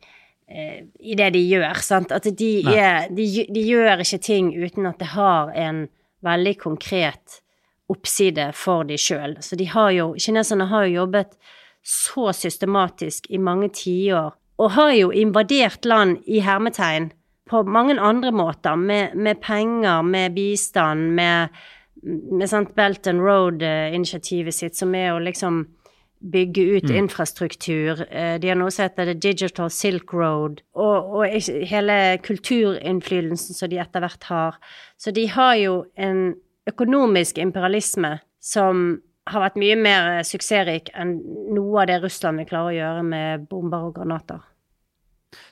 i 0.48 1.14
det 1.16 1.30
de 1.34 1.40
gjør. 1.48 1.80
Sant? 1.82 2.12
At 2.12 2.28
de, 2.38 2.50
er, 2.68 3.08
de, 3.10 3.26
de 3.48 3.64
gjør 3.64 4.04
ikke 4.04 4.20
ting 4.22 4.52
uten 4.54 4.86
at 4.90 5.00
det 5.00 5.12
har 5.14 5.54
en 5.56 5.86
veldig 6.24 6.54
konkret 6.60 7.40
oppside 7.92 8.50
for 8.56 8.86
de 8.88 8.98
sjøl. 9.00 9.36
Så 9.44 9.56
de 9.60 9.68
har 9.68 9.90
jo, 9.96 10.12
kineserne 10.20 10.68
har 10.70 10.86
jo 10.86 11.02
jobbet 11.02 11.36
så 11.84 12.30
systematisk 12.32 13.28
i 13.28 13.38
mange 13.38 13.68
tiår, 13.76 14.32
og 14.56 14.72
har 14.76 14.92
jo 14.96 15.10
invadert 15.12 15.84
land 15.84 16.22
i 16.30 16.40
hermetegn 16.40 17.10
på 17.50 17.60
mange 17.68 17.98
andre 18.00 18.30
måter, 18.32 18.76
med, 18.76 19.12
med 19.14 19.40
penger, 19.44 20.02
med 20.02 20.32
bistand, 20.32 21.10
med, 21.18 21.48
med 22.04 22.48
sant, 22.48 22.72
Belt 22.74 23.06
and 23.10 23.20
Road-initiativet 23.20 24.54
sitt, 24.54 24.78
som 24.78 24.94
er 24.96 25.12
å 25.12 25.20
liksom 25.20 25.66
bygge 26.32 26.62
ut 26.78 26.90
infrastruktur. 26.90 28.04
Eh, 28.10 28.38
De 28.40 28.48
har 28.48 28.58
noe 28.58 28.72
som 28.72 28.86
heter 28.86 29.10
The 29.10 29.14
Digital 29.14 29.70
Silk 29.70 30.12
Road, 30.16 30.62
og, 30.72 31.10
og 31.20 31.50
hele 31.70 31.98
kulturinnflytelsen 32.24 33.58
som 33.58 33.72
de 33.72 33.80
etter 33.82 34.04
hvert 34.04 34.30
har. 34.30 34.60
Så 34.96 35.12
de 35.14 35.26
har 35.28 35.56
jo 35.60 35.82
en 35.96 36.34
økonomisk 36.70 37.38
imperialisme 37.42 38.16
som 38.40 39.02
har 39.28 39.40
vært 39.40 39.60
mye 39.60 39.76
mer 39.80 40.24
suksessrik 40.26 40.90
enn 41.00 41.16
noe 41.56 41.82
av 41.82 41.88
det 41.88 42.00
Russland 42.02 42.40
vil 42.40 42.48
klare 42.48 42.72
å 42.72 42.76
gjøre 42.76 43.06
med 43.08 43.46
bomber 43.48 43.88
og 43.88 43.96
granater. 43.96 44.42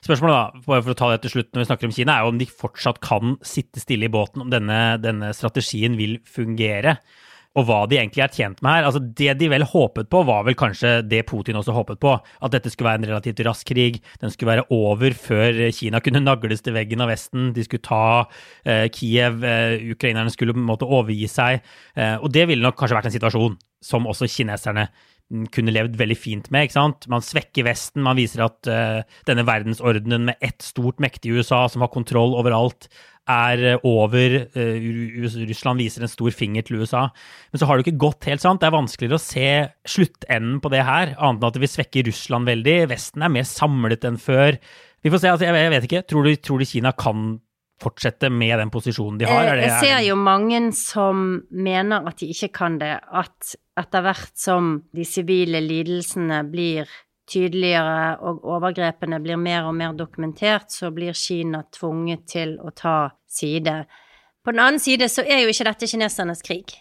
Spørsmålet 0.03 0.35
da, 0.35 0.63
bare 0.67 0.83
for 0.83 0.93
å 0.93 0.97
ta 0.99 1.09
det 1.11 1.23
til 1.25 1.33
slutt 1.33 1.49
når 1.51 1.63
vi 1.63 1.67
snakker 1.67 1.89
om 1.89 1.95
Kina, 1.95 2.15
er 2.15 2.23
jo 2.23 2.33
om 2.33 2.39
de 2.39 2.47
fortsatt 2.47 3.01
kan 3.03 3.35
sitte 3.45 3.81
stille 3.83 4.07
i 4.07 4.13
båten, 4.13 4.45
om 4.45 4.51
denne, 4.51 4.79
denne 5.03 5.33
strategien 5.35 5.97
vil 5.99 6.19
fungere, 6.29 6.97
og 7.53 7.67
hva 7.67 7.83
de 7.89 7.99
egentlig 7.99 8.23
er 8.25 8.33
tjent 8.33 8.61
med 8.65 8.71
her. 8.71 8.87
Altså 8.87 9.01
Det 9.03 9.35
de 9.37 9.49
vel 9.51 9.65
håpet 9.67 10.09
på, 10.09 10.23
var 10.25 10.45
vel 10.47 10.57
kanskje 10.57 10.95
det 11.05 11.23
Putin 11.29 11.59
også 11.59 11.75
håpet 11.75 12.01
på, 12.01 12.15
at 12.17 12.55
dette 12.55 12.71
skulle 12.73 12.89
være 12.89 13.03
en 13.03 13.09
relativt 13.11 13.43
rask 13.45 13.67
krig, 13.69 14.01
den 14.21 14.33
skulle 14.33 14.55
være 14.55 14.67
over 14.73 15.13
før 15.17 15.61
Kina 15.75 16.01
kunne 16.03 16.23
nagles 16.23 16.65
til 16.65 16.75
veggen 16.77 17.03
av 17.05 17.11
Vesten, 17.13 17.51
de 17.53 17.65
skulle 17.65 17.85
ta 17.85 18.03
eh, 18.65 18.87
Kiev, 18.93 19.43
eh, 19.45 19.77
ukrainerne 19.93 20.33
skulle 20.33 20.55
på 20.55 20.61
en 20.61 20.71
måte 20.71 20.89
overgi 20.89 21.29
seg, 21.29 21.61
eh, 21.95 22.15
og 22.17 22.33
det 22.33 22.47
ville 22.49 22.65
nok 22.65 22.79
kanskje 22.79 22.97
vært 22.97 23.11
en 23.11 23.17
situasjon 23.19 23.59
som 23.83 24.07
også 24.09 24.29
kineserne 24.31 24.87
mm, 24.87 25.47
kunne 25.53 25.73
levd 25.75 25.97
veldig 25.99 26.17
fint 26.17 26.49
med. 26.53 26.67
ikke 26.67 26.77
sant? 26.77 27.07
Man 27.11 27.25
svekker 27.25 27.67
Vesten, 27.67 28.03
man 28.05 28.17
viser 28.19 28.45
at 28.45 28.69
uh, 28.71 29.17
denne 29.27 29.45
verdensordenen 29.47 30.29
med 30.29 30.45
ett 30.45 30.63
stort, 30.63 31.01
mektig 31.03 31.35
USA 31.35 31.65
som 31.71 31.83
har 31.83 31.91
kontroll 31.93 32.37
overalt, 32.39 32.87
er 33.29 33.61
eh, 33.73 33.77
over. 33.87 34.35
Eh, 34.55 34.73
Ru- 34.83 35.23
Ru- 35.23 35.47
Russland 35.49 35.79
viser 35.79 36.01
en 36.03 36.11
stor 36.11 36.31
finger 36.35 36.61
til 36.67 36.81
USA. 36.81 37.05
Men 37.51 37.59
så 37.61 37.65
har 37.69 37.77
det 37.79 37.85
ikke 37.87 38.01
gått 38.03 38.25
helt 38.27 38.41
sant. 38.43 38.59
Det 38.59 38.67
er 38.67 38.75
vanskeligere 38.75 39.19
å 39.19 39.23
se 39.23 39.47
sluttenden 39.87 40.59
på 40.63 40.71
det 40.73 40.83
her, 40.83 41.13
annet 41.17 41.39
enn 41.41 41.47
at 41.47 41.53
det 41.53 41.63
vil 41.63 41.71
svekke 41.71 42.05
Russland 42.09 42.49
veldig. 42.49 42.77
Vesten 42.91 43.23
er 43.23 43.31
mer 43.33 43.47
samlet 43.47 44.03
enn 44.09 44.17
før. 44.19 44.57
Vi 45.03 45.09
får 45.11 45.19
se. 45.23 45.31
altså 45.33 45.45
Jeg 45.47 45.71
vet 45.71 45.87
ikke. 45.89 46.03
Tror 46.07 46.23
du, 46.27 46.35
tror 46.35 46.59
du 46.59 46.65
Kina 46.65 46.91
kan 46.91 47.39
fortsette 47.83 48.29
med 48.31 48.59
den 48.59 48.69
posisjonen 48.71 49.17
de 49.19 49.25
har? 49.27 49.55
Det- 49.55 49.63
Eh, 49.63 49.67
Jeg 49.67 49.71
er 49.71 49.79
ser 49.81 50.07
jo 50.07 50.15
mange 50.15 50.73
som 50.73 51.43
mener 51.51 52.05
at 52.07 52.17
de 52.17 52.27
ikke 52.31 52.51
kan 52.53 52.77
det. 52.79 52.99
At 53.11 53.55
etter 53.77 54.01
hvert 54.03 54.31
som 54.35 54.83
de 54.95 55.03
sivile 55.03 55.59
lidelsene 55.59 56.43
blir 56.49 56.87
tydeligere 57.33 58.15
og 58.23 58.45
overgrepene 58.55 59.19
blir 59.23 59.39
mer 59.41 59.67
og 59.67 59.75
mer 59.77 59.95
dokumentert, 59.97 60.71
så 60.71 60.91
blir 60.93 61.15
Kina 61.17 61.63
tvunget 61.73 62.27
til 62.35 62.55
å 62.61 62.71
ta 62.75 62.97
side. 63.27 63.83
På 64.43 64.53
den 64.53 64.61
annen 64.63 64.81
side 64.83 65.09
så 65.11 65.25
er 65.25 65.43
jo 65.43 65.53
ikke 65.53 65.67
dette 65.69 65.89
kinesernes 65.89 66.43
krig. 66.45 66.75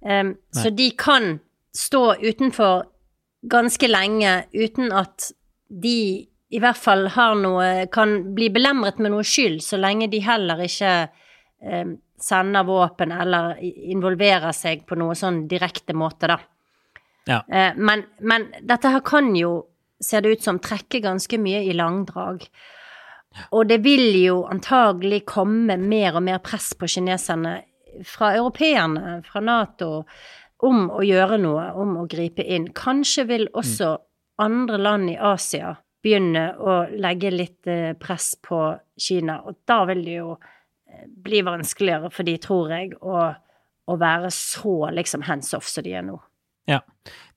Um, 0.00 0.36
så 0.54 0.70
de 0.72 0.90
kan 0.96 1.34
stå 1.76 2.04
utenfor 2.22 2.86
ganske 3.50 3.88
lenge 3.88 4.44
uten 4.54 4.92
at 4.96 5.30
de 5.68 6.26
i 6.50 6.58
hvert 6.58 6.78
fall 6.80 7.04
har 7.14 7.36
noe 7.38 7.86
Kan 7.94 8.32
bli 8.34 8.48
belemret 8.50 8.98
med 8.98 9.12
noe 9.12 9.22
skyld, 9.26 9.60
så 9.62 9.78
lenge 9.78 10.08
de 10.10 10.18
heller 10.24 10.64
ikke 10.64 10.94
um, 11.62 11.98
sender 12.20 12.66
våpen 12.66 13.12
eller 13.12 13.60
involverer 13.62 14.52
seg 14.56 14.82
på 14.86 14.98
noe 14.98 15.14
sånn 15.16 15.44
direkte 15.48 15.96
måte, 15.96 16.28
da. 16.28 16.38
Ja. 17.28 17.44
Eh, 17.48 17.76
men, 17.76 18.04
men 18.20 18.48
dette 18.66 18.90
her 18.92 19.02
kan 19.06 19.30
jo, 19.36 19.54
ser 20.04 20.24
det 20.24 20.36
ut 20.36 20.44
som, 20.44 20.58
trekker 20.58 21.04
ganske 21.04 21.38
mye 21.40 21.62
i 21.68 21.76
langdrag. 21.76 22.46
Og 23.54 23.68
det 23.70 23.80
vil 23.84 24.16
jo 24.18 24.42
antagelig 24.50 25.22
komme 25.30 25.76
mer 25.78 26.18
og 26.18 26.24
mer 26.26 26.40
press 26.42 26.72
på 26.74 26.88
kineserne 26.90 27.60
fra 28.06 28.34
europeerne, 28.38 29.20
fra 29.26 29.42
Nato, 29.44 30.04
om 30.66 30.88
å 30.92 31.02
gjøre 31.04 31.38
noe, 31.40 31.70
om 31.78 31.96
å 32.00 32.08
gripe 32.10 32.44
inn. 32.44 32.70
Kanskje 32.76 33.26
vil 33.28 33.46
også 33.56 33.94
andre 34.40 34.80
land 34.80 35.12
i 35.12 35.16
Asia 35.16 35.76
begynne 36.02 36.46
å 36.56 36.76
legge 36.96 37.32
litt 37.32 37.68
eh, 37.68 37.92
press 38.00 38.32
på 38.40 38.62
Kina, 39.00 39.40
og 39.44 39.60
da 39.68 39.82
vil 39.90 40.00
det 40.06 40.16
jo 40.16 40.30
eh, 40.36 41.04
bli 41.06 41.42
vanskeligere 41.44 42.10
for 42.12 42.28
de, 42.28 42.38
tror 42.40 42.72
jeg, 42.72 42.94
å, 43.04 43.26
å 43.84 43.98
være 44.00 44.32
så 44.32 44.76
liksom 44.96 45.26
hands 45.28 45.52
off 45.56 45.68
som 45.68 45.84
de 45.84 45.96
er 46.00 46.06
nå. 46.08 46.16
Ja. 46.70 46.80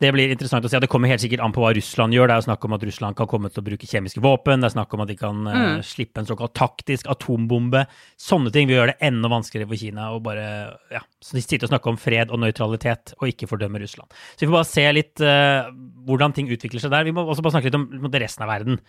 Det 0.01 0.09
blir 0.13 0.29
interessant 0.33 0.65
å 0.67 0.69
se. 0.69 0.79
Det 0.83 0.89
kommer 0.91 1.09
helt 1.09 1.21
sikkert 1.23 1.41
an 1.45 1.53
på 1.55 1.61
hva 1.63 1.71
Russland 1.73 2.13
gjør. 2.13 2.27
Det 2.29 2.35
er 2.35 2.41
jo 2.41 2.45
snakk 2.45 2.65
om 2.67 2.75
at 2.75 2.83
Russland 2.85 3.17
kan 3.17 3.29
komme 3.31 3.49
til 3.49 3.63
å 3.63 3.65
bruke 3.65 3.87
kjemiske 3.87 4.21
våpen. 4.23 4.61
Det 4.61 4.67
er 4.67 4.73
snakk 4.75 4.93
om 4.93 5.03
at 5.05 5.09
de 5.09 5.15
kan 5.17 5.47
eh, 5.49 5.79
slippe 5.87 6.21
en 6.21 6.27
såkalt 6.29 6.53
taktisk 6.59 7.07
atombombe. 7.13 7.85
Sånne 8.19 8.51
ting 8.53 8.69
vil 8.69 8.77
gjøre 8.77 8.93
det 8.93 9.09
enda 9.09 9.31
vanskeligere 9.31 9.71
for 9.71 9.79
Kina 9.79 10.09
å 10.13 10.19
bare 10.23 10.45
ja, 10.93 11.01
så 11.23 11.39
de 11.39 11.45
sitter 11.45 11.69
og 11.69 11.73
snakker 11.73 11.93
om 11.93 12.01
fred 12.01 12.33
og 12.33 12.43
nøytralitet, 12.43 13.15
og 13.21 13.31
ikke 13.31 13.49
fordømme 13.49 13.81
Russland. 13.81 14.13
Så 14.35 14.43
vi 14.43 14.51
får 14.51 14.57
bare 14.59 14.71
se 14.73 14.85
litt 14.99 15.23
uh, 15.23 15.71
hvordan 16.09 16.35
ting 16.35 16.51
utvikler 16.53 16.83
seg 16.83 16.93
der. 16.93 17.07
Vi 17.07 17.15
må 17.15 17.25
også 17.25 17.45
bare 17.45 17.57
snakke 17.57 17.71
litt 17.71 17.79
om, 17.79 17.87
om 18.03 18.11
resten 18.11 18.45
av 18.45 18.51
verden. 18.53 18.81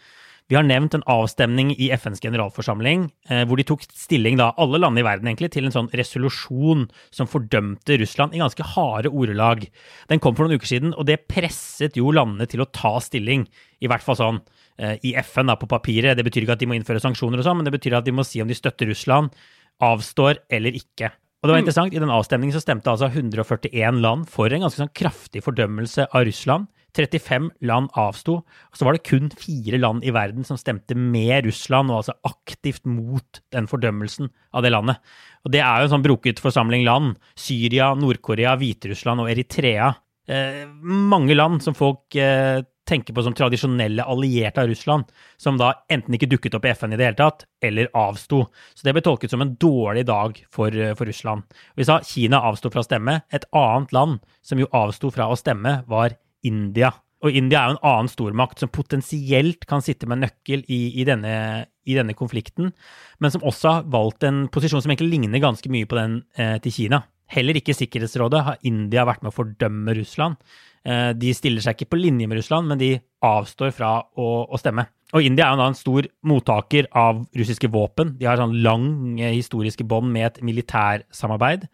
Vi 0.52 0.56
har 0.58 0.66
nevnt 0.66 0.92
en 0.92 1.04
avstemning 1.08 1.70
i 1.80 1.86
FNs 1.96 2.20
generalforsamling 2.20 3.06
eh, 3.32 3.44
hvor 3.48 3.56
de 3.56 3.64
tok 3.64 3.86
stilling, 3.96 4.36
da, 4.36 4.50
alle 4.60 4.80
land 4.82 5.00
i 5.00 5.04
verden 5.06 5.30
egentlig, 5.30 5.48
til 5.54 5.64
en 5.64 5.72
sånn 5.72 5.88
resolusjon 5.96 6.84
som 7.14 7.30
fordømte 7.30 7.96
Russland 8.02 8.36
i 8.36 8.42
ganske 8.42 8.66
harde 8.74 9.08
ordelag. 9.08 9.64
Den 10.12 10.20
kom 10.20 10.36
for 10.36 10.44
noen 10.44 10.60
uker 10.60 10.68
siden, 10.68 10.92
og 10.92 11.08
det 11.08 11.22
presset 11.32 11.96
jo 11.96 12.12
landene 12.12 12.48
til 12.50 12.60
å 12.60 12.68
ta 12.68 12.98
stilling. 13.00 13.46
I 13.80 13.88
hvert 13.88 14.04
fall 14.04 14.20
sånn 14.20 14.42
eh, 14.76 15.00
i 15.00 15.14
FN, 15.24 15.48
da, 15.48 15.56
på 15.56 15.70
papiret. 15.70 16.12
Det 16.18 16.28
betyr 16.28 16.44
ikke 16.44 16.58
at 16.58 16.64
de 16.66 16.68
må 16.68 16.76
innføre 16.76 17.00
sanksjoner 17.00 17.40
og 17.40 17.48
sånn, 17.48 17.62
men 17.62 17.70
det 17.70 17.76
betyr 17.78 17.96
at 18.02 18.08
de 18.08 18.12
må 18.12 18.28
si 18.28 18.44
om 18.44 18.50
de 18.50 18.58
støtter 18.58 18.92
Russland, 18.92 19.32
avstår 19.80 20.44
eller 20.52 20.76
ikke. 20.76 21.08
Og 21.40 21.48
det 21.48 21.56
var 21.56 21.60
interessant, 21.60 21.92
I 21.96 22.00
den 22.00 22.12
avstemningen 22.12 22.56
så 22.56 22.60
stemte 22.60 22.92
altså 22.92 23.08
141 23.08 23.98
land 24.00 24.28
for 24.32 24.52
en 24.52 24.62
ganske 24.64 24.80
sånn 24.80 24.92
kraftig 24.96 25.42
fordømmelse 25.44 26.06
av 26.08 26.28
Russland. 26.28 26.68
35 26.94 27.50
land 27.66 27.90
avsto, 27.98 28.36
og 28.44 28.78
så 28.78 28.86
var 28.86 28.96
det 28.96 29.06
kun 29.08 29.30
fire 29.34 29.80
land 29.82 30.04
i 30.06 30.12
verden 30.14 30.46
som 30.46 30.58
stemte 30.60 30.96
med 30.98 31.48
Russland, 31.48 31.90
og 31.90 32.02
altså 32.02 32.16
aktivt 32.30 32.86
mot 32.86 33.40
den 33.54 33.68
fordømmelsen 33.70 34.30
av 34.54 34.64
det 34.64 34.72
landet. 34.74 35.02
Og 35.44 35.54
det 35.54 35.62
er 35.64 35.80
jo 35.80 35.88
en 35.88 35.94
sånn 35.96 36.06
broket 36.06 36.42
forsamling 36.42 36.86
land. 36.86 37.18
Syria, 37.36 37.92
Nord-Korea, 37.98 38.54
Hviterussland 38.60 39.24
og 39.24 39.32
Eritrea. 39.32 39.90
Eh, 40.24 40.62
mange 40.84 41.36
land 41.36 41.60
som 41.64 41.76
folk 41.76 42.16
eh, 42.16 42.62
tenker 42.88 43.16
på 43.16 43.22
som 43.24 43.34
tradisjonelle 43.36 44.04
allierte 44.08 44.62
av 44.62 44.68
Russland, 44.68 45.08
som 45.40 45.58
da 45.60 45.72
enten 45.92 46.16
ikke 46.16 46.28
dukket 46.30 46.56
opp 46.56 46.66
i 46.68 46.72
FN 46.76 46.94
i 46.94 46.98
det 47.00 47.08
hele 47.08 47.18
tatt, 47.18 47.46
eller 47.64 47.90
avsto. 47.96 48.44
Så 48.76 48.86
det 48.86 48.94
ble 48.96 49.04
tolket 49.04 49.32
som 49.32 49.44
en 49.44 49.54
dårlig 49.60 50.04
dag 50.08 50.38
for, 50.52 50.68
eh, 50.68 50.94
for 50.94 51.08
Russland. 51.08 51.44
Vi 51.76 51.84
sa 51.84 52.00
Kina 52.00 52.40
avsto 52.40 52.70
fra 52.70 52.84
å 52.84 52.88
stemme. 52.88 53.22
Et 53.32 53.44
annet 53.52 53.92
land 53.92 54.20
som 54.42 54.58
jo 54.58 54.70
avsto 54.72 55.10
fra 55.12 55.28
å 55.28 55.38
stemme, 55.38 55.82
var 55.88 56.16
India. 56.46 56.92
Og 57.24 57.32
India 57.32 57.62
er 57.62 57.70
jo 57.70 57.76
en 57.78 57.86
annen 57.88 58.10
stormakt 58.12 58.60
som 58.60 58.72
potensielt 58.72 59.64
kan 59.68 59.82
sitte 59.84 60.08
med 60.10 60.20
nøkkel 60.20 60.64
i, 60.68 60.82
i, 61.00 61.06
denne, 61.08 61.64
i, 61.88 61.96
denne, 61.96 62.16
konflikten, 62.18 62.74
men 63.22 63.32
som 63.32 63.44
også 63.46 63.78
har 63.78 63.88
valgt 63.92 64.26
en 64.28 64.44
posisjon 64.52 64.84
som 64.84 64.92
egentlig 64.92 65.14
ligner 65.14 65.42
ganske 65.42 65.72
mye 65.72 65.88
på 65.88 65.98
den 65.98 66.20
eh, 66.36 66.58
til 66.64 66.76
Kina. 66.76 67.00
Heller 67.32 67.56
ikke 67.56 67.72
i 67.72 67.78
Sikkerhetsrådet 67.78 68.42
har 68.44 68.68
India 68.68 69.06
vært 69.08 69.24
med 69.24 69.32
å 69.32 69.38
fordømme 69.38 69.96
Russland. 69.96 70.36
Eh, 70.84 71.14
de 71.16 71.32
stiller 71.32 71.64
seg 71.64 71.78
ikke 71.78 71.94
på 71.94 72.02
linje 72.02 72.28
med 72.28 72.42
Russland, 72.42 72.68
men 72.68 72.80
de 72.82 72.92
avstår 73.24 73.72
fra 73.72 73.96
å, 74.04 74.28
å 74.44 74.60
stemme. 74.60 74.84
Og 75.16 75.24
India 75.24 75.46
er 75.46 75.54
jo 75.54 75.62
da 75.62 75.70
en 75.70 75.78
stor 75.78 76.08
mottaker 76.28 76.90
av 76.98 77.24
russiske 77.38 77.70
våpen. 77.72 78.16
De 78.20 78.28
har 78.28 78.40
sånn 78.40 78.58
lang 78.66 78.86
eh, 79.16 79.32
historiske 79.38 79.86
bånd 79.88 80.12
med 80.12 80.28
et 80.28 80.40
militærsamarbeid. 80.44 81.68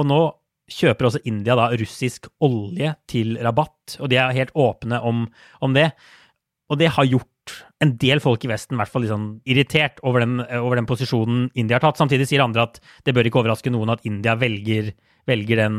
Og 0.00 0.08
nå 0.08 0.20
kjøper 0.70 1.08
også 1.08 1.22
India 1.28 1.56
da 1.58 1.70
russisk 1.78 2.28
olje 2.42 2.92
til 3.10 3.36
rabatt, 3.42 3.98
og 4.00 4.10
de 4.10 4.18
er 4.20 4.36
helt 4.36 4.54
åpne 4.58 5.00
om, 5.06 5.26
om 5.62 5.76
det. 5.76 5.90
Og 6.70 6.80
det 6.80 6.90
har 6.96 7.06
gjort 7.06 7.30
en 7.84 7.92
del 8.00 8.18
folk 8.22 8.42
i 8.42 8.50
Vesten 8.50 8.74
i 8.74 8.80
hvert 8.80 8.90
fall 8.90 9.04
liksom 9.04 9.26
irritert 9.46 10.00
over 10.06 10.24
den, 10.24 10.40
over 10.58 10.78
den, 10.78 10.88
posisjonen 10.88 11.46
India 11.54 11.78
har 11.78 11.84
tatt. 11.84 12.00
Samtidig 12.00 12.26
sier 12.30 12.42
andre 12.42 12.66
at 12.66 12.80
det 13.06 13.14
bør 13.14 13.28
ikke 13.28 13.42
overraske 13.42 13.70
noen 13.70 13.92
at 13.94 14.02
India 14.08 14.34
velger, 14.38 14.90
velger 15.28 15.62
den, 15.62 15.78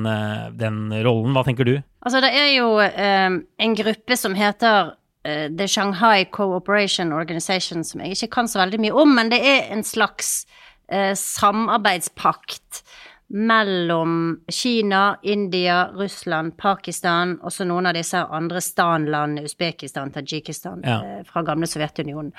den, 0.60 0.80
rollen. 1.04 1.36
Hva 1.36 1.44
tenker 1.48 1.68
du? 1.68 1.76
Altså, 2.06 2.22
det 2.24 2.32
er 2.32 2.54
jo 2.56 2.70
eh, 2.86 3.42
en 3.68 3.76
gruppe 3.82 4.20
som 4.20 4.38
heter 4.38 4.94
eh, 5.28 5.48
The 5.52 5.68
Shanghai 5.68 6.30
Cooperation 6.32 7.12
Organization, 7.18 7.84
som 7.84 8.06
jeg 8.06 8.16
ikke 8.16 8.32
kan 8.40 8.52
så 8.52 8.64
veldig 8.64 8.80
mye 8.86 8.96
om, 9.04 9.12
men 9.20 9.34
det 9.34 9.42
er 9.44 9.68
en 9.76 9.84
slags 9.84 10.46
eh, 10.88 11.12
samarbeidspakt 11.20 12.86
mellom 13.30 14.40
Kina, 14.48 15.20
India, 15.24 15.90
Russland, 15.94 16.58
Pakistan 16.58 17.36
og 17.44 17.52
så 17.52 17.68
noen 17.68 17.90
av 17.90 17.98
disse 17.98 18.22
andre 18.24 18.62
stanlandene, 18.64 19.44
Usbekistan, 19.48 20.14
Tadsjikistan, 20.16 20.84
ja. 20.88 21.02
Eh, 21.04 21.24
fra 21.28 21.44
gamle 21.48 21.68
Sovjetunionen. 21.68 22.32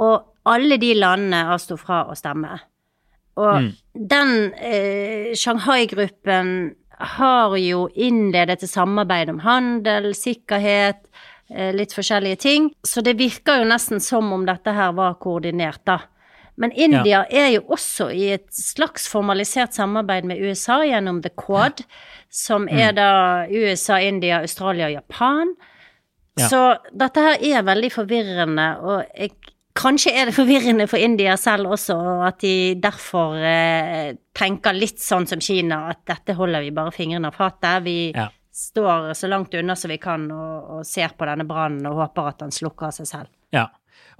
Og 0.00 0.48
alle 0.48 0.78
de 0.80 0.94
landene 0.96 1.44
avsto 1.52 1.76
fra 1.76 2.04
å 2.08 2.16
stemme. 2.16 2.56
Og 3.40 3.56
mm. 3.60 3.70
den 4.12 4.34
eh, 4.54 5.32
Shanghai-gruppen 5.36 6.54
har 7.16 7.56
jo 7.56 7.86
innledet 7.94 8.62
et 8.62 8.70
samarbeid 8.70 9.32
om 9.32 9.40
handel, 9.44 10.10
sikkerhet, 10.16 11.02
eh, 11.52 11.74
litt 11.76 11.92
forskjellige 11.96 12.40
ting. 12.40 12.70
Så 12.86 13.04
det 13.04 13.18
virker 13.20 13.60
jo 13.60 13.68
nesten 13.68 14.00
som 14.04 14.32
om 14.32 14.48
dette 14.48 14.72
her 14.76 14.96
var 14.96 15.20
koordinert, 15.20 15.84
da. 15.88 16.00
Men 16.60 16.74
India 16.76 17.22
ja. 17.22 17.24
er 17.30 17.48
jo 17.54 17.62
også 17.72 18.10
i 18.12 18.26
et 18.34 18.48
slags 18.52 19.06
formalisert 19.08 19.72
samarbeid 19.76 20.26
med 20.28 20.42
USA 20.44 20.82
gjennom 20.84 21.22
The 21.24 21.32
Quad, 21.32 21.80
som 22.28 22.66
mm. 22.68 22.80
er 22.84 22.92
da 22.98 23.12
USA, 23.48 23.96
India, 24.04 24.42
Australia 24.44 24.90
og 24.90 24.98
Japan. 24.98 25.54
Ja. 26.36 26.50
Så 26.52 26.60
dette 26.92 27.24
her 27.24 27.40
er 27.40 27.64
veldig 27.64 27.90
forvirrende, 27.94 28.68
og 28.84 29.16
jeg, 29.16 29.32
kanskje 29.80 30.12
er 30.12 30.28
det 30.28 30.36
forvirrende 30.36 30.86
for 30.90 31.00
India 31.00 31.38
selv 31.40 31.72
også, 31.72 31.96
og 31.96 32.26
at 32.28 32.44
de 32.44 32.54
derfor 32.82 33.40
eh, 33.40 34.12
tenker 34.36 34.76
litt 34.76 35.00
sånn 35.00 35.28
som 35.30 35.40
Kina, 35.40 35.86
at 35.94 36.04
dette 36.12 36.36
holder 36.36 36.64
vi 36.66 36.76
bare 36.76 36.92
fingrene 36.94 37.32
av 37.32 37.40
fatet. 37.40 37.86
Vi 37.88 37.98
ja. 38.12 38.28
står 38.52 39.14
så 39.16 39.32
langt 39.32 39.56
unna 39.56 39.76
som 39.80 39.92
vi 39.92 40.00
kan 40.02 40.28
og, 40.28 40.76
og 40.76 40.86
ser 40.88 41.16
på 41.16 41.28
denne 41.28 41.48
brannen 41.48 41.88
og 41.88 42.04
håper 42.04 42.34
at 42.34 42.44
den 42.44 42.52
slukker 42.54 42.90
av 42.90 42.98
seg 43.00 43.08
selv. 43.16 43.32
Ja. 43.56 43.70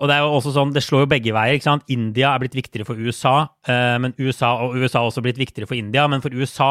Og 0.00 0.08
det 0.08 0.16
er 0.16 0.22
jo 0.24 0.32
også 0.38 0.54
sånn, 0.54 0.70
det 0.72 0.80
slår 0.80 1.04
jo 1.04 1.08
begge 1.12 1.32
veier. 1.36 1.58
ikke 1.58 1.66
sant? 1.66 1.82
India 1.92 2.30
er 2.32 2.40
blitt 2.40 2.56
viktigere 2.56 2.86
for 2.88 2.96
USA, 2.96 3.50
eh, 3.68 3.98
men 4.00 4.14
USA, 4.16 4.54
og 4.64 4.78
USA 4.80 5.02
har 5.02 5.10
også 5.10 5.20
blitt 5.24 5.40
viktigere 5.40 5.68
for 5.68 5.76
India. 5.76 6.06
Men 6.08 6.24
for 6.24 6.32
USA 6.32 6.70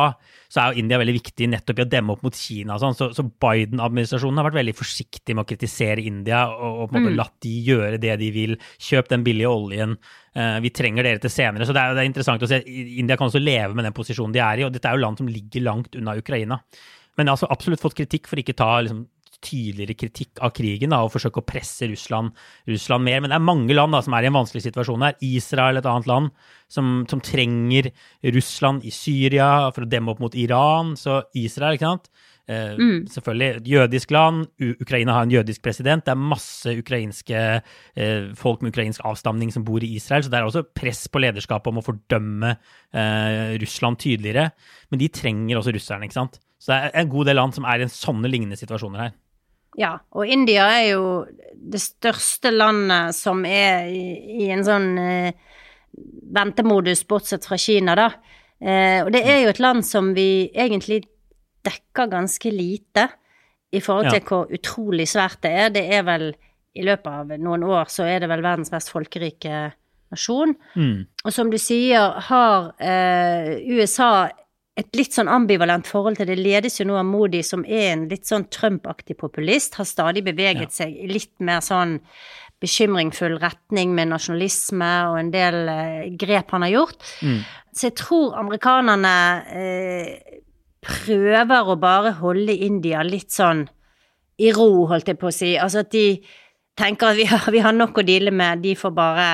så 0.49 0.63
er 0.63 0.73
jo 0.73 0.81
India 0.81 0.97
veldig 0.97 1.13
viktig 1.19 1.49
nettopp 1.53 1.77
i 1.77 1.85
å 1.85 1.89
demme 1.91 2.15
opp 2.15 2.23
mot 2.25 2.33
Kina. 2.33 2.79
sånn, 2.81 2.97
Så, 2.97 3.11
så 3.13 3.27
Biden-administrasjonen 3.29 4.41
har 4.41 4.49
vært 4.49 4.57
veldig 4.63 4.75
forsiktig 4.79 5.37
med 5.37 5.45
å 5.45 5.49
kritisere 5.51 6.01
India 6.01 6.47
og, 6.49 6.81
og 6.81 6.89
på 6.89 6.97
en 6.97 7.03
måte 7.03 7.13
mm. 7.13 7.19
latt 7.21 7.35
de 7.45 7.53
gjøre 7.69 8.01
det 8.01 8.17
de 8.23 8.31
vil. 8.33 8.57
Kjøp 8.89 9.13
den 9.13 9.27
billige 9.27 9.53
oljen. 9.53 9.93
Eh, 10.33 10.57
vi 10.65 10.73
trenger 10.73 11.05
dere 11.05 11.21
til 11.21 11.33
senere. 11.33 11.69
Så 11.69 11.77
det 11.77 11.83
er, 11.83 11.93
det 11.93 12.01
er 12.01 12.09
interessant 12.09 12.41
å 12.41 12.49
se. 12.49 12.63
India 12.65 13.19
kan 13.19 13.29
også 13.29 13.43
leve 13.43 13.77
med 13.77 13.85
den 13.85 13.93
posisjonen 13.93 14.33
de 14.33 14.41
er 14.41 14.63
i, 14.63 14.65
og 14.65 14.73
dette 14.73 14.89
er 14.89 14.97
jo 14.97 15.05
land 15.05 15.21
som 15.21 15.29
ligger 15.29 15.69
langt 15.69 16.01
unna 16.01 16.17
Ukraina. 16.17 16.63
Men 17.19 17.27
jeg 17.27 17.33
har 17.33 17.37
altså 17.37 17.53
absolutt 17.53 17.81
fått 17.83 17.97
kritikk 17.99 18.29
for 18.31 18.39
ikke 18.39 18.57
ta 18.57 18.71
liksom, 18.81 19.03
tydeligere 19.45 19.97
kritikk 19.97 20.41
av 20.45 20.53
krigen 20.55 20.93
da, 20.93 21.01
og 21.03 21.13
forsøke 21.13 21.41
å 21.41 21.47
presse 21.47 21.87
Russland, 21.91 22.33
Russland, 22.69 23.05
mer. 23.07 23.21
Men 23.21 23.33
det 23.33 23.37
er 23.39 23.45
mange 23.49 23.75
land 23.77 23.95
da, 23.95 24.01
som 24.05 24.15
er 24.17 24.25
i 24.25 24.31
en 24.31 24.37
vanskelig 24.39 24.65
situasjon 24.67 25.05
her. 25.07 25.19
Israel, 25.25 25.79
et 25.79 25.89
annet 25.89 26.09
land, 26.09 26.33
som, 26.69 27.03
som, 27.09 27.21
trenger 27.23 27.91
Russland 28.35 28.85
i 28.85 28.93
Syria 28.93 29.69
for 29.75 29.85
å 29.85 29.89
demme 29.89 30.13
opp 30.13 30.23
mot 30.23 30.35
Iran. 30.37 30.95
Så 30.99 31.21
Israel, 31.39 31.79
ikke 31.79 31.93
sant. 31.93 32.11
Eh, 32.49 32.73
mm. 32.79 33.07
Selvfølgelig 33.13 33.61
jødisk 33.69 34.11
land. 34.11 34.47
U 34.57 34.73
Ukraina 34.81 35.13
har 35.13 35.27
en 35.27 35.31
jødisk 35.31 35.61
president. 35.61 36.05
Det 36.05 36.15
er 36.15 36.29
masse 36.31 36.73
ukrainske 36.81 37.41
eh, 37.95 38.29
folk 38.35 38.63
med 38.63 38.73
ukrainsk 38.73 39.05
avstamning 39.05 39.53
som 39.53 39.65
bor 39.65 39.83
i 39.85 39.93
Israel. 39.95 40.23
Så 40.25 40.33
det 40.33 40.39
er 40.39 40.49
også 40.49 40.65
press 40.73 41.05
på 41.07 41.21
lederskapet 41.21 41.69
om 41.69 41.81
å 41.81 41.85
fordømme 41.85 42.55
eh, 42.55 43.57
Russland 43.61 44.01
tydeligere. 44.01 44.49
Men 44.89 45.03
de 45.03 45.11
trenger 45.13 45.59
også 45.59 45.75
russerne, 45.77 46.09
ikke 46.09 46.17
sant. 46.17 46.39
Så 46.59 46.73
det 46.73 46.79
er 46.79 47.03
en 47.03 47.11
god 47.13 47.29
del 47.29 47.37
land 47.39 47.55
som 47.55 47.69
er 47.69 47.79
i 47.79 47.85
en 47.85 47.93
sånne 47.93 48.31
lignende 48.31 48.57
situasjoner 48.59 49.05
her. 49.05 49.13
Ja, 49.79 49.93
og 50.11 50.27
India 50.27 50.65
er 50.75 50.87
jo 50.91 51.03
det 51.53 51.79
største 51.81 52.51
landet 52.51 53.15
som 53.15 53.45
er 53.47 53.87
i, 53.87 54.03
i 54.43 54.49
en 54.51 54.65
sånn 54.67 54.89
eh, 54.99 55.31
ventemodus, 56.35 57.05
bortsett 57.07 57.47
fra 57.47 57.57
Kina, 57.59 57.95
da. 57.97 58.09
Eh, 58.59 58.99
og 59.05 59.13
det 59.15 59.23
er 59.23 59.43
jo 59.43 59.53
et 59.53 59.61
land 59.63 59.85
som 59.87 60.11
vi 60.15 60.49
egentlig 60.51 61.05
dekker 61.65 62.11
ganske 62.11 62.51
lite 62.51 63.07
i 63.71 63.81
forhold 63.83 64.09
til 64.09 64.19
ja. 64.19 64.27
hvor 64.27 64.51
utrolig 64.51 65.07
svært 65.09 65.41
det 65.45 65.51
er. 65.63 65.73
Det 65.75 65.85
er 65.95 66.05
vel 66.07 66.29
i 66.79 66.85
løpet 66.85 67.09
av 67.09 67.33
noen 67.39 67.63
år 67.67 67.89
så 67.91 68.07
er 68.07 68.23
det 68.23 68.29
vel 68.31 68.43
verdens 68.45 68.71
mest 68.73 68.91
folkerike 68.91 69.69
nasjon. 70.11 70.55
Mm. 70.75 71.07
Og 71.23 71.33
som 71.33 71.51
du 71.51 71.57
sier, 71.61 72.19
har 72.29 72.71
eh, 72.81 73.59
USA 73.69 74.29
et 74.79 74.95
litt 74.95 75.15
sånn 75.15 75.29
ambivalent 75.31 75.87
forhold 75.89 76.19
til 76.19 76.29
det. 76.29 76.37
ledes 76.39 76.79
jo 76.79 76.87
nå 76.87 76.97
av 76.99 77.07
Modi, 77.07 77.41
som 77.43 77.65
er 77.65 77.93
en 77.93 78.05
litt 78.11 78.29
sånn 78.29 78.47
Trump-aktig 78.53 79.17
populist. 79.19 79.75
Har 79.79 79.87
stadig 79.89 80.23
beveget 80.27 80.69
ja. 80.69 80.75
seg 80.81 80.95
i 80.95 81.09
litt 81.11 81.33
mer 81.43 81.63
sånn 81.65 81.97
bekymringfull 82.59 83.37
retning 83.39 83.93
med 83.95 84.11
nasjonalisme 84.11 84.89
og 85.11 85.17
en 85.21 85.31
del 85.31 85.57
eh, 85.71 86.09
grep 86.19 86.51
han 86.55 86.65
har 86.67 86.73
gjort. 86.73 86.99
Mm. 87.23 87.39
Så 87.71 87.87
jeg 87.87 87.97
tror 88.01 88.35
amerikanerne 88.39 89.15
eh, 89.55 90.39
prøver 90.83 91.71
å 91.71 91.79
bare 91.79 92.15
holde 92.19 92.55
India 92.67 93.03
litt 93.07 93.31
sånn 93.35 93.65
i 94.39 94.51
ro, 94.55 94.87
holdt 94.91 95.11
jeg 95.11 95.19
på 95.19 95.29
å 95.29 95.35
si. 95.35 95.53
Altså 95.59 95.83
at 95.83 95.91
de 95.95 96.21
tenker 96.79 97.11
at 97.11 97.19
vi 97.19 97.27
har, 97.31 97.47
vi 97.55 97.63
har 97.63 97.75
nok 97.75 97.99
å 97.99 98.07
deale 98.07 98.35
med, 98.35 98.63
de 98.63 98.75
får 98.79 98.95
bare 98.95 99.29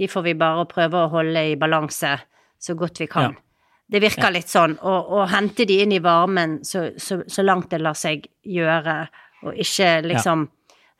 De 0.00 0.06
får 0.08 0.22
vi 0.24 0.32
bare 0.34 0.64
prøve 0.66 0.98
å 0.98 1.10
holde 1.12 1.42
i 1.50 1.56
balanse 1.60 2.14
så 2.58 2.74
godt 2.74 2.98
vi 3.02 3.06
kan. 3.06 3.34
Ja. 3.36 3.51
Det 3.92 4.00
virker 4.00 4.32
litt 4.32 4.48
sånn. 4.48 4.78
Å 4.80 5.24
hente 5.28 5.66
de 5.68 5.82
inn 5.84 5.92
i 5.92 6.00
varmen 6.00 6.60
så, 6.64 6.86
så, 6.96 7.20
så, 7.28 7.44
langt 7.44 7.70
det 7.74 7.82
lar 7.82 7.96
seg 7.98 8.24
gjøre, 8.48 8.96
og 9.44 9.58
ikke 9.60 9.94
liksom 10.08 10.48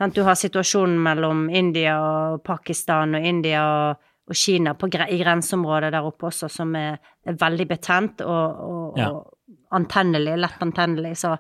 ja. 0.01 0.09
Du 0.11 0.24
har 0.26 0.34
situasjonen 0.34 0.97
mellom 0.99 1.45
India 1.55 1.93
og 2.03 2.40
Pakistan 2.43 3.14
og 3.14 3.26
India 3.28 3.61
og, 3.62 4.01
og 4.26 4.34
Kina 4.34 4.72
på, 4.74 4.88
i 4.90 5.18
grenseområdet 5.20 5.93
der 5.95 6.09
oppe 6.09 6.26
også, 6.26 6.49
som 6.51 6.72
er, 6.74 6.97
er 7.22 7.36
veldig 7.38 7.66
betent 7.70 8.24
og, 8.26 8.64
og, 8.66 8.99
ja. 8.99 9.12
og 9.12 9.76
antennelig, 9.78 10.34
lett 10.43 10.64
antennelig. 10.66 11.12
Så 11.22 11.36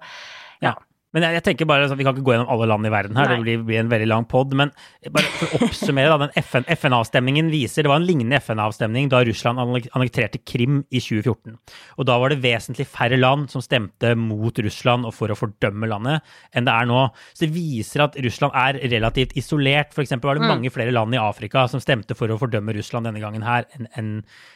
ja. 0.62 0.76
Men 1.12 1.26
jeg, 1.26 1.36
jeg, 1.36 1.44
tenker 1.48 1.68
bare, 1.68 1.88
Vi 1.92 2.06
kan 2.06 2.16
ikke 2.16 2.24
gå 2.24 2.34
gjennom 2.34 2.50
alle 2.52 2.68
land 2.70 2.88
i 2.88 2.92
verden 2.92 3.18
her, 3.20 3.28
Nei. 3.28 3.36
det 3.36 3.44
blir, 3.44 3.64
blir, 3.68 3.80
en 3.82 3.90
veldig 3.92 4.08
lang 4.08 4.26
pod. 4.28 4.54
Men 4.58 4.72
bare 5.12 5.28
for 5.36 5.58
å 5.58 5.66
oppsummere, 5.66 6.12
da, 6.12 6.28
den 6.28 6.72
FN-avstemningen 6.72 7.50
FN 7.50 7.52
viser 7.52 7.84
Det 7.84 7.92
var 7.92 8.00
en 8.00 8.08
lignende 8.08 8.40
FN-avstemning 8.40 9.10
da 9.12 9.22
Russland 9.26 9.60
annekterte 9.60 10.40
Krim 10.40 10.82
i 10.90 11.02
2014. 11.02 11.58
Og 11.98 12.08
da 12.08 12.16
var 12.22 12.32
det 12.32 12.40
vesentlig 12.44 12.88
færre 12.90 13.18
land 13.20 13.52
som 13.52 13.64
stemte 13.64 14.14
mot 14.18 14.62
Russland 14.64 15.08
og 15.08 15.14
for 15.16 15.32
å 15.32 15.38
fordømme 15.38 15.90
landet, 15.90 16.24
enn 16.56 16.68
det 16.68 16.74
er 16.74 16.88
nå. 16.88 17.04
Så 17.32 17.46
det 17.46 17.52
viser 17.56 18.06
at 18.06 18.16
Russland 18.24 18.56
er 18.58 18.80
relativt 18.92 19.36
isolert. 19.38 19.92
Eksempel 20.02 20.32
var 20.32 20.40
det 20.40 20.46
mm. 20.46 20.50
mange 20.54 20.72
flere 20.74 20.94
land 20.94 21.14
i 21.14 21.20
Afrika 21.20 21.66
som 21.70 21.82
stemte 21.82 22.16
for 22.18 22.32
å 22.32 22.40
fordømme 22.40 22.74
Russland 22.76 23.08
denne 23.08 23.22
gangen 23.22 23.44
her 23.46 23.68
enn 23.76 23.88
en, 23.98 24.10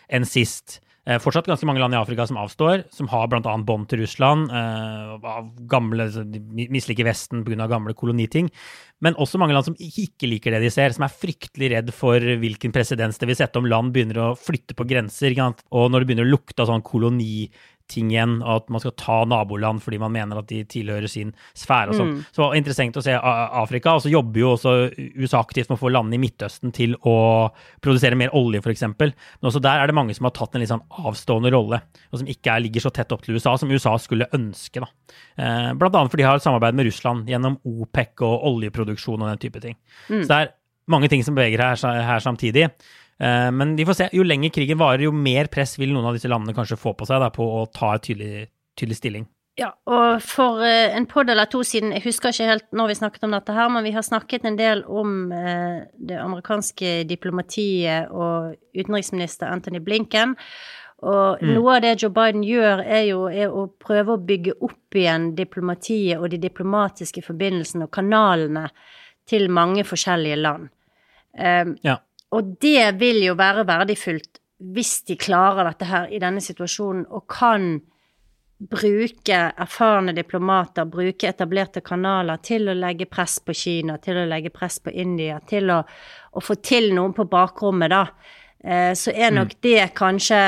en 0.09 0.27
sist. 0.29 0.81
Eh, 1.07 1.21
fortsatt 1.23 1.47
ganske 1.47 1.67
mange 1.69 1.79
land 1.79 1.95
i 1.95 1.99
Afrika 2.01 2.25
som 2.27 2.39
avstår, 2.43 2.83
som 2.91 3.07
har 3.13 3.29
bl.a. 3.31 3.53
bånd 3.63 3.87
til 3.87 4.01
Russland, 4.03 4.51
eh, 4.51 5.37
gamle, 5.71 6.09
de 6.11 6.67
misliker 6.75 7.07
Vesten 7.07 7.45
pga. 7.47 7.69
gamle 7.71 7.95
koloniting. 7.95 8.51
Men 9.01 9.15
også 9.15 9.39
mange 9.39 9.55
land 9.55 9.69
som 9.69 9.77
ikke 9.79 10.27
liker 10.27 10.51
det 10.51 10.65
de 10.65 10.71
ser, 10.71 10.91
som 10.91 11.05
er 11.07 11.15
fryktelig 11.15 11.71
redd 11.71 11.93
for 11.95 12.19
hvilken 12.19 12.75
presedens 12.75 13.19
det 13.19 13.29
vil 13.29 13.39
sette 13.39 13.61
om 13.61 13.69
land 13.71 13.93
begynner 13.95 14.19
å 14.19 14.35
flytte 14.35 14.75
på 14.75 14.89
grenser. 14.89 15.31
Og 15.71 15.91
når 15.93 16.01
det 16.01 16.09
begynner 16.11 16.27
å 16.27 16.35
lukte 16.35 16.65
av 16.65 16.73
sånn 16.73 16.83
koloni 16.83 17.47
ting 17.91 18.11
igjen, 18.11 18.39
og 18.43 18.63
at 18.63 18.71
man 18.73 18.83
skal 18.83 18.95
ta 18.99 19.19
naboland 19.29 19.83
fordi 19.85 19.99
man 20.03 20.15
mener 20.15 20.41
at 20.41 20.49
de 20.51 20.63
tilhører 20.69 21.09
sin 21.11 21.33
sfære 21.57 21.93
og 21.93 21.99
sånn. 22.01 22.13
Mm. 22.17 22.25
Så 22.35 22.49
interessant 22.59 22.99
å 22.99 23.05
se 23.05 23.15
Afrika. 23.17 23.95
Og 23.97 24.05
så 24.05 24.13
jobber 24.13 24.43
jo 24.43 24.53
også 24.55 24.75
USA 25.17 25.43
aktivt 25.43 25.71
med 25.71 25.79
å 25.79 25.83
få 25.85 25.93
landene 25.95 26.19
i 26.19 26.23
Midtøsten 26.27 26.75
til 26.77 26.97
å 27.07 27.17
produsere 27.85 28.19
mer 28.19 28.35
olje, 28.37 28.63
f.eks. 28.65 28.87
Men 28.99 29.51
også 29.51 29.63
der 29.65 29.83
er 29.83 29.91
det 29.91 29.97
mange 29.99 30.17
som 30.17 30.29
har 30.29 30.35
tatt 30.37 30.57
en 30.57 30.65
litt 30.65 30.73
sånn 30.73 30.85
avstående 31.07 31.55
rolle, 31.55 31.81
og 32.11 32.21
som 32.21 32.35
ikke 32.35 32.55
er, 32.55 32.67
ligger 32.67 32.87
så 32.87 32.95
tett 32.95 33.15
opp 33.15 33.25
til 33.27 33.39
USA 33.39 33.57
som 33.61 33.73
USA 33.73 33.97
skulle 34.03 34.31
ønske. 34.37 34.83
da. 34.83 34.91
Eh, 35.39 35.73
blant 35.79 35.95
annet 35.95 36.13
fordi 36.13 36.25
de 36.25 36.31
har 36.31 36.43
samarbeid 36.43 36.77
med 36.79 36.91
Russland 36.91 37.31
gjennom 37.31 37.59
OPEC 37.67 38.27
og 38.27 38.47
oljeproduksjon 38.53 39.23
og 39.23 39.31
den 39.31 39.43
type 39.47 39.63
ting. 39.63 39.79
Mm. 40.09 40.23
Så 40.23 40.29
det 40.31 40.39
er 40.41 40.55
mange 40.91 41.11
ting 41.11 41.25
som 41.27 41.37
beveger 41.37 41.63
her, 41.63 42.03
her 42.07 42.23
samtidig. 42.23 42.71
Eh, 43.23 43.51
men 43.53 43.77
vi 43.77 43.87
får 43.87 43.99
se. 44.01 44.11
Jo 44.13 44.27
lenger 44.27 44.53
krigen 44.55 44.81
varer, 44.81 45.07
jo 45.09 45.15
mer 45.15 45.49
press 45.53 45.77
vil 45.81 45.95
noen 45.95 46.11
av 46.11 46.19
disse 46.19 46.31
landene 46.31 46.57
kanskje 46.57 46.81
få 46.81 46.95
på 46.99 47.09
seg 47.09 47.23
da, 47.23 47.33
på 47.35 47.47
å 47.61 47.65
ta 47.73 47.95
en 47.97 48.05
tydelig, 48.05 48.47
tydelig 48.79 49.01
stilling. 49.01 49.27
Ja, 49.57 49.71
og 49.89 50.21
for 50.21 50.61
eh, 50.67 50.93
en 50.93 51.07
podd 51.09 51.31
eller 51.33 51.49
to 51.49 51.63
siden, 51.65 51.95
jeg 51.97 52.05
husker 52.05 52.35
ikke 52.35 52.49
helt 52.51 52.67
når 52.77 52.91
vi 52.91 52.97
snakket 52.99 53.23
om 53.25 53.33
dette 53.33 53.55
her, 53.57 53.71
men 53.73 53.87
vi 53.87 53.95
har 53.95 54.05
snakket 54.05 54.45
en 54.45 54.59
del 54.59 54.83
om 54.85 55.31
eh, 55.33 55.87
det 55.97 56.19
amerikanske 56.21 56.99
diplomatiet 57.09 58.13
og 58.13 58.53
utenriksminister 58.77 59.49
Anthony 59.49 59.81
Blinken. 59.81 60.37
Og 61.07 61.41
mm. 61.41 61.55
noe 61.57 61.77
av 61.77 61.83
det 61.85 61.95
Joe 62.03 62.13
Biden 62.13 62.45
gjør, 62.45 62.83
er 62.85 63.03
jo 63.09 63.25
er 63.29 63.53
å 63.53 63.67
prøve 63.81 64.17
å 64.17 64.21
bygge 64.29 64.59
opp 64.65 64.97
igjen 64.97 65.31
diplomatiet 65.37 66.21
og 66.21 66.29
de 66.33 66.41
diplomatiske 66.41 67.25
forbindelsene 67.25 67.89
og 67.89 67.93
kanalene 67.97 68.67
til 69.29 69.49
mange 69.53 69.85
forskjellige 69.89 70.39
land. 70.41 70.69
Um, 71.37 71.75
ja. 71.85 71.99
Og 72.37 72.57
det 72.61 72.99
vil 73.01 73.23
jo 73.25 73.37
være 73.39 73.67
verdifullt 73.69 74.43
hvis 74.77 75.03
de 75.09 75.19
klarer 75.21 75.69
dette 75.69 75.85
her 75.89 76.09
i 76.09 76.21
denne 76.21 76.41
situasjonen 76.41 77.05
og 77.13 77.27
kan 77.29 77.75
bruke 78.57 79.37
erfarne 79.53 80.15
diplomater, 80.17 80.89
bruke 80.89 81.29
etablerte 81.29 81.83
kanaler 81.85 82.41
til 82.41 82.71
å 82.73 82.77
legge 82.77 83.05
press 83.11 83.37
på 83.45 83.53
Kina, 83.53 83.99
til 84.01 84.23
å 84.23 84.25
legge 84.29 84.53
press 84.55 84.79
på 84.81 84.95
India, 84.97 85.43
til 85.45 85.69
å, 85.75 85.83
å 86.33 86.41
få 86.41 86.57
til 86.65 86.89
noen 86.97 87.13
på 87.17 87.27
bakrommet, 87.29 87.93
da. 87.93 88.07
Eh, 88.65 88.95
så 88.97 89.13
er 89.13 89.37
nok 89.37 89.53
mm. 89.53 89.61
det 89.67 89.83
kanskje 89.99 90.41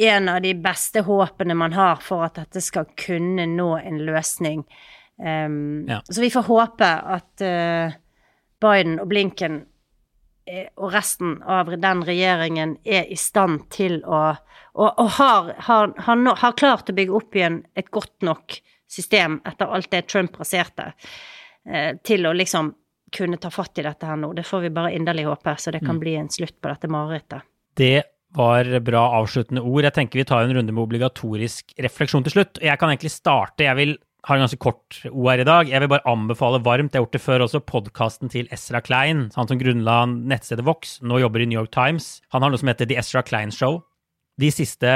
en 0.00 0.30
av 0.30 0.38
de 0.44 0.54
beste 0.54 1.02
håpene 1.04 1.56
man 1.58 1.74
har 1.74 1.98
for 2.04 2.22
at 2.28 2.38
dette 2.38 2.62
skal 2.62 2.86
kunne 2.94 3.48
nå 3.50 3.72
en 3.80 3.98
løsning. 4.06 4.62
Um, 5.18 5.88
ja. 5.90 5.98
Så 6.08 6.22
vi 6.22 6.30
får 6.32 6.46
håpe 6.46 6.86
at 6.86 7.44
uh, 7.44 7.98
Biden 8.62 8.96
og 9.02 9.10
Blinken 9.10 9.58
og 10.76 10.92
resten 10.92 11.38
av 11.42 11.70
den 11.80 12.02
regjeringen 12.06 12.76
er 12.84 13.08
i 13.10 13.16
stand 13.18 13.68
til 13.70 14.00
å 14.04 14.22
Og, 14.70 14.86
og 15.02 15.08
har, 15.18 15.48
har, 15.66 15.90
har, 15.98 16.20
har, 16.38 16.52
klart 16.54 16.90
å 16.90 16.94
bygge 16.94 17.16
opp 17.18 17.34
igjen 17.34 17.56
et 17.74 17.88
godt 17.90 18.22
nok 18.22 18.54
system 18.86 19.40
etter 19.44 19.66
alt 19.66 19.90
det 19.90 20.04
Trump 20.06 20.36
raserte, 20.38 20.92
eh, 21.66 21.96
til 22.06 22.26
å 22.26 22.32
liksom 22.32 22.70
kunne 23.10 23.40
ta 23.42 23.50
fatt 23.50 23.80
i 23.82 23.82
dette 23.82 24.06
her 24.06 24.16
nå. 24.16 24.30
Det 24.32 24.46
får 24.46 24.60
vi 24.60 24.70
bare 24.70 24.92
inderlig 24.94 25.26
håpe, 25.26 25.56
så 25.58 25.74
det 25.74 25.82
kan 25.82 25.96
mm. 25.98 26.00
bli 26.04 26.14
en 26.20 26.30
slutt 26.30 26.54
på 26.62 26.70
dette 26.70 26.90
marerittet. 26.90 27.42
Det 27.74 28.02
var 28.38 28.70
bra 28.86 29.02
avsluttende 29.18 29.62
ord. 29.66 29.82
Jeg 29.88 29.96
tenker 29.96 30.22
vi 30.22 30.28
tar 30.30 30.46
en 30.46 30.54
runde 30.54 30.72
med 30.74 30.84
obligatorisk 30.84 31.74
refleksjon 31.82 32.26
til 32.26 32.36
slutt. 32.36 32.62
Jeg 32.62 32.78
kan 32.78 32.92
egentlig 32.92 33.12
starte. 33.14 33.66
Jeg 33.66 33.78
vil 33.78 33.96
har 34.26 34.36
en 34.36 34.44
ganske 34.44 34.60
kort 34.60 35.00
OR 35.10 35.40
i 35.42 35.46
dag. 35.48 35.70
Jeg 35.70 35.80
vil 35.82 35.90
bare 35.92 36.06
anbefale 36.08 36.60
varmt, 36.64 36.92
jeg 36.92 37.00
har 37.00 37.06
gjort 37.06 37.16
det 37.16 37.22
før 37.24 37.44
også, 37.46 37.62
podkasten 37.64 38.32
til 38.32 38.50
Ezra 38.52 38.82
Klein, 38.84 39.28
han 39.36 39.48
som 39.48 39.60
grunnla 39.60 40.02
nettstedet 40.10 40.66
Vox, 40.66 40.98
nå 41.00 41.22
jobber 41.22 41.44
i 41.44 41.48
New 41.48 41.60
York 41.60 41.72
Times. 41.74 42.18
Han 42.34 42.44
har 42.44 42.52
noe 42.52 42.60
som 42.60 42.70
heter 42.70 42.90
The 42.90 42.98
Ezra 43.00 43.24
Klein 43.26 43.54
Show. 43.54 43.80
De 44.40 44.52
siste 44.52 44.92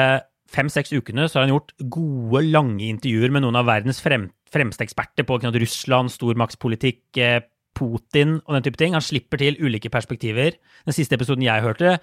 fem-seks 0.55 0.93
ukene 0.95 1.27
så 1.29 1.41
har 1.41 1.47
han 1.47 1.55
gjort 1.55 1.75
gode, 1.93 2.45
lange 2.53 2.85
intervjuer 2.87 3.33
med 3.33 3.45
noen 3.45 3.59
av 3.59 3.69
verdens 3.69 4.03
frem, 4.05 4.29
fremste 4.53 4.85
eksperter 4.87 5.27
på 5.27 5.41
Russland, 5.43 6.13
stormaktspolitikk, 6.13 7.03
eh, 7.19 7.41
Putin 7.75 8.39
og 8.47 8.55
den 8.55 8.63
type 8.63 8.79
ting. 8.79 8.95
Han 8.95 9.03
slipper 9.03 9.41
til 9.41 9.59
ulike 9.59 9.91
perspektiver. 9.91 10.55
Den 10.87 10.95
siste 10.95 11.17
episoden 11.17 11.43
jeg 11.43 11.65
hørte, 11.65 11.99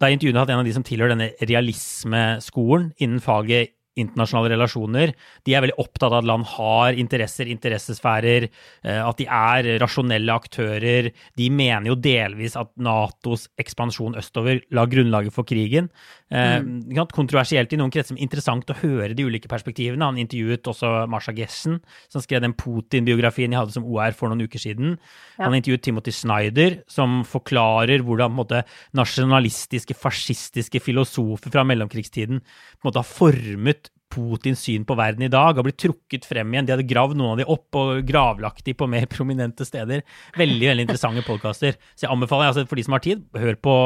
da 0.00 0.10
intervjuet 0.10 0.40
hatt 0.40 0.50
en 0.50 0.62
av 0.62 0.66
de 0.66 0.74
som 0.74 0.82
tilhører 0.82 1.14
denne 1.14 1.30
realismeskolen 1.38 2.90
innen 2.98 3.22
faget 3.22 3.76
internasjonale 3.98 4.52
relasjoner. 4.54 5.12
De 5.44 5.54
er 5.54 5.64
veldig 5.64 5.78
opptatt 5.82 6.10
av 6.10 6.20
at 6.22 6.28
land 6.28 6.46
har 6.54 6.98
interesser, 6.98 7.50
interessesfærer, 7.52 8.48
eh, 8.84 9.00
at 9.02 9.18
de 9.20 9.26
er 9.26 9.68
rasjonelle 9.82 10.32
aktører. 10.32 11.10
De 11.36 11.48
mener 11.52 11.90
jo 11.90 11.98
delvis 11.98 12.56
at 12.56 12.72
Natos 12.76 13.48
ekspansjon 13.60 14.16
østover 14.20 14.62
la 14.72 14.86
grunnlaget 14.88 15.34
for 15.34 15.48
krigen. 15.48 15.90
Eh, 16.30 16.60
mm. 16.64 17.02
Kontroversielt 17.12 17.72
i 17.72 17.80
noen 17.80 17.92
kretser, 17.92 18.16
men 18.16 18.24
interessant 18.24 18.70
å 18.72 18.78
høre 18.80 19.12
de 19.16 19.26
ulike 19.28 19.50
perspektivene. 19.50 20.08
Han 20.08 20.20
intervjuet 20.22 20.72
også 20.72 21.06
Marsha 21.12 21.34
Gessen, 21.36 21.80
som 22.12 22.24
skrev 22.24 22.42
den 22.44 22.56
Putin-biografien 22.56 23.52
jeg 23.52 23.60
hadde 23.60 23.76
som 23.76 23.86
OR 23.88 24.16
for 24.16 24.32
noen 24.32 24.46
uker 24.48 24.62
siden. 24.62 24.96
Ja. 25.36 25.46
Han 25.46 25.58
intervjuet 25.58 25.84
Timothy 25.84 26.14
Snyder, 26.16 26.80
som 26.88 27.20
forklarer 27.28 28.04
hvordan 28.06 28.32
måte, 28.32 28.64
nasjonalistiske, 28.96 29.96
fascistiske 29.98 30.80
filosofer 30.80 31.52
fra 31.52 31.66
mellomkrigstiden 31.68 32.40
måte 32.82 33.02
har 33.02 33.08
formet 33.08 33.81
Putins 34.12 34.60
syn 34.66 34.84
på 34.88 34.96
verden 34.98 35.24
i 35.24 35.30
dag 35.32 35.56
har 35.56 35.64
blitt 35.64 35.80
trukket 35.80 36.26
frem 36.28 36.52
igjen. 36.52 36.68
De 36.68 36.74
hadde 36.74 36.88
gravd 36.88 37.16
noen 37.16 37.34
av 37.34 37.40
de 37.40 37.46
opp 37.54 37.78
og 37.80 38.02
gravlagt 38.08 38.66
de 38.66 38.74
på 38.76 38.88
mer 38.90 39.06
prominente 39.10 39.64
steder. 39.68 40.04
Veldig 40.38 40.68
veldig 40.68 40.86
interessante 40.86 41.24
podkaster. 41.26 41.78
Så 41.94 42.06
jeg 42.06 42.12
anbefaler 42.12 42.50
altså, 42.50 42.66
for 42.68 42.80
de 42.80 42.84
som 42.86 42.96
har 42.96 43.04
tid, 43.04 43.24
hør 43.38 43.56
på 43.56 43.76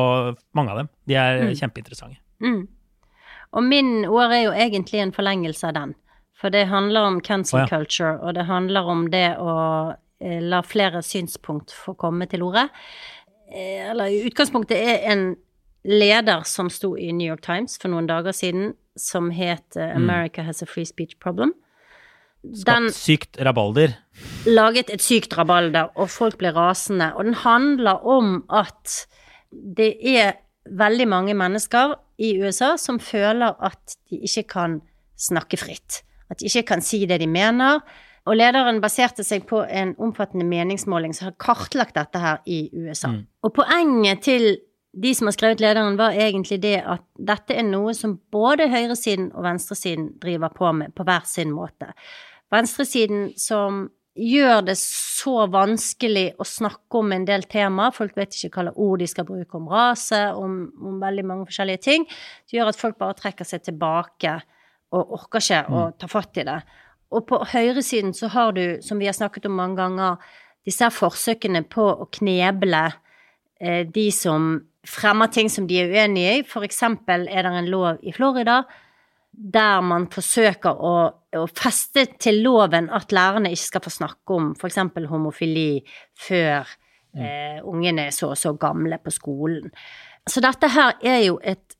mange 0.58 0.74
av 0.74 0.82
dem. 0.82 0.90
De 1.06 1.18
er 1.20 1.44
mm. 1.44 1.52
kjempeinteressante. 1.60 2.18
Mm. 2.42 2.64
Og 3.56 3.64
min 3.64 3.92
ord 4.08 4.34
er 4.34 4.42
jo 4.48 4.56
egentlig 4.56 5.04
en 5.04 5.14
forlengelse 5.14 5.70
av 5.70 5.76
den. 5.78 5.94
For 6.36 6.52
det 6.52 6.66
handler 6.68 7.08
om 7.08 7.20
cancel 7.24 7.62
oh, 7.62 7.64
ja. 7.64 7.70
culture, 7.70 8.18
og 8.20 8.34
det 8.36 8.44
handler 8.50 8.90
om 8.92 9.06
det 9.12 9.28
å 9.40 9.52
eh, 10.20 10.42
la 10.44 10.60
flere 10.66 11.00
synspunkt 11.06 11.72
få 11.72 11.96
komme 11.96 12.28
til 12.28 12.44
orde. 12.44 12.66
Eh, 13.48 13.86
eller 13.92 14.12
i 14.12 14.24
utgangspunktet 14.28 14.76
er 14.76 15.06
en 15.12 15.30
leder 15.86 16.42
som 16.44 16.68
sto 16.72 16.96
i 16.98 17.12
New 17.14 17.28
York 17.30 17.44
Times 17.46 17.78
for 17.80 17.92
noen 17.92 18.08
dager 18.10 18.36
siden, 18.36 18.74
som 18.96 19.30
het 19.30 19.76
uh, 19.76 19.94
'America 19.96 20.42
Has 20.42 20.62
a 20.62 20.66
Free 20.66 20.84
Speech 20.84 21.16
Problem'. 21.20 21.54
Den 22.42 22.56
Skapt 22.60 22.94
sykt 22.94 23.38
rabalder. 23.42 23.96
Laget 24.46 24.90
et 24.90 25.02
sykt 25.02 25.34
rabalder, 25.38 25.90
og 25.96 26.10
folk 26.10 26.38
ble 26.38 26.52
rasende. 26.54 27.12
Og 27.16 27.24
den 27.24 27.34
handler 27.34 28.06
om 28.06 28.44
at 28.50 29.06
det 29.50 29.96
er 30.16 30.36
veldig 30.66 31.08
mange 31.08 31.34
mennesker 31.34 31.96
i 32.18 32.36
USA 32.42 32.74
som 32.80 33.00
føler 33.02 33.56
at 33.62 33.96
de 34.10 34.20
ikke 34.22 34.46
kan 34.56 34.80
snakke 35.18 35.58
fritt. 35.60 36.02
At 36.30 36.40
de 36.40 36.48
ikke 36.50 36.66
kan 36.74 36.82
si 36.84 37.04
det 37.06 37.20
de 37.20 37.26
mener. 37.30 37.80
Og 38.26 38.38
lederen 38.38 38.80
baserte 38.82 39.22
seg 39.26 39.46
på 39.46 39.62
en 39.62 39.94
omfattende 40.02 40.46
meningsmåling 40.46 41.14
som 41.14 41.30
har 41.30 41.36
kartlagt 41.38 41.94
dette 41.94 42.18
her 42.18 42.40
i 42.46 42.66
USA. 42.74 43.12
Mm. 43.14 43.20
Og 43.46 43.52
poenget 43.54 44.24
til 44.26 44.56
de 44.96 45.12
som 45.14 45.28
har 45.28 45.34
skrevet 45.36 45.60
lederen, 45.60 45.98
var 45.98 46.16
egentlig 46.16 46.60
det 46.62 46.78
at 46.80 47.04
dette 47.20 47.56
er 47.56 47.66
noe 47.68 47.92
som 47.96 48.16
både 48.32 48.70
høyresiden 48.72 49.28
og 49.34 49.44
venstresiden 49.44 50.14
driver 50.22 50.54
på 50.56 50.72
med 50.72 50.94
på 50.96 51.04
hver 51.04 51.26
sin 51.28 51.52
måte. 51.52 51.90
Venstresiden 52.54 53.28
som 53.40 53.86
gjør 54.16 54.62
det 54.70 54.76
så 54.80 55.44
vanskelig 55.52 56.30
å 56.40 56.46
snakke 56.48 57.00
om 57.02 57.12
en 57.12 57.26
del 57.28 57.44
temaer. 57.50 57.92
Folk 57.92 58.16
vet 58.16 58.32
ikke 58.32 58.62
hvilke 58.62 58.80
ord 58.86 59.02
de 59.02 59.08
skal 59.10 59.26
bruke 59.28 59.58
om 59.58 59.68
rase, 59.68 60.22
om, 60.32 60.58
om 60.80 60.96
veldig 61.02 61.24
mange 61.28 61.48
forskjellige 61.50 61.82
ting. 61.84 62.06
Det 62.48 62.56
gjør 62.56 62.72
at 62.72 62.80
folk 62.80 62.96
bare 63.02 63.18
trekker 63.18 63.48
seg 63.48 63.66
tilbake 63.66 64.38
og 64.96 65.16
orker 65.18 65.44
ikke 65.44 65.62
å 65.68 65.86
ta 65.98 66.08
fatt 66.08 66.40
i 66.40 66.46
det. 66.48 66.60
Og 67.12 67.26
på 67.28 67.42
høyresiden 67.52 68.14
så 68.16 68.30
har 68.32 68.56
du, 68.56 68.80
som 68.82 68.98
vi 68.98 69.10
har 69.10 69.16
snakket 69.16 69.50
om 69.50 69.58
mange 69.58 69.78
ganger, 69.82 70.16
disse 70.66 70.88
forsøkene 70.90 71.62
på 71.70 71.84
å 71.84 72.08
kneble 72.16 72.86
eh, 73.60 73.84
de 73.86 74.08
som 74.14 74.56
fremmer 74.86 75.30
ting 75.32 75.50
som 75.52 75.66
de 75.68 75.80
er 75.82 75.92
uenige 75.92 76.38
i. 76.38 76.42
For 76.46 76.66
eksempel 76.66 77.26
er 77.28 77.46
det 77.46 77.54
en 77.54 77.70
lov 77.70 78.02
i 78.02 78.14
Florida 78.16 78.62
der 79.36 79.82
man 79.84 80.06
forsøker 80.08 80.78
å, 80.80 80.94
å 81.36 81.44
feste 81.52 82.06
til 82.22 82.40
loven 82.46 82.88
at 82.94 83.12
lærerne 83.12 83.50
ikke 83.52 83.66
skal 83.66 83.84
få 83.84 83.92
snakke 83.92 84.36
om 84.36 84.52
f.eks. 84.56 84.78
homofili 85.10 85.82
før 86.16 86.64
eh, 87.12 87.58
ungene 87.60 88.08
er 88.08 88.16
så 88.16 88.30
og 88.32 88.40
så 88.40 88.54
gamle 88.56 88.96
på 89.02 89.12
skolen. 89.12 89.68
Så 90.26 90.40
dette 90.40 90.70
her 90.72 90.96
er 91.04 91.20
jo 91.26 91.36
et 91.44 91.76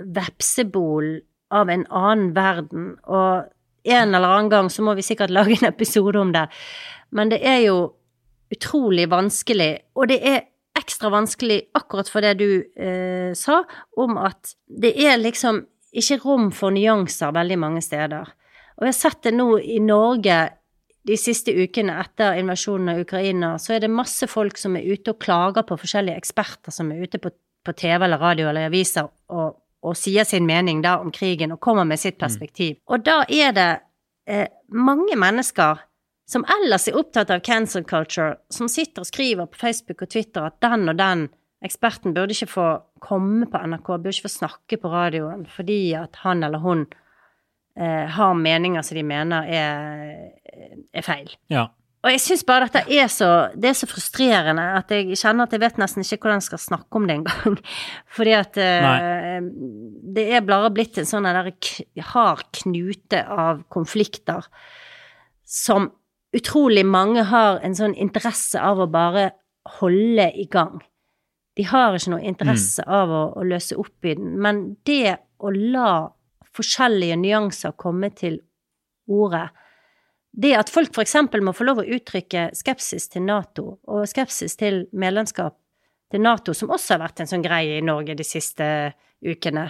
vepsebol 0.00 1.18
av 1.54 1.68
en 1.70 1.84
annen 1.92 2.32
verden, 2.34 2.94
og 3.04 3.52
en 3.84 4.16
eller 4.16 4.38
annen 4.38 4.50
gang 4.50 4.72
så 4.72 4.82
må 4.82 4.96
vi 4.96 5.04
sikkert 5.04 5.34
lage 5.34 5.58
en 5.58 5.68
episode 5.68 6.18
om 6.18 6.32
det, 6.34 6.48
men 7.14 7.30
det 7.30 7.42
er 7.46 7.60
jo 7.66 7.78
utrolig 8.54 9.06
vanskelig, 9.12 9.72
og 9.94 10.08
det 10.08 10.18
er 10.24 10.42
ekstra 10.84 11.10
vanskelig 11.12 11.62
akkurat 11.74 12.10
for 12.12 12.24
det 12.24 12.36
du 12.38 12.48
eh, 12.76 13.32
sa, 13.36 13.62
om 13.96 14.18
at 14.20 14.54
det 14.68 14.94
er 15.00 15.18
liksom 15.20 15.64
ikke 15.94 16.20
rom 16.24 16.50
for 16.54 16.74
nyanser 16.74 17.34
veldig 17.34 17.58
mange 17.60 17.82
steder. 17.84 18.30
Og 18.76 18.86
jeg 18.86 18.92
har 18.92 18.98
sett 18.98 19.24
det 19.26 19.34
nå 19.36 19.48
i 19.58 19.78
Norge 19.82 20.38
de 21.04 21.16
siste 21.20 21.52
ukene 21.52 21.98
etter 22.00 22.38
invasjonen 22.40 22.94
av 22.94 23.02
Ukraina, 23.04 23.54
så 23.60 23.76
er 23.76 23.84
det 23.84 23.92
masse 23.92 24.26
folk 24.30 24.58
som 24.58 24.76
er 24.78 24.86
ute 24.88 25.12
og 25.12 25.20
klager 25.22 25.66
på 25.66 25.76
forskjellige 25.82 26.16
eksperter 26.22 26.72
som 26.74 26.90
er 26.92 27.04
ute 27.04 27.20
på, 27.20 27.30
på 27.64 27.74
TV 27.76 28.06
eller 28.06 28.22
radio 28.22 28.48
eller 28.48 28.70
aviser 28.70 29.10
og, 29.28 29.58
og, 29.84 29.96
sier 30.00 30.24
sin 30.24 30.48
mening 30.48 30.80
da 30.84 30.96
om 31.02 31.12
krigen 31.12 31.52
og 31.52 31.60
kommer 31.60 31.84
med 31.84 32.00
sitt 32.00 32.16
perspektiv. 32.18 32.78
Mm. 32.78 32.84
Og 32.88 33.04
da 33.04 33.18
er 33.28 33.52
det 33.56 33.70
eh, 34.26 34.48
mange 34.72 35.18
mennesker 35.20 35.84
som 36.28 36.44
ellers 36.56 36.88
er 36.88 36.96
opptatt 36.98 37.30
av 37.32 37.42
cancel 37.44 37.84
culture, 37.84 38.38
som 38.52 38.68
sitter 38.70 39.04
og 39.04 39.10
skriver 39.10 39.48
på 39.50 39.60
Facebook 39.60 40.06
og 40.06 40.12
Twitter 40.14 40.48
at 40.48 40.60
den 40.64 40.88
og 40.88 40.98
den 41.00 41.28
eksperten 41.64 42.14
burde 42.16 42.36
ikke 42.36 42.52
få 42.52 42.66
komme 43.04 43.48
på 43.50 43.60
NRK, 43.60 43.86
burde 43.86 44.12
ikke 44.12 44.28
få 44.28 44.34
snakke 44.38 44.80
på 44.80 44.92
radioen 44.92 45.46
fordi 45.48 45.94
at 45.98 46.20
han 46.24 46.44
eller 46.44 46.60
hun 46.64 46.84
eh, 47.78 48.04
har 48.16 48.36
meninger 48.36 48.84
som 48.84 48.98
de 48.98 49.06
mener 49.06 49.48
er, 49.48 50.28
er 50.92 51.06
feil. 51.06 51.32
Ja. 51.52 51.68
Og 52.04 52.12
jeg 52.12 52.20
syns 52.20 52.42
bare 52.44 52.66
dette 52.68 52.82
er 52.92 53.06
så, 53.08 53.30
det 53.56 53.70
er 53.70 53.76
så 53.78 53.88
frustrerende 53.88 54.64
at 54.76 54.92
jeg 54.92 55.16
kjenner 55.16 55.46
at 55.46 55.54
jeg 55.56 55.62
vet 55.62 55.78
nesten 55.80 56.04
ikke 56.04 56.26
hvordan 56.26 56.42
jeg 56.42 56.48
skal 56.50 56.60
snakke 56.60 57.00
om 57.00 57.06
det 57.08 57.16
engang. 57.16 57.56
Fordi 58.16 58.34
at 58.36 58.60
eh, 58.60 59.38
det 60.16 60.26
er 60.36 60.44
bare 60.44 60.72
blitt 60.74 61.00
en 61.00 61.08
sånn 61.08 61.28
hard 61.30 62.44
knute 62.60 63.22
av 63.24 63.64
konflikter 63.72 64.44
som 65.48 65.88
utrolig 66.34 66.84
mange 66.86 67.24
har 67.30 67.60
en 67.64 67.76
sånn 67.76 67.94
interesse 67.94 68.60
av 68.60 68.82
å 68.82 68.90
bare 68.90 69.30
holde 69.78 70.28
i 70.34 70.46
gang. 70.50 70.80
De 71.54 71.66
har 71.68 71.94
ikke 71.94 72.14
noe 72.16 72.26
interesse 72.26 72.82
mm. 72.82 72.94
av 72.98 73.12
å, 73.14 73.24
å, 73.38 73.44
løse 73.46 73.76
opp 73.78 74.06
i 74.08 74.16
den. 74.18 74.34
Men 74.42 74.64
det 74.86 75.16
å 75.38 75.52
la 75.54 76.08
forskjellige 76.54 77.18
nyanser 77.20 77.76
komme 77.78 78.10
til 78.14 78.40
ordet 79.10 79.50
Det 80.34 80.50
at 80.58 80.70
folk 80.72 80.90
for 80.94 81.04
eksempel 81.04 81.44
må 81.46 81.52
få 81.54 81.62
lov 81.68 81.78
å 81.82 81.86
uttrykke 81.86 82.48
skepsis 82.58 83.04
til 83.12 83.22
Nato, 83.22 83.76
og 83.86 84.08
skepsis 84.10 84.56
til 84.58 84.80
medlemskap 84.90 85.54
til 86.10 86.24
Nato, 86.24 86.50
som 86.54 86.72
også 86.74 86.96
har 86.96 87.04
vært 87.04 87.22
en 87.22 87.30
sånn 87.30 87.44
greie 87.44 87.76
i 87.78 87.84
Norge 87.84 88.16
de 88.18 88.26
siste 88.26 88.66
ukene. 89.22 89.68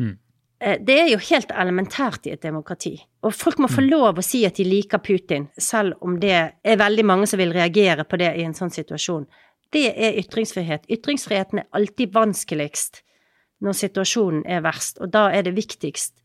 Mm. 0.00 0.14
Eh, 0.60 0.78
det 0.80 0.96
er 1.00 1.08
jo 1.08 1.20
helt 1.30 1.52
elementært 1.56 2.28
i 2.28 2.34
et 2.34 2.42
demokrati. 2.44 2.94
Og 3.24 3.34
folk 3.36 3.60
må 3.62 3.68
få 3.70 3.82
mm. 3.84 3.90
lov 3.90 4.20
å 4.20 4.24
si 4.24 4.42
at 4.48 4.60
de 4.60 4.66
liker 4.68 5.00
Putin, 5.04 5.48
selv 5.56 5.96
om 6.04 6.18
det 6.20 6.34
er 6.36 6.80
veldig 6.80 7.06
mange 7.08 7.28
som 7.30 7.40
vil 7.40 7.54
reagere 7.56 8.04
på 8.04 8.20
det 8.20 8.34
i 8.36 8.44
en 8.44 8.56
sånn 8.56 8.72
situasjon. 8.74 9.24
Det 9.72 9.86
er 9.94 10.18
ytringsfrihet. 10.20 10.88
Ytringsfriheten 10.90 11.62
er 11.62 11.70
alltid 11.76 12.12
vanskeligst 12.12 13.04
når 13.64 13.76
situasjonen 13.76 14.44
er 14.48 14.62
verst, 14.64 14.98
og 15.00 15.12
da 15.14 15.28
er 15.32 15.44
det 15.46 15.56
viktigst 15.56 16.16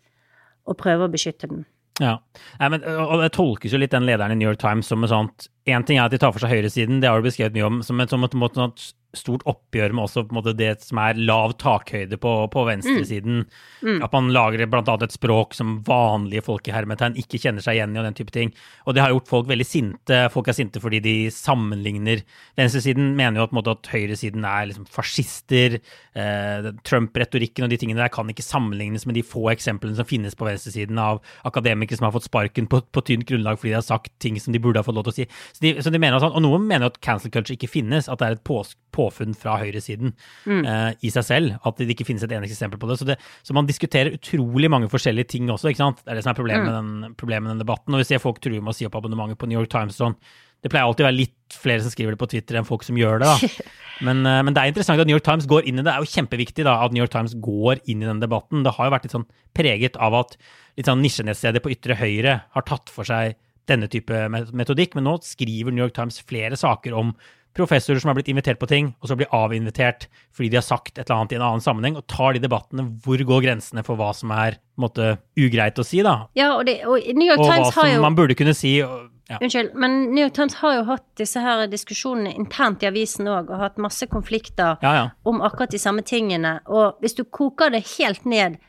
å 0.66 0.76
prøve 0.78 1.08
å 1.08 1.12
beskytte 1.12 1.50
den. 1.52 1.66
Ja, 2.02 2.18
men, 2.60 2.82
og 2.84 3.22
det 3.22 3.36
tolkes 3.36 3.72
jo 3.72 3.80
litt 3.80 3.94
den 3.94 4.08
lederen 4.08 4.34
i 4.34 4.40
New 4.40 4.50
York 4.50 4.60
Times 4.60 4.90
som 4.92 5.04
et 5.06 5.12
sånt 5.12 5.48
Én 5.66 5.86
ting 5.86 5.97
er 5.97 6.05
at 6.05 6.13
de 6.13 6.20
tar 6.22 6.34
for 6.34 6.43
seg 6.43 6.51
høyresiden, 6.53 7.01
det 7.01 7.09
har 7.09 7.22
du 7.22 7.26
beskrevet 7.26 7.55
mye 7.55 7.66
om, 7.66 7.82
som 7.86 7.99
et, 8.01 8.11
som 8.11 8.24
et, 8.26 8.36
som 8.38 8.68
et 8.68 8.86
stort 9.18 9.45
oppgjør 9.49 9.93
med 9.95 10.05
også 10.05 10.26
måte 10.36 10.53
det 10.57 10.72
som 10.84 10.99
er 11.01 11.20
lav 11.20 11.55
takhøyde 11.61 12.20
på, 12.22 12.34
på 12.51 12.66
venstresiden. 12.68 13.43
Mm. 13.82 13.89
Mm. 13.95 13.99
At 14.05 14.16
man 14.16 14.32
lager 14.36 14.66
annet 14.66 15.05
et 15.07 15.16
språk 15.16 15.55
som 15.57 15.78
vanlige 15.88 16.43
folk 16.45 16.68
i 16.68 16.74
hermetegn 16.76 17.18
ikke 17.22 17.39
kjenner 17.41 17.63
seg 17.63 17.78
igjen 17.78 17.95
i, 17.95 17.99
og 18.01 18.07
den 18.07 18.18
type 18.18 18.34
ting. 18.36 18.53
Og 18.86 18.95
det 18.95 19.03
har 19.03 19.13
gjort 19.13 19.32
folk 19.32 19.49
veldig 19.49 19.68
sinte. 19.68 20.20
Folk 20.34 20.49
er 20.51 20.57
sinte 20.57 20.82
fordi 20.84 21.01
de 21.05 21.16
sammenligner. 21.34 22.24
Venstresiden 22.59 23.13
mener 23.18 23.41
jo 23.41 23.47
at, 23.49 23.55
måte, 23.55 23.76
at 23.76 23.91
høyresiden 23.93 24.47
er 24.47 24.70
liksom 24.72 24.88
fascister. 24.91 25.80
Eh, 26.16 26.70
Trump-retorikken 26.88 27.68
og 27.68 27.74
de 27.74 27.80
tingene 27.82 28.03
der 28.03 28.13
kan 28.13 28.30
ikke 28.32 28.45
sammenlignes 28.45 29.07
med 29.07 29.20
de 29.20 29.26
få 29.26 29.47
eksemplene 29.53 29.97
som 29.97 30.07
finnes 30.09 30.38
på 30.38 30.47
venstresiden 30.47 30.99
av 31.01 31.22
akademikere 31.47 31.99
som 31.99 32.09
har 32.09 32.16
fått 32.16 32.30
sparken 32.30 32.70
på, 32.72 32.82
på 32.91 33.05
tynt 33.05 33.28
grunnlag 33.30 33.59
fordi 33.59 33.74
de 33.74 33.80
har 33.80 33.86
sagt 33.86 34.13
ting 34.24 34.39
som 34.41 34.55
de 34.55 34.61
burde 34.61 34.82
ha 34.82 34.86
fått 34.86 34.97
lov 34.97 35.07
til 35.07 35.16
å 35.16 35.18
si. 35.20 35.30
Så 35.56 35.64
de, 35.64 35.72
så 35.80 35.91
de 35.93 35.99
mener 36.01 36.20
sånn, 36.20 36.34
Og 36.36 36.43
noen 36.43 36.66
mener 36.68 36.89
at 36.89 36.97
cancel 37.03 37.32
culture 37.32 37.56
ikke 37.56 37.72
finnes, 37.72 38.10
at 38.12 38.20
det 38.20 38.28
er 38.28 38.36
et 38.36 38.43
på, 38.47 38.58
påfunn 38.95 39.36
fra 39.39 39.56
høyresiden 39.62 40.12
mm. 40.43 40.64
uh, 40.68 40.89
i 40.99 41.12
seg 41.14 41.28
selv. 41.28 41.60
At 41.64 41.80
det 41.80 41.88
ikke 41.93 42.08
finnes 42.10 42.26
et 42.26 42.34
eneste 42.36 42.58
eksempel 42.58 42.82
på 42.82 42.89
det. 42.91 42.97
Så, 42.99 43.08
det. 43.08 43.16
så, 43.45 43.56
man 43.56 43.70
diskuterer 43.70 44.18
utrolig 44.18 44.72
mange 44.72 44.91
forskjellige 44.91 45.32
ting 45.38 45.51
også. 45.53 45.72
ikke 45.72 45.84
sant? 45.84 46.03
Det 46.03 46.12
er 46.12 46.20
det 46.20 46.26
som 46.26 46.34
er 46.34 46.41
problemet, 46.41 46.68
mm. 46.68 46.72
med, 46.72 47.06
den, 47.08 47.16
problemet 47.22 47.47
med 47.47 47.56
den 47.56 47.64
debatten. 47.64 47.95
Og 47.95 48.03
vi 48.03 48.10
ser 48.10 48.24
folk 48.24 48.43
truer 48.43 48.60
med 48.60 48.74
å 48.74 48.76
si 48.76 48.89
opp 48.89 48.99
abonnementet 48.99 49.39
på 49.39 49.47
New 49.47 49.60
York 49.62 49.72
Times. 49.72 49.95
sånn, 50.01 50.18
det 50.66 50.72
pleier 50.74 50.89
alltid 50.89 51.06
å 51.06 51.10
være 51.12 51.20
litt 51.20 51.56
flere 51.62 51.86
som 51.86 51.93
skriver 51.93 52.16
det 52.16 52.20
på 52.20 52.28
Twitter 52.32 52.58
enn 52.60 52.68
folk 52.68 52.84
som 52.84 52.99
gjør 52.99 53.24
det. 53.24 53.32
da. 53.32 53.66
Men, 54.06 54.26
uh, 54.28 54.41
men, 54.43 54.51
det 54.51 54.60
er 54.60 54.74
interessant 54.74 54.99
at 54.99 55.08
New 55.08 55.16
York 55.16 55.24
Times 55.24 55.45
går 55.47 55.70
inn 55.70 55.78
i 55.78 55.80
det. 55.80 55.86
Det 55.88 55.93
er 55.93 56.03
jo 56.03 56.10
kjempeviktig 56.12 56.66
da, 56.68 56.74
at 56.84 56.91
New 56.91 56.99
York 56.99 57.14
Times 57.14 57.32
går 57.39 57.80
inn 57.88 58.01
i 58.03 58.10
den 58.10 58.20
debatten. 58.20 58.66
Det 58.66 58.74
har 58.76 58.89
jo 58.89 58.91
vært 58.91 59.06
litt 59.08 59.14
sånn 59.16 59.24
preget 59.56 59.95
av 60.03 60.18
at 60.20 60.36
litt 60.76 60.89
sånn 60.89 60.99
nisjenettstedet 60.99 61.62
på 61.64 61.72
ytre 61.72 61.95
høyre 61.95 62.34
har 62.51 62.66
tatt 62.68 62.91
for 62.91 63.08
seg 63.08 63.38
denne 63.70 63.89
type 63.91 64.28
metodikk, 64.30 64.95
men 64.97 65.07
nå 65.07 65.18
skriver 65.26 65.74
New 65.74 65.84
York 65.84 65.95
Times 65.97 66.22
flere 66.24 66.57
saker 66.59 66.95
om 66.97 67.16
professorer 67.55 68.01
som 68.03 68.11
har 68.11 68.18
blitt 68.18 68.30
invitert 68.32 68.59
på 68.59 68.68
ting, 68.70 68.91
og 68.99 69.09
så 69.09 69.16
blir 69.18 69.32
avinvitert 69.36 70.09
fordi 70.36 70.49
de 70.51 70.59
har 70.59 70.66
sagt 70.66 70.97
et 70.97 71.05
eller 71.05 71.22
annet 71.22 71.36
i 71.36 71.39
en 71.39 71.47
annen 71.47 71.63
sammenheng, 71.63 71.97
og 71.99 72.07
tar 72.11 72.36
de 72.36 72.43
debattene 72.43 72.88
hvor 73.05 73.22
går 73.32 73.45
grensene 73.47 73.84
for 73.88 73.99
hva 73.99 74.11
som 74.18 74.34
er 74.36 74.59
måte, 74.82 75.16
ugreit 75.39 75.80
å 75.80 75.86
si, 75.88 76.01
da. 76.05 76.18
Ja, 76.36 76.51
og, 76.57 76.66
det, 76.68 76.82
og 76.84 76.99
New 77.16 77.28
York 77.30 77.39
og 77.39 77.47
Times 77.47 77.72
har 77.78 77.88
jo 77.88 77.93
Og 77.93 77.93
hva 77.93 77.99
som 78.01 78.07
man 78.09 78.18
burde 78.20 78.38
kunne 78.38 78.55
si. 78.57 78.76
Og, 78.84 79.07
ja. 79.32 79.39
Unnskyld, 79.39 79.72
men 79.82 79.97
New 80.11 80.22
York 80.22 80.36
Times 80.36 80.59
har 80.59 80.76
jo 80.76 80.84
hatt 80.91 81.07
disse 81.18 81.41
her 81.41 81.63
diskusjonene 81.72 82.36
internt 82.36 82.84
i 82.84 82.91
avisen 82.91 83.32
òg, 83.32 83.49
og 83.49 83.63
hatt 83.63 83.82
masse 83.82 84.05
konflikter 84.11 84.76
ja, 84.84 84.93
ja. 84.99 85.09
om 85.24 85.39
akkurat 85.45 85.74
de 85.74 85.82
samme 85.82 86.03
tingene. 86.05 86.59
Og 86.68 86.99
hvis 87.01 87.18
du 87.18 87.24
koker 87.24 87.72
det 87.74 87.86
helt 87.95 88.28
ned 88.28 88.59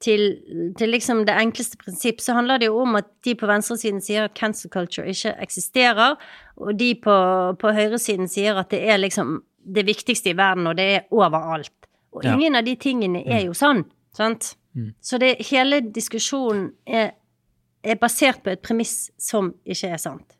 til, 0.00 0.22
til 0.78 0.92
liksom 0.94 1.24
det 1.28 1.36
enkleste 1.36 1.76
prinsipp, 1.80 2.22
så 2.24 2.34
handler 2.38 2.60
det 2.60 2.70
jo 2.70 2.78
om 2.82 2.96
at 2.96 3.08
de 3.24 3.34
på 3.36 3.48
venstresiden 3.50 4.00
sier 4.04 4.28
at 4.28 4.36
cancel 4.38 4.72
culture 4.72 5.08
ikke 5.08 5.34
eksisterer, 5.44 6.16
og 6.56 6.72
de 6.80 6.94
på, 7.04 7.16
på 7.60 7.74
høyresiden 7.76 8.28
sier 8.28 8.56
at 8.60 8.72
det 8.72 8.80
er 8.88 9.00
liksom 9.00 9.42
det 9.60 9.84
viktigste 9.86 10.32
i 10.32 10.36
verden, 10.38 10.70
og 10.70 10.78
det 10.80 10.88
er 10.94 11.06
overalt. 11.12 11.74
Og 12.16 12.24
ja. 12.24 12.34
ingen 12.34 12.56
av 12.56 12.64
de 12.66 12.74
tingene 12.80 13.22
er 13.28 13.44
jo 13.44 13.54
sånn, 13.54 13.84
sant? 14.16 14.54
Mm. 14.74 14.92
Så 15.04 15.18
det, 15.20 15.34
hele 15.50 15.82
diskusjonen 15.92 16.70
er, 16.86 17.12
er 17.84 18.00
basert 18.00 18.42
på 18.44 18.54
et 18.54 18.62
premiss 18.64 19.10
som 19.20 19.52
ikke 19.64 19.92
er 19.94 20.00
sant. 20.00 20.39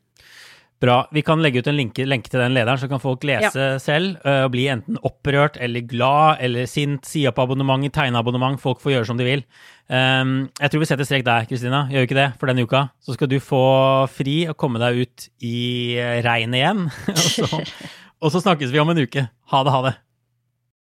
Bra. 0.81 0.97
Vi 1.13 1.21
kan 1.21 1.43
legge 1.45 1.61
ut 1.61 1.69
en 1.69 1.77
lenke, 1.77 2.07
lenke 2.09 2.31
til 2.33 2.41
den 2.41 2.55
lederen, 2.57 2.81
så 2.81 2.89
kan 2.89 3.03
folk 3.03 3.25
lese 3.29 3.67
ja. 3.75 3.81
selv 3.83 4.17
og 4.25 4.53
bli 4.55 4.65
enten 4.73 4.97
opprørt 5.05 5.59
eller 5.61 5.85
glad 5.85 6.41
eller 6.41 6.65
sint, 6.71 7.05
si 7.05 7.27
opp 7.29 7.43
abonnement, 7.43 7.85
tegne 7.93 8.17
abonnement. 8.17 8.57
Folk 8.61 8.81
får 8.81 8.95
gjøre 8.95 9.11
som 9.11 9.21
de 9.21 9.27
vil. 9.29 9.45
Um, 9.93 10.49
jeg 10.57 10.73
tror 10.73 10.81
vi 10.81 10.89
setter 10.89 11.09
strek 11.09 11.27
der, 11.27 11.45
Kristina. 11.51 11.83
Gjør 11.93 12.05
vi 12.05 12.09
ikke 12.09 12.21
det 12.21 12.29
for 12.41 12.49
denne 12.49 12.65
uka? 12.65 12.87
Så 13.05 13.17
skal 13.19 13.29
du 13.29 13.37
få 13.45 13.65
fri 14.09 14.39
og 14.49 14.57
komme 14.61 14.81
deg 14.81 15.05
ut 15.05 15.29
i 15.45 15.99
regnet 16.25 16.63
igjen. 16.63 16.87
og, 17.13 17.27
så, 17.27 17.65
og 18.17 18.33
så 18.33 18.45
snakkes 18.49 18.73
vi 18.73 18.81
om 18.81 18.95
en 18.95 19.05
uke. 19.05 19.29
Ha 19.53 19.67
det, 19.67 19.75
ha 19.77 19.83
det. 19.91 19.99